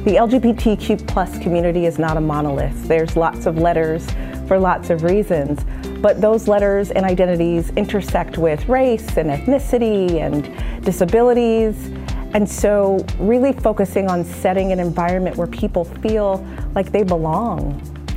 the 0.05 0.15
LGBTQ 0.15 1.07
plus 1.07 1.39
community 1.39 1.85
is 1.85 1.99
not 1.99 2.17
a 2.17 2.21
monolith. 2.21 2.89
There's 2.89 3.15
lots 3.15 3.45
of 3.45 3.59
letters 3.59 4.09
for 4.47 4.59
lots 4.59 4.89
of 4.89 5.03
reasons, 5.03 5.61
but 6.01 6.21
those 6.21 6.49
letters 6.49 6.91
and 6.91 7.05
identities 7.05 7.71
intersect 7.71 8.39
with 8.39 8.69
race 8.69 9.17
and 9.17 9.31
ethnicity 9.31 10.21
and 10.21 10.85
disabilities. 10.85 11.91
And 12.35 12.49
so, 12.49 13.05
really 13.19 13.53
focusing 13.53 14.11
on 14.11 14.25
setting 14.25 14.71
an 14.71 14.79
environment 14.79 15.37
where 15.37 15.47
people 15.47 15.85
feel 15.85 16.47
like 16.75 16.93
they 16.93 17.03
belong, 17.03 17.73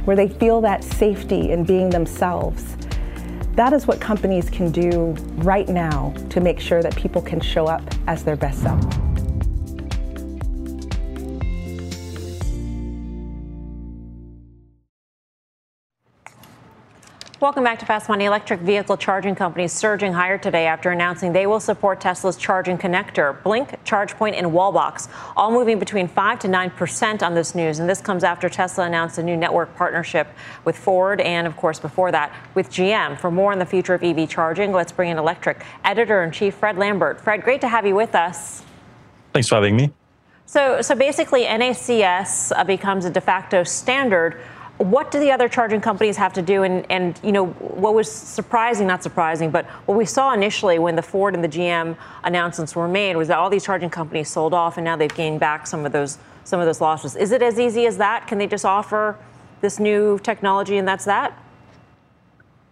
where 0.06 0.16
they 0.16 0.28
feel 0.28 0.60
that 0.62 0.84
safety 0.84 1.52
in 1.52 1.64
being 1.64 1.90
themselves. 1.90 2.76
That 3.56 3.74
is 3.74 3.88
what 3.88 4.00
companies 4.00 4.50
can 4.50 4.72
do 4.72 5.16
right 5.38 5.68
now 5.68 6.14
to 6.30 6.42
make 6.42 6.60
sure 6.60 6.82
that 6.82 6.96
people 6.96 7.22
can 7.22 7.40
show 7.40 7.68
up 7.68 7.84
as 8.08 8.24
their 8.24 8.36
best 8.36 8.62
self. 8.62 9.01
Welcome 17.42 17.64
back 17.64 17.80
to 17.80 17.88
Fast 17.88 18.08
Money. 18.08 18.26
Electrek 18.26 18.60
vehicle 18.60 18.96
charging 18.98 19.34
companies 19.34 19.74
surging 19.74 20.14
higher 20.14 20.38
today 20.38 20.68
after 20.68 20.92
announcing 20.92 21.34
they 21.34 21.48
will 21.48 21.60
support 21.60 22.00
Tesla's 22.00 22.38
charging 22.38 22.78
connector, 22.78 23.42
Blink, 23.42 23.84
ChargePoint, 23.84 24.34
and 24.38 24.46
Wallbox, 24.46 25.10
all 25.36 25.52
moving 25.52 25.80
between 25.80 26.08
5 26.08 26.38
to 26.38 26.48
9% 26.48 27.24
on 27.24 27.34
this 27.34 27.56
news. 27.56 27.80
And 27.80 27.90
this 27.90 28.00
comes 28.00 28.24
after 28.24 28.48
Tesla 28.48 28.86
announced 28.86 29.18
a 29.18 29.24
new 29.24 29.36
network 29.36 29.76
partnership 29.76 30.28
with 30.66 30.78
Ford 30.78 31.20
and, 31.20 31.48
of 31.48 31.58
course, 31.58 31.80
before 31.80 32.12
that, 32.12 32.32
with 32.54 32.70
GM. 32.70 33.20
For 33.20 33.32
more 33.32 33.52
on 33.52 33.58
the 33.58 33.66
future 33.66 33.96
of 33.96 34.04
EV 34.04 34.30
charging, 34.30 34.72
let's 34.72 34.92
bring 34.92 35.10
in 35.10 35.18
Electric 35.18 35.66
editor 35.84 36.22
in 36.22 36.30
chief 36.30 36.54
Fred 36.54 36.78
Lambert. 36.78 37.20
Fred, 37.20 37.42
great 37.42 37.62
to 37.62 37.68
have 37.68 37.88
you 37.88 37.96
with 37.96 38.14
us. 38.14 38.62
Thanks 39.34 39.48
for 39.48 39.56
having 39.56 39.76
me. 39.76 39.92
So, 40.46 40.82
so 40.82 40.96
basically, 40.96 41.46
NACS 41.46 42.52
uh, 42.56 42.64
becomes 42.66 43.06
a 43.06 43.10
de 43.10 43.22
facto 43.22 43.64
standard 43.64 44.40
what 44.84 45.12
do 45.12 45.20
the 45.20 45.32
other 45.32 45.48
charging 45.48 45.82
companies 45.82 46.18
have 46.18 46.34
to 46.34 46.42
do? 46.42 46.64
And, 46.64 46.86
and, 46.90 47.20
you 47.24 47.32
know, 47.32 47.48
what 47.48 47.94
was 47.94 48.12
surprising, 48.12 48.88
not 48.88 49.04
surprising, 49.04 49.52
but 49.52 49.66
what 49.86 49.98
we 49.98 50.06
saw 50.06 50.34
initially 50.34 50.80
when 50.80 50.96
the 50.96 51.02
Ford 51.02 51.36
and 51.36 51.44
the 51.44 51.50
GM 51.50 51.96
announcements 52.24 52.76
were 52.76 52.88
made 52.88 53.16
was 53.16 53.28
that 53.28 53.38
all 53.38 53.50
these 53.50 53.64
charging 53.64 53.90
companies 53.90 54.30
sold 54.30 54.54
off, 54.54 54.78
and 54.78 54.86
now 54.86 54.96
they've 54.96 55.14
gained 55.14 55.40
back 55.40 55.68
some 55.68 55.86
of 55.86 55.92
those 55.92 56.18
some 56.44 56.60
of 56.60 56.66
those 56.66 56.82
losses. 56.82 57.16
Is 57.16 57.32
it 57.32 57.44
as 57.44 57.60
easy 57.60 57.86
as 57.86 57.98
that? 57.98 58.28
Can 58.28 58.40
they 58.40 58.48
just 58.48 58.66
offer 58.66 59.16
this 59.62 59.80
new 59.80 60.20
technology 60.20 60.78
and 60.78 60.88
that's 60.88 61.06
that? 61.06 61.38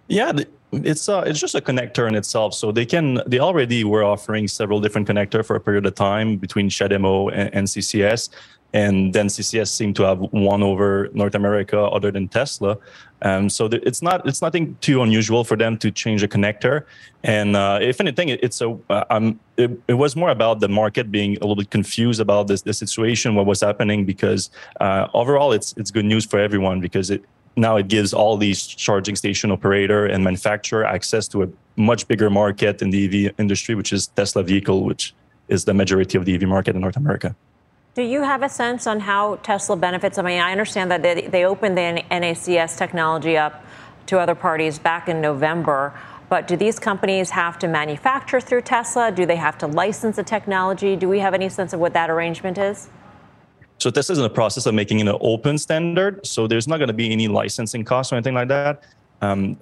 Yeah, 0.07 0.31
it's 0.71 1.07
uh, 1.07 1.23
it's 1.25 1.39
just 1.39 1.53
a 1.53 1.61
connector 1.61 2.07
in 2.07 2.15
itself. 2.15 2.55
So 2.55 2.71
they 2.71 2.85
can 2.85 3.21
they 3.27 3.39
already 3.39 3.83
were 3.83 4.03
offering 4.03 4.47
several 4.47 4.81
different 4.81 5.07
connector 5.07 5.45
for 5.45 5.55
a 5.55 5.59
period 5.59 5.85
of 5.85 5.93
time 5.93 6.37
between 6.37 6.69
CHAdeMO 6.69 7.31
and, 7.31 7.53
and 7.53 7.67
CCS 7.67 8.29
and 8.73 9.13
then 9.13 9.27
CCS 9.27 9.69
seemed 9.69 9.95
to 9.95 10.03
have 10.03 10.19
won 10.19 10.61
over 10.61 11.09
North 11.13 11.35
America, 11.35 11.79
other 11.79 12.11
than 12.11 12.27
Tesla. 12.27 12.77
Um, 13.21 13.49
so 13.49 13.67
th- 13.67 13.83
it's 13.85 14.01
not 14.01 14.25
it's 14.27 14.41
nothing 14.41 14.77
too 14.79 15.01
unusual 15.01 15.43
for 15.43 15.57
them 15.57 15.77
to 15.79 15.91
change 15.91 16.23
a 16.23 16.27
connector. 16.27 16.85
And 17.23 17.55
uh, 17.55 17.79
if 17.81 17.99
anything, 17.99 18.29
it, 18.29 18.39
it's 18.43 18.61
a 18.61 18.77
uh, 18.89 19.03
um, 19.09 19.39
it, 19.57 19.71
it, 19.87 19.95
was 19.95 20.15
more 20.15 20.29
about 20.29 20.59
the 20.61 20.69
market 20.69 21.11
being 21.11 21.35
a 21.37 21.39
little 21.41 21.55
bit 21.55 21.69
confused 21.69 22.21
about 22.21 22.47
this 22.47 22.61
the 22.61 22.73
situation, 22.73 23.35
what 23.35 23.45
was 23.45 23.61
happening, 23.61 24.05
because 24.05 24.51
uh, 24.79 25.07
overall 25.13 25.51
it's 25.51 25.73
it's 25.75 25.91
good 25.91 26.05
news 26.05 26.25
for 26.25 26.39
everyone 26.39 26.79
because 26.79 27.09
it 27.09 27.25
now 27.57 27.75
it 27.75 27.87
gives 27.87 28.13
all 28.13 28.37
these 28.37 28.65
charging 28.65 29.15
station 29.15 29.51
operator 29.51 30.05
and 30.05 30.23
manufacturer 30.23 30.85
access 30.85 31.27
to 31.27 31.43
a 31.43 31.49
much 31.75 32.07
bigger 32.07 32.29
market 32.29 32.81
in 32.81 32.89
the 32.89 33.05
EV 33.05 33.33
industry, 33.37 33.75
which 33.75 33.91
is 33.91 34.07
Tesla 34.07 34.43
vehicle, 34.43 34.83
which 34.83 35.13
is 35.49 35.65
the 35.65 35.73
majority 35.73 36.17
of 36.17 36.25
the 36.25 36.35
EV 36.35 36.43
market 36.43 36.75
in 36.75 36.81
North 36.81 36.95
America. 36.95 37.35
Do 37.95 38.03
you 38.03 38.21
have 38.21 38.43
a 38.43 38.49
sense 38.49 38.85
on 38.85 38.99
how 38.99 39.35
Tesla 39.37 39.75
benefits? 39.75 40.17
I 40.17 40.21
mean, 40.21 40.39
I 40.39 40.51
understand 40.51 40.91
that 40.91 41.01
they, 41.01 41.27
they 41.27 41.45
opened 41.45 41.77
the 41.77 42.03
NACS 42.11 42.77
technology 42.77 43.35
up 43.35 43.63
to 44.05 44.19
other 44.19 44.35
parties 44.35 44.77
back 44.77 45.09
in 45.09 45.21
November. 45.21 45.93
But 46.29 46.47
do 46.47 46.55
these 46.55 46.77
companies 46.77 47.31
have 47.31 47.57
to 47.59 47.67
manufacture 47.67 48.39
through 48.39 48.61
Tesla? 48.61 49.11
Do 49.11 49.25
they 49.25 49.35
have 49.35 49.57
to 49.59 49.67
license 49.67 50.17
the 50.17 50.23
technology? 50.23 50.95
Do 50.95 51.09
we 51.09 51.19
have 51.19 51.33
any 51.33 51.49
sense 51.49 51.73
of 51.73 51.79
what 51.79 51.93
that 51.93 52.11
arrangement 52.11 52.59
is? 52.59 52.89
So 53.79 53.89
Tesla 53.89 54.13
is 54.13 54.19
in 54.19 54.23
the 54.23 54.29
process 54.29 54.67
of 54.67 54.75
making 54.75 55.01
an 55.01 55.09
open 55.21 55.57
standard. 55.57 56.25
So 56.27 56.45
there's 56.45 56.67
not 56.67 56.77
going 56.77 56.89
to 56.89 56.93
be 56.93 57.11
any 57.11 57.27
licensing 57.27 57.83
costs 57.83 58.13
or 58.13 58.17
anything 58.17 58.35
like 58.35 58.49
that. 58.49 58.83
Um, 59.21 59.57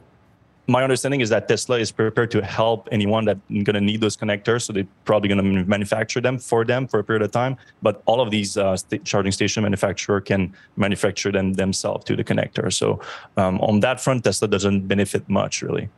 my 0.67 0.83
understanding 0.83 1.21
is 1.21 1.29
that 1.29 1.47
Tesla 1.47 1.79
is 1.79 1.91
prepared 1.91 2.29
to 2.31 2.43
help 2.43 2.89
anyone 2.91 3.23
that's 3.25 3.39
going 3.49 3.73
to 3.73 3.81
need 3.81 4.01
those 4.01 4.17
connectors. 4.17 4.63
So 4.63 4.73
they're 4.73 4.87
probably 5.05 5.29
going 5.29 5.43
to 5.43 5.65
manufacture 5.65 6.19
them 6.19 6.37
for 6.37 6.65
them 6.65 6.87
for 6.87 6.99
a 6.99 7.03
period 7.03 7.23
of 7.23 7.31
time. 7.31 7.55
But 7.81 8.03
all 8.05 8.19
of 8.19 8.31
these 8.31 8.57
uh, 8.57 8.75
st- 8.75 9.05
charging 9.05 9.31
station 9.31 9.63
manufacturer 9.63 10.19
can 10.19 10.53
manufacture 10.75 11.31
them 11.31 11.53
themselves 11.53 12.03
to 12.05 12.15
the 12.17 12.23
connector. 12.23 12.71
So 12.71 12.99
um, 13.37 13.59
on 13.61 13.79
that 13.79 14.01
front, 14.01 14.25
Tesla 14.25 14.49
doesn't 14.49 14.87
benefit 14.87 15.27
much 15.29 15.61
really. 15.61 15.89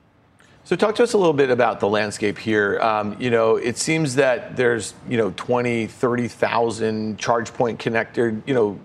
So 0.65 0.75
talk 0.75 0.93
to 0.95 1.03
us 1.03 1.13
a 1.13 1.17
little 1.17 1.33
bit 1.33 1.49
about 1.49 1.79
the 1.79 1.87
landscape 1.87 2.37
here. 2.37 2.79
Um, 2.79 3.15
you 3.19 3.31
know, 3.31 3.55
it 3.55 3.75
seems 3.77 4.15
that 4.15 4.55
there's, 4.55 4.93
you 5.07 5.17
know, 5.17 5.33
20, 5.35 5.87
30,000 5.87 7.17
charge 7.17 7.51
point 7.53 7.79
connector, 7.79 8.39
you 8.45 8.53
know, 8.53 8.79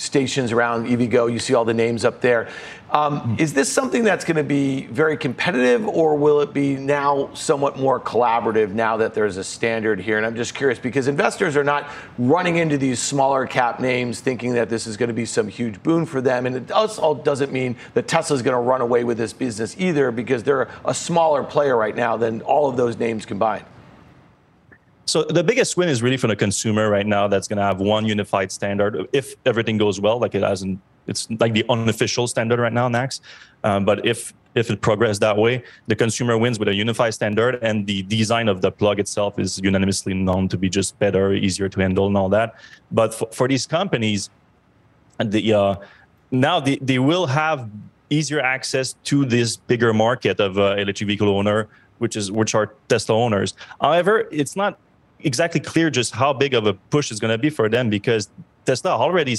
stations 0.00 0.50
around 0.50 0.86
EVgo. 0.86 1.30
You 1.30 1.38
see 1.38 1.54
all 1.54 1.64
the 1.64 1.74
names 1.74 2.04
up 2.04 2.20
there. 2.20 2.48
Um, 2.90 3.20
mm-hmm. 3.20 3.34
is 3.38 3.52
this 3.52 3.70
something 3.70 4.02
that's 4.02 4.24
going 4.24 4.38
to 4.38 4.42
be 4.42 4.86
very 4.86 5.16
competitive, 5.16 5.86
or 5.86 6.16
will 6.16 6.40
it 6.40 6.52
be 6.52 6.74
now 6.74 7.32
somewhat 7.34 7.78
more 7.78 8.00
collaborative 8.00 8.72
now 8.72 8.96
that 8.96 9.14
there's 9.14 9.36
a 9.36 9.44
standard 9.44 10.00
here? 10.00 10.16
And 10.16 10.26
I'm 10.26 10.34
just 10.34 10.54
curious 10.54 10.78
because 10.78 11.06
investors 11.06 11.56
are 11.56 11.62
not 11.62 11.88
running 12.18 12.56
into 12.56 12.78
these 12.78 12.98
smaller 12.98 13.46
cap 13.46 13.78
names 13.78 14.20
thinking 14.20 14.54
that 14.54 14.70
this 14.70 14.86
is 14.86 14.96
going 14.96 15.08
to 15.08 15.14
be 15.14 15.26
some 15.26 15.46
huge 15.46 15.80
boon 15.82 16.06
for 16.06 16.20
them. 16.20 16.46
And 16.46 16.56
it 16.56 16.72
also 16.72 17.14
doesn't 17.14 17.52
mean 17.52 17.76
that 17.94 18.08
Tesla's 18.08 18.42
going 18.42 18.56
to 18.56 18.60
run 18.60 18.80
away 18.80 19.04
with 19.04 19.18
this 19.18 19.32
business 19.32 19.76
either 19.78 20.10
because 20.10 20.42
they're 20.42 20.68
a 20.84 20.94
smaller 20.94 21.44
player 21.44 21.76
right 21.76 21.94
now 21.94 22.16
than 22.16 22.40
all 22.42 22.68
of 22.68 22.76
those 22.76 22.98
names 22.98 23.24
combined. 23.26 23.66
So 25.10 25.24
the 25.24 25.42
biggest 25.42 25.76
win 25.76 25.88
is 25.88 26.04
really 26.04 26.16
for 26.16 26.28
the 26.28 26.36
consumer 26.36 26.88
right 26.88 27.04
now. 27.04 27.26
That's 27.26 27.48
going 27.48 27.56
to 27.56 27.64
have 27.64 27.80
one 27.80 28.06
unified 28.06 28.52
standard 28.52 29.08
if 29.12 29.34
everything 29.44 29.76
goes 29.76 30.00
well, 30.00 30.20
like 30.20 30.36
it 30.36 30.44
hasn't. 30.44 30.78
It's 31.08 31.28
like 31.40 31.52
the 31.52 31.64
unofficial 31.68 32.28
standard 32.28 32.60
right 32.60 32.72
now, 32.72 32.88
NACS. 32.88 33.20
Um, 33.64 33.84
but 33.84 34.06
if 34.06 34.32
if 34.54 34.70
it 34.70 34.80
progresses 34.80 35.18
that 35.18 35.36
way, 35.36 35.64
the 35.88 35.96
consumer 35.96 36.38
wins 36.38 36.60
with 36.60 36.68
a 36.68 36.74
unified 36.74 37.12
standard, 37.14 37.58
and 37.60 37.88
the 37.88 38.02
design 38.04 38.46
of 38.46 38.60
the 38.60 38.70
plug 38.70 39.00
itself 39.00 39.36
is 39.40 39.58
unanimously 39.58 40.14
known 40.14 40.46
to 40.48 40.56
be 40.56 40.68
just 40.68 40.96
better, 41.00 41.32
easier 41.32 41.68
to 41.68 41.80
handle, 41.80 42.06
and 42.06 42.16
all 42.16 42.28
that. 42.28 42.54
But 42.92 43.12
for, 43.12 43.28
for 43.32 43.48
these 43.48 43.66
companies, 43.66 44.30
the 45.18 45.52
uh, 45.52 45.74
now 46.30 46.60
they, 46.60 46.76
they 46.76 47.00
will 47.00 47.26
have 47.26 47.68
easier 48.10 48.38
access 48.38 48.94
to 49.10 49.24
this 49.24 49.56
bigger 49.56 49.92
market 49.92 50.38
of 50.38 50.56
uh, 50.56 50.76
electric 50.76 51.08
vehicle 51.08 51.30
owner, 51.30 51.66
which 51.98 52.14
is 52.14 52.30
which 52.30 52.54
are 52.54 52.74
Tesla 52.88 53.16
owners. 53.16 53.54
However, 53.80 54.28
it's 54.30 54.54
not 54.54 54.78
exactly 55.24 55.60
clear 55.60 55.90
just 55.90 56.14
how 56.14 56.32
big 56.32 56.54
of 56.54 56.66
a 56.66 56.74
push 56.74 57.10
is 57.10 57.20
going 57.20 57.32
to 57.32 57.38
be 57.38 57.50
for 57.50 57.68
them 57.68 57.90
because 57.90 58.28
Tesla 58.64 58.90
already 58.90 59.36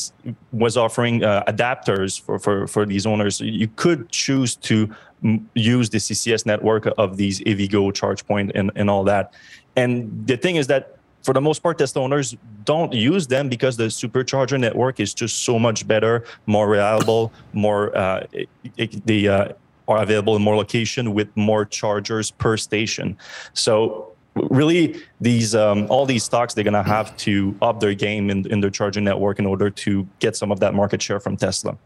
was 0.52 0.78
offering 0.78 1.24
uh, 1.24 1.44
adapters 1.48 2.20
for, 2.20 2.40
for, 2.40 2.68
for 2.68 2.86
these 2.86 3.06
owners. 3.06 3.40
You 3.40 3.68
could 3.76 4.10
choose 4.10 4.56
to 4.58 4.94
m- 5.24 5.50
use 5.54 5.90
the 5.90 6.00
CCS 6.00 6.46
network 6.46 6.88
of 6.98 7.18
these 7.18 7.40
EVgo 7.42 7.92
ChargePoint 7.94 8.52
and, 8.56 8.72
and 8.76 8.90
all 8.90 9.04
that. 9.06 9.34
And 9.76 10.26
the 10.28 10.38
thing 10.38 10.56
is 10.56 10.68
that 10.68 10.98
for 11.24 11.34
the 11.34 11.42
most 11.42 11.62
part, 11.62 11.78
Tesla 11.78 12.02
owners 12.02 12.36
don't 12.64 12.94
use 12.94 13.28
them 13.28 13.48
because 13.48 13.78
the 13.78 13.86
supercharger 13.86 14.60
network 14.60 15.00
is 15.00 15.14
just 15.14 15.44
so 15.44 15.60
much 15.60 15.88
better, 15.88 16.26
more 16.48 16.68
reliable, 16.68 17.32
more 17.54 17.96
uh, 17.96 18.26
it, 18.32 18.50
it, 18.78 19.06
the 19.06 19.30
uh, 19.30 19.48
are 19.88 20.02
available 20.02 20.36
in 20.36 20.42
more 20.42 20.56
location 20.56 21.14
with 21.14 21.28
more 21.36 21.66
chargers 21.66 22.32
per 22.32 22.58
station. 22.58 23.18
So 23.54 24.11
really 24.36 25.02
these 25.20 25.54
um, 25.56 25.88
all 25.90 26.06
these 26.06 26.24
stocks 26.24 26.54
they're 26.54 26.64
going 26.64 26.74
to 26.74 26.84
have 26.84 27.16
to 27.18 27.56
up 27.62 27.80
their 27.80 27.94
game 27.94 28.30
in, 28.30 28.50
in 28.52 28.62
their 28.62 28.70
charging 28.70 29.04
network 29.04 29.40
in 29.40 29.46
order 29.46 29.70
to 29.70 30.08
get 30.20 30.36
some 30.36 30.52
of 30.52 30.60
that 30.60 30.74
market 30.74 31.02
share 31.02 31.20
from 31.20 31.36
tesla 31.36 31.78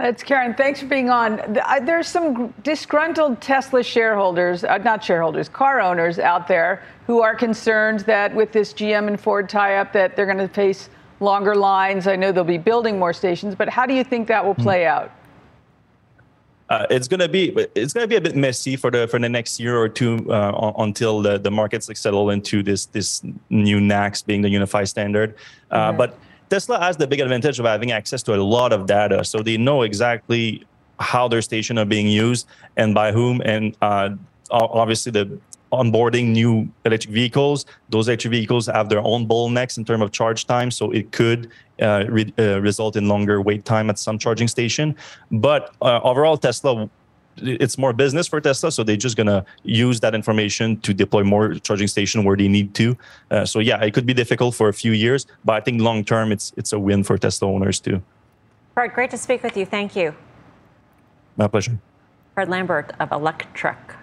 it's 0.00 0.22
Karen. 0.22 0.54
Thanks 0.54 0.78
for 0.78 0.86
being 0.86 1.10
on. 1.10 1.58
There's 1.82 2.06
some 2.06 2.54
disgruntled 2.62 3.40
Tesla 3.40 3.82
shareholders, 3.82 4.62
uh, 4.62 4.78
not 4.78 5.02
shareholders, 5.02 5.48
car 5.48 5.80
owners 5.80 6.20
out 6.20 6.46
there 6.46 6.84
who 7.06 7.20
are 7.20 7.34
concerned 7.34 8.00
that 8.00 8.32
with 8.32 8.52
this 8.52 8.72
GM 8.72 9.08
and 9.08 9.20
Ford 9.20 9.48
tie-up 9.48 9.92
that 9.94 10.14
they're 10.14 10.26
going 10.26 10.38
to 10.38 10.46
face 10.46 10.88
longer 11.18 11.56
lines. 11.56 12.06
I 12.06 12.14
know 12.14 12.30
they'll 12.30 12.44
be 12.44 12.58
building 12.58 12.96
more 12.96 13.12
stations, 13.12 13.56
but 13.56 13.68
how 13.68 13.86
do 13.86 13.94
you 13.94 14.04
think 14.04 14.28
that 14.28 14.44
will 14.44 14.54
hmm. 14.54 14.62
play 14.62 14.86
out? 14.86 15.10
Uh, 16.68 16.86
it's 16.90 17.08
gonna 17.08 17.28
be 17.28 17.48
it's 17.74 17.94
gonna 17.94 18.06
be 18.06 18.16
a 18.16 18.20
bit 18.20 18.36
messy 18.36 18.76
for 18.76 18.90
the 18.90 19.08
for 19.08 19.18
the 19.18 19.28
next 19.28 19.58
year 19.58 19.78
or 19.78 19.88
two 19.88 20.30
uh, 20.30 20.72
until 20.78 21.22
the, 21.22 21.38
the 21.38 21.50
markets 21.50 21.88
like 21.88 21.96
settle 21.96 22.28
into 22.30 22.62
this 22.62 22.86
this 22.86 23.22
new 23.48 23.80
NACS 23.80 24.24
being 24.24 24.42
the 24.42 24.50
unified 24.50 24.88
standard. 24.88 25.34
Uh. 25.70 25.92
But 25.92 26.18
Tesla 26.50 26.78
has 26.80 26.96
the 26.96 27.06
big 27.06 27.20
advantage 27.20 27.58
of 27.58 27.66
having 27.66 27.92
access 27.92 28.22
to 28.24 28.34
a 28.34 28.36
lot 28.36 28.72
of 28.72 28.86
data, 28.86 29.24
so 29.24 29.42
they 29.42 29.56
know 29.56 29.82
exactly 29.82 30.64
how 30.98 31.28
their 31.28 31.42
station 31.42 31.78
are 31.78 31.84
being 31.84 32.08
used 32.08 32.46
and 32.76 32.94
by 32.94 33.12
whom. 33.12 33.40
And 33.42 33.76
uh, 33.82 34.10
obviously, 34.50 35.12
the 35.12 35.38
onboarding 35.72 36.28
new 36.28 36.68
electric 36.84 37.12
vehicles. 37.12 37.66
Those 37.90 38.08
electric 38.08 38.32
vehicles 38.32 38.66
have 38.66 38.88
their 38.88 39.00
own 39.00 39.26
bottlenecks 39.26 39.78
in 39.78 39.84
terms 39.84 40.02
of 40.02 40.12
charge 40.12 40.46
time, 40.46 40.70
so 40.70 40.90
it 40.90 41.12
could 41.12 41.50
uh, 41.80 42.04
re- 42.08 42.32
uh, 42.38 42.60
result 42.60 42.96
in 42.96 43.08
longer 43.08 43.40
wait 43.40 43.64
time 43.64 43.90
at 43.90 43.98
some 43.98 44.18
charging 44.18 44.48
station. 44.48 44.96
But 45.30 45.74
uh, 45.82 46.00
overall, 46.02 46.36
Tesla 46.36 46.88
it's 47.40 47.78
more 47.78 47.92
business 47.92 48.26
for 48.26 48.40
Tesla, 48.40 48.72
so 48.72 48.82
they're 48.82 48.96
just 48.96 49.16
gonna 49.16 49.44
use 49.62 50.00
that 50.00 50.14
information 50.14 50.80
to 50.80 50.92
deploy 50.92 51.22
more 51.22 51.54
charging 51.54 51.86
station 51.86 52.24
where 52.24 52.36
they 52.36 52.48
need 52.48 52.74
to. 52.74 52.96
Uh, 53.30 53.44
so 53.44 53.60
yeah, 53.60 53.82
it 53.82 53.94
could 53.94 54.06
be 54.06 54.14
difficult 54.14 54.54
for 54.54 54.68
a 54.68 54.72
few 54.72 54.92
years, 54.92 55.26
but 55.44 55.52
I 55.52 55.60
think 55.60 55.80
long 55.80 56.04
term, 56.04 56.32
it's 56.32 56.52
it's 56.56 56.72
a 56.72 56.78
win 56.78 57.04
for 57.04 57.16
Tesla 57.18 57.48
owners 57.48 57.80
too. 57.80 58.02
Fred, 58.74 58.92
great 58.94 59.10
to 59.10 59.18
speak 59.18 59.42
with 59.42 59.56
you. 59.56 59.66
Thank 59.66 59.96
you. 59.96 60.14
My 61.36 61.48
pleasure. 61.48 61.78
Fred 62.34 62.48
Lambert 62.48 62.92
of 63.00 63.10
Electrek. 63.10 63.97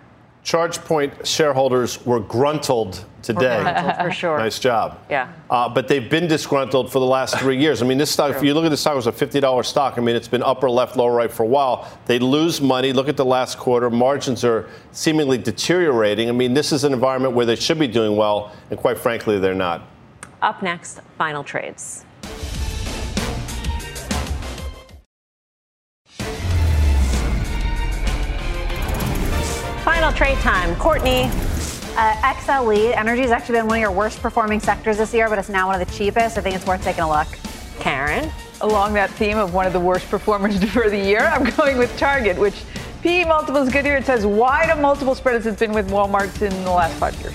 ChargePoint 0.46 1.26
shareholders 1.26 2.06
were 2.06 2.20
gruntled 2.20 3.04
today. 3.24 3.64
gruntled, 3.64 3.96
for 4.06 4.12
sure. 4.12 4.38
Nice 4.38 4.60
job. 4.60 5.00
Yeah. 5.10 5.34
Uh, 5.50 5.68
but 5.68 5.88
they've 5.88 6.08
been 6.08 6.28
disgruntled 6.28 6.91
for 6.91 7.00
the 7.00 7.06
last 7.06 7.39
three 7.39 7.58
years. 7.58 7.82
I 7.82 7.88
mean, 7.88 7.98
this 7.98 8.12
stock, 8.12 8.36
if 8.36 8.43
you 8.43 8.54
look 8.54 8.64
at 8.64 8.70
the 8.70 8.78
stock, 8.78 8.93
it 8.93 8.98
was 8.98 9.08
a 9.08 9.12
$50 9.12 9.66
stock. 9.66 9.98
I 9.98 10.02
mean, 10.02 10.16
it's 10.16 10.28
been 10.28 10.43
upper 10.43 10.70
left, 10.70 10.98
lower 10.98 11.16
right 11.16 11.32
for 11.32 11.41
a 11.41 11.48
while. 11.48 11.91
They 12.06 12.20
lose 12.20 12.62
money. 12.62 12.93
Look 12.93 13.10
at 13.10 13.18
the 13.18 13.26
last 13.26 13.58
quarter. 13.58 13.89
Margins 13.89 14.43
are 14.43 14.70
seemingly 14.91 15.39
deteriorating. 15.39 16.30
I 16.30 16.32
mean, 16.32 16.54
this 16.54 16.72
is 16.72 16.84
an 16.84 16.93
environment 16.93 17.34
where 17.34 17.48
they 17.48 17.56
should 17.56 17.80
be 17.80 17.88
doing 17.88 18.16
well, 18.16 18.56
and 18.70 18.80
quite 18.80 19.00
frankly, 19.00 19.39
they're 19.39 19.56
not. 19.56 19.82
Up 20.43 20.62
next, 20.62 21.02
final 21.18 21.43
trades. 21.43 22.06
Final 30.06 30.18
trade 30.20 30.38
time. 30.38 30.76
Courtney. 30.76 31.24
Uh, 31.97 32.14
XLE 32.22 32.95
Energy 32.95 33.24
has 33.24 33.32
actually 33.32 33.58
been 33.58 33.66
one 33.66 33.78
of 33.78 33.82
your 33.82 33.91
worst 33.91 34.22
performing 34.22 34.60
sectors 34.60 34.99
this 34.99 35.12
year, 35.16 35.28
but 35.30 35.39
it's 35.39 35.49
now 35.49 35.66
one 35.66 35.82
of 35.82 35.88
the 35.88 35.91
cheapest. 35.95 36.38
I 36.38 36.41
think 36.41 36.56
it's 36.56 36.68
worth 36.68 36.84
taking 36.84 37.01
a 37.01 37.10
look. 37.10 37.28
Karen. 37.80 38.30
Along 38.62 38.93
that 38.93 39.10
theme 39.10 39.39
of 39.39 39.56
one 39.56 39.66
of 39.66 39.74
the 39.74 39.80
worst 39.80 40.08
performers 40.08 40.64
for 40.72 40.91
the 40.91 40.97
year, 40.99 41.22
I'm 41.22 41.49
going 41.56 41.80
with 41.80 41.97
Target, 41.97 42.38
which 42.38 42.53
PE 43.01 43.24
multiple 43.24 43.64
is 43.64 43.74
good 43.74 43.84
here. 43.84 43.95
It 43.95 44.06
says 44.06 44.28
wide 44.28 44.70
a 44.70 44.76
multiple 44.76 45.16
spread 45.16 45.38
as 45.38 45.47
it's 45.47 45.60
been 45.60 45.74
with 45.74 45.89
Walmart 45.89 46.39
in 46.39 46.51
the 46.64 46.70
last 46.70 46.93
five 46.99 47.20
years. 47.22 47.34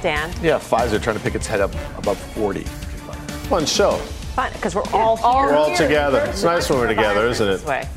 Dan. 0.00 0.32
Yeah, 0.40 0.60
Pfizer 0.60 1.02
trying 1.02 1.16
to 1.16 1.22
pick 1.22 1.34
its 1.34 1.48
head 1.48 1.60
up 1.60 1.74
above 1.98 2.16
40. 2.16 2.60
Fun 2.60 3.66
show. 3.66 3.96
Fun, 4.36 4.52
because 4.52 4.76
we're 4.76 4.88
all 4.92 5.16
here. 5.16 5.52
We're 5.52 5.56
all 5.56 5.76
together. 5.76 6.24
It's 6.28 6.44
nice 6.44 6.70
when 6.70 6.78
we're 6.78 6.86
together, 6.86 7.26
isn't 7.26 7.48
it? 7.48 7.56
This 7.56 7.64
way. 7.64 7.88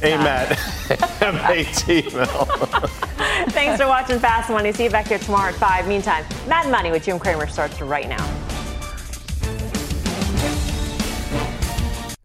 Hey, 0.00 0.16
Matt. 0.16 0.58
M-A-T, 1.20 2.08
Mel. 2.14 2.90
Thanks 3.48 3.80
for 3.80 3.88
watching 3.88 4.18
Fast 4.18 4.50
Money. 4.50 4.72
See 4.72 4.84
you 4.84 4.90
back 4.90 5.08
here 5.08 5.18
tomorrow 5.18 5.48
at 5.48 5.54
5. 5.54 5.88
Meantime, 5.88 6.24
Mad 6.46 6.70
Money 6.70 6.90
with 6.90 7.04
Jim 7.04 7.18
Cramer 7.18 7.46
starts 7.46 7.80
right 7.80 8.08
now. 8.08 8.49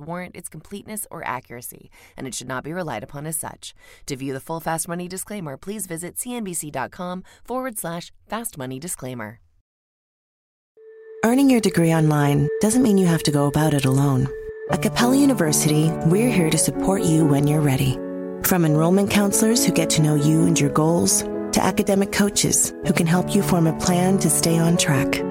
warrant 0.00 0.36
its 0.36 0.48
completeness 0.48 1.06
or 1.10 1.26
accuracy, 1.26 1.90
and 2.16 2.26
it 2.26 2.34
should 2.34 2.48
not 2.48 2.64
be 2.64 2.72
relied 2.72 3.02
upon 3.02 3.26
as 3.26 3.36
such. 3.36 3.74
To 4.06 4.16
view 4.16 4.32
the 4.32 4.40
full 4.40 4.60
Fast 4.60 4.88
Money 4.88 5.08
disclaimer, 5.08 5.56
please 5.56 5.86
visit 5.86 6.16
cnbc.com 6.16 7.24
forward 7.44 7.78
slash 7.78 8.12
fast 8.28 8.56
money 8.56 8.78
disclaimer. 8.78 9.40
Earning 11.24 11.50
your 11.50 11.60
degree 11.60 11.94
online 11.94 12.48
doesn't 12.60 12.82
mean 12.82 12.98
you 12.98 13.06
have 13.06 13.22
to 13.24 13.30
go 13.30 13.46
about 13.46 13.74
it 13.74 13.84
alone. 13.84 14.28
At 14.70 14.82
Capella 14.82 15.16
University, 15.16 15.90
we're 16.06 16.30
here 16.30 16.50
to 16.50 16.58
support 16.58 17.02
you 17.02 17.24
when 17.24 17.46
you're 17.46 17.60
ready. 17.60 17.94
From 18.42 18.64
enrollment 18.64 19.10
counselors 19.10 19.64
who 19.64 19.72
get 19.72 19.88
to 19.90 20.02
know 20.02 20.14
you 20.14 20.46
and 20.46 20.58
your 20.58 20.70
goals, 20.70 21.22
to 21.52 21.62
academic 21.62 22.12
coaches 22.12 22.72
who 22.86 22.92
can 22.92 23.06
help 23.06 23.34
you 23.34 23.42
form 23.42 23.66
a 23.66 23.78
plan 23.78 24.18
to 24.18 24.30
stay 24.30 24.58
on 24.58 24.76
track. 24.76 25.22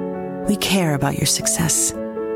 We 0.47 0.55
care 0.55 0.93
about 0.93 1.17
your 1.17 1.25
success 1.25 1.93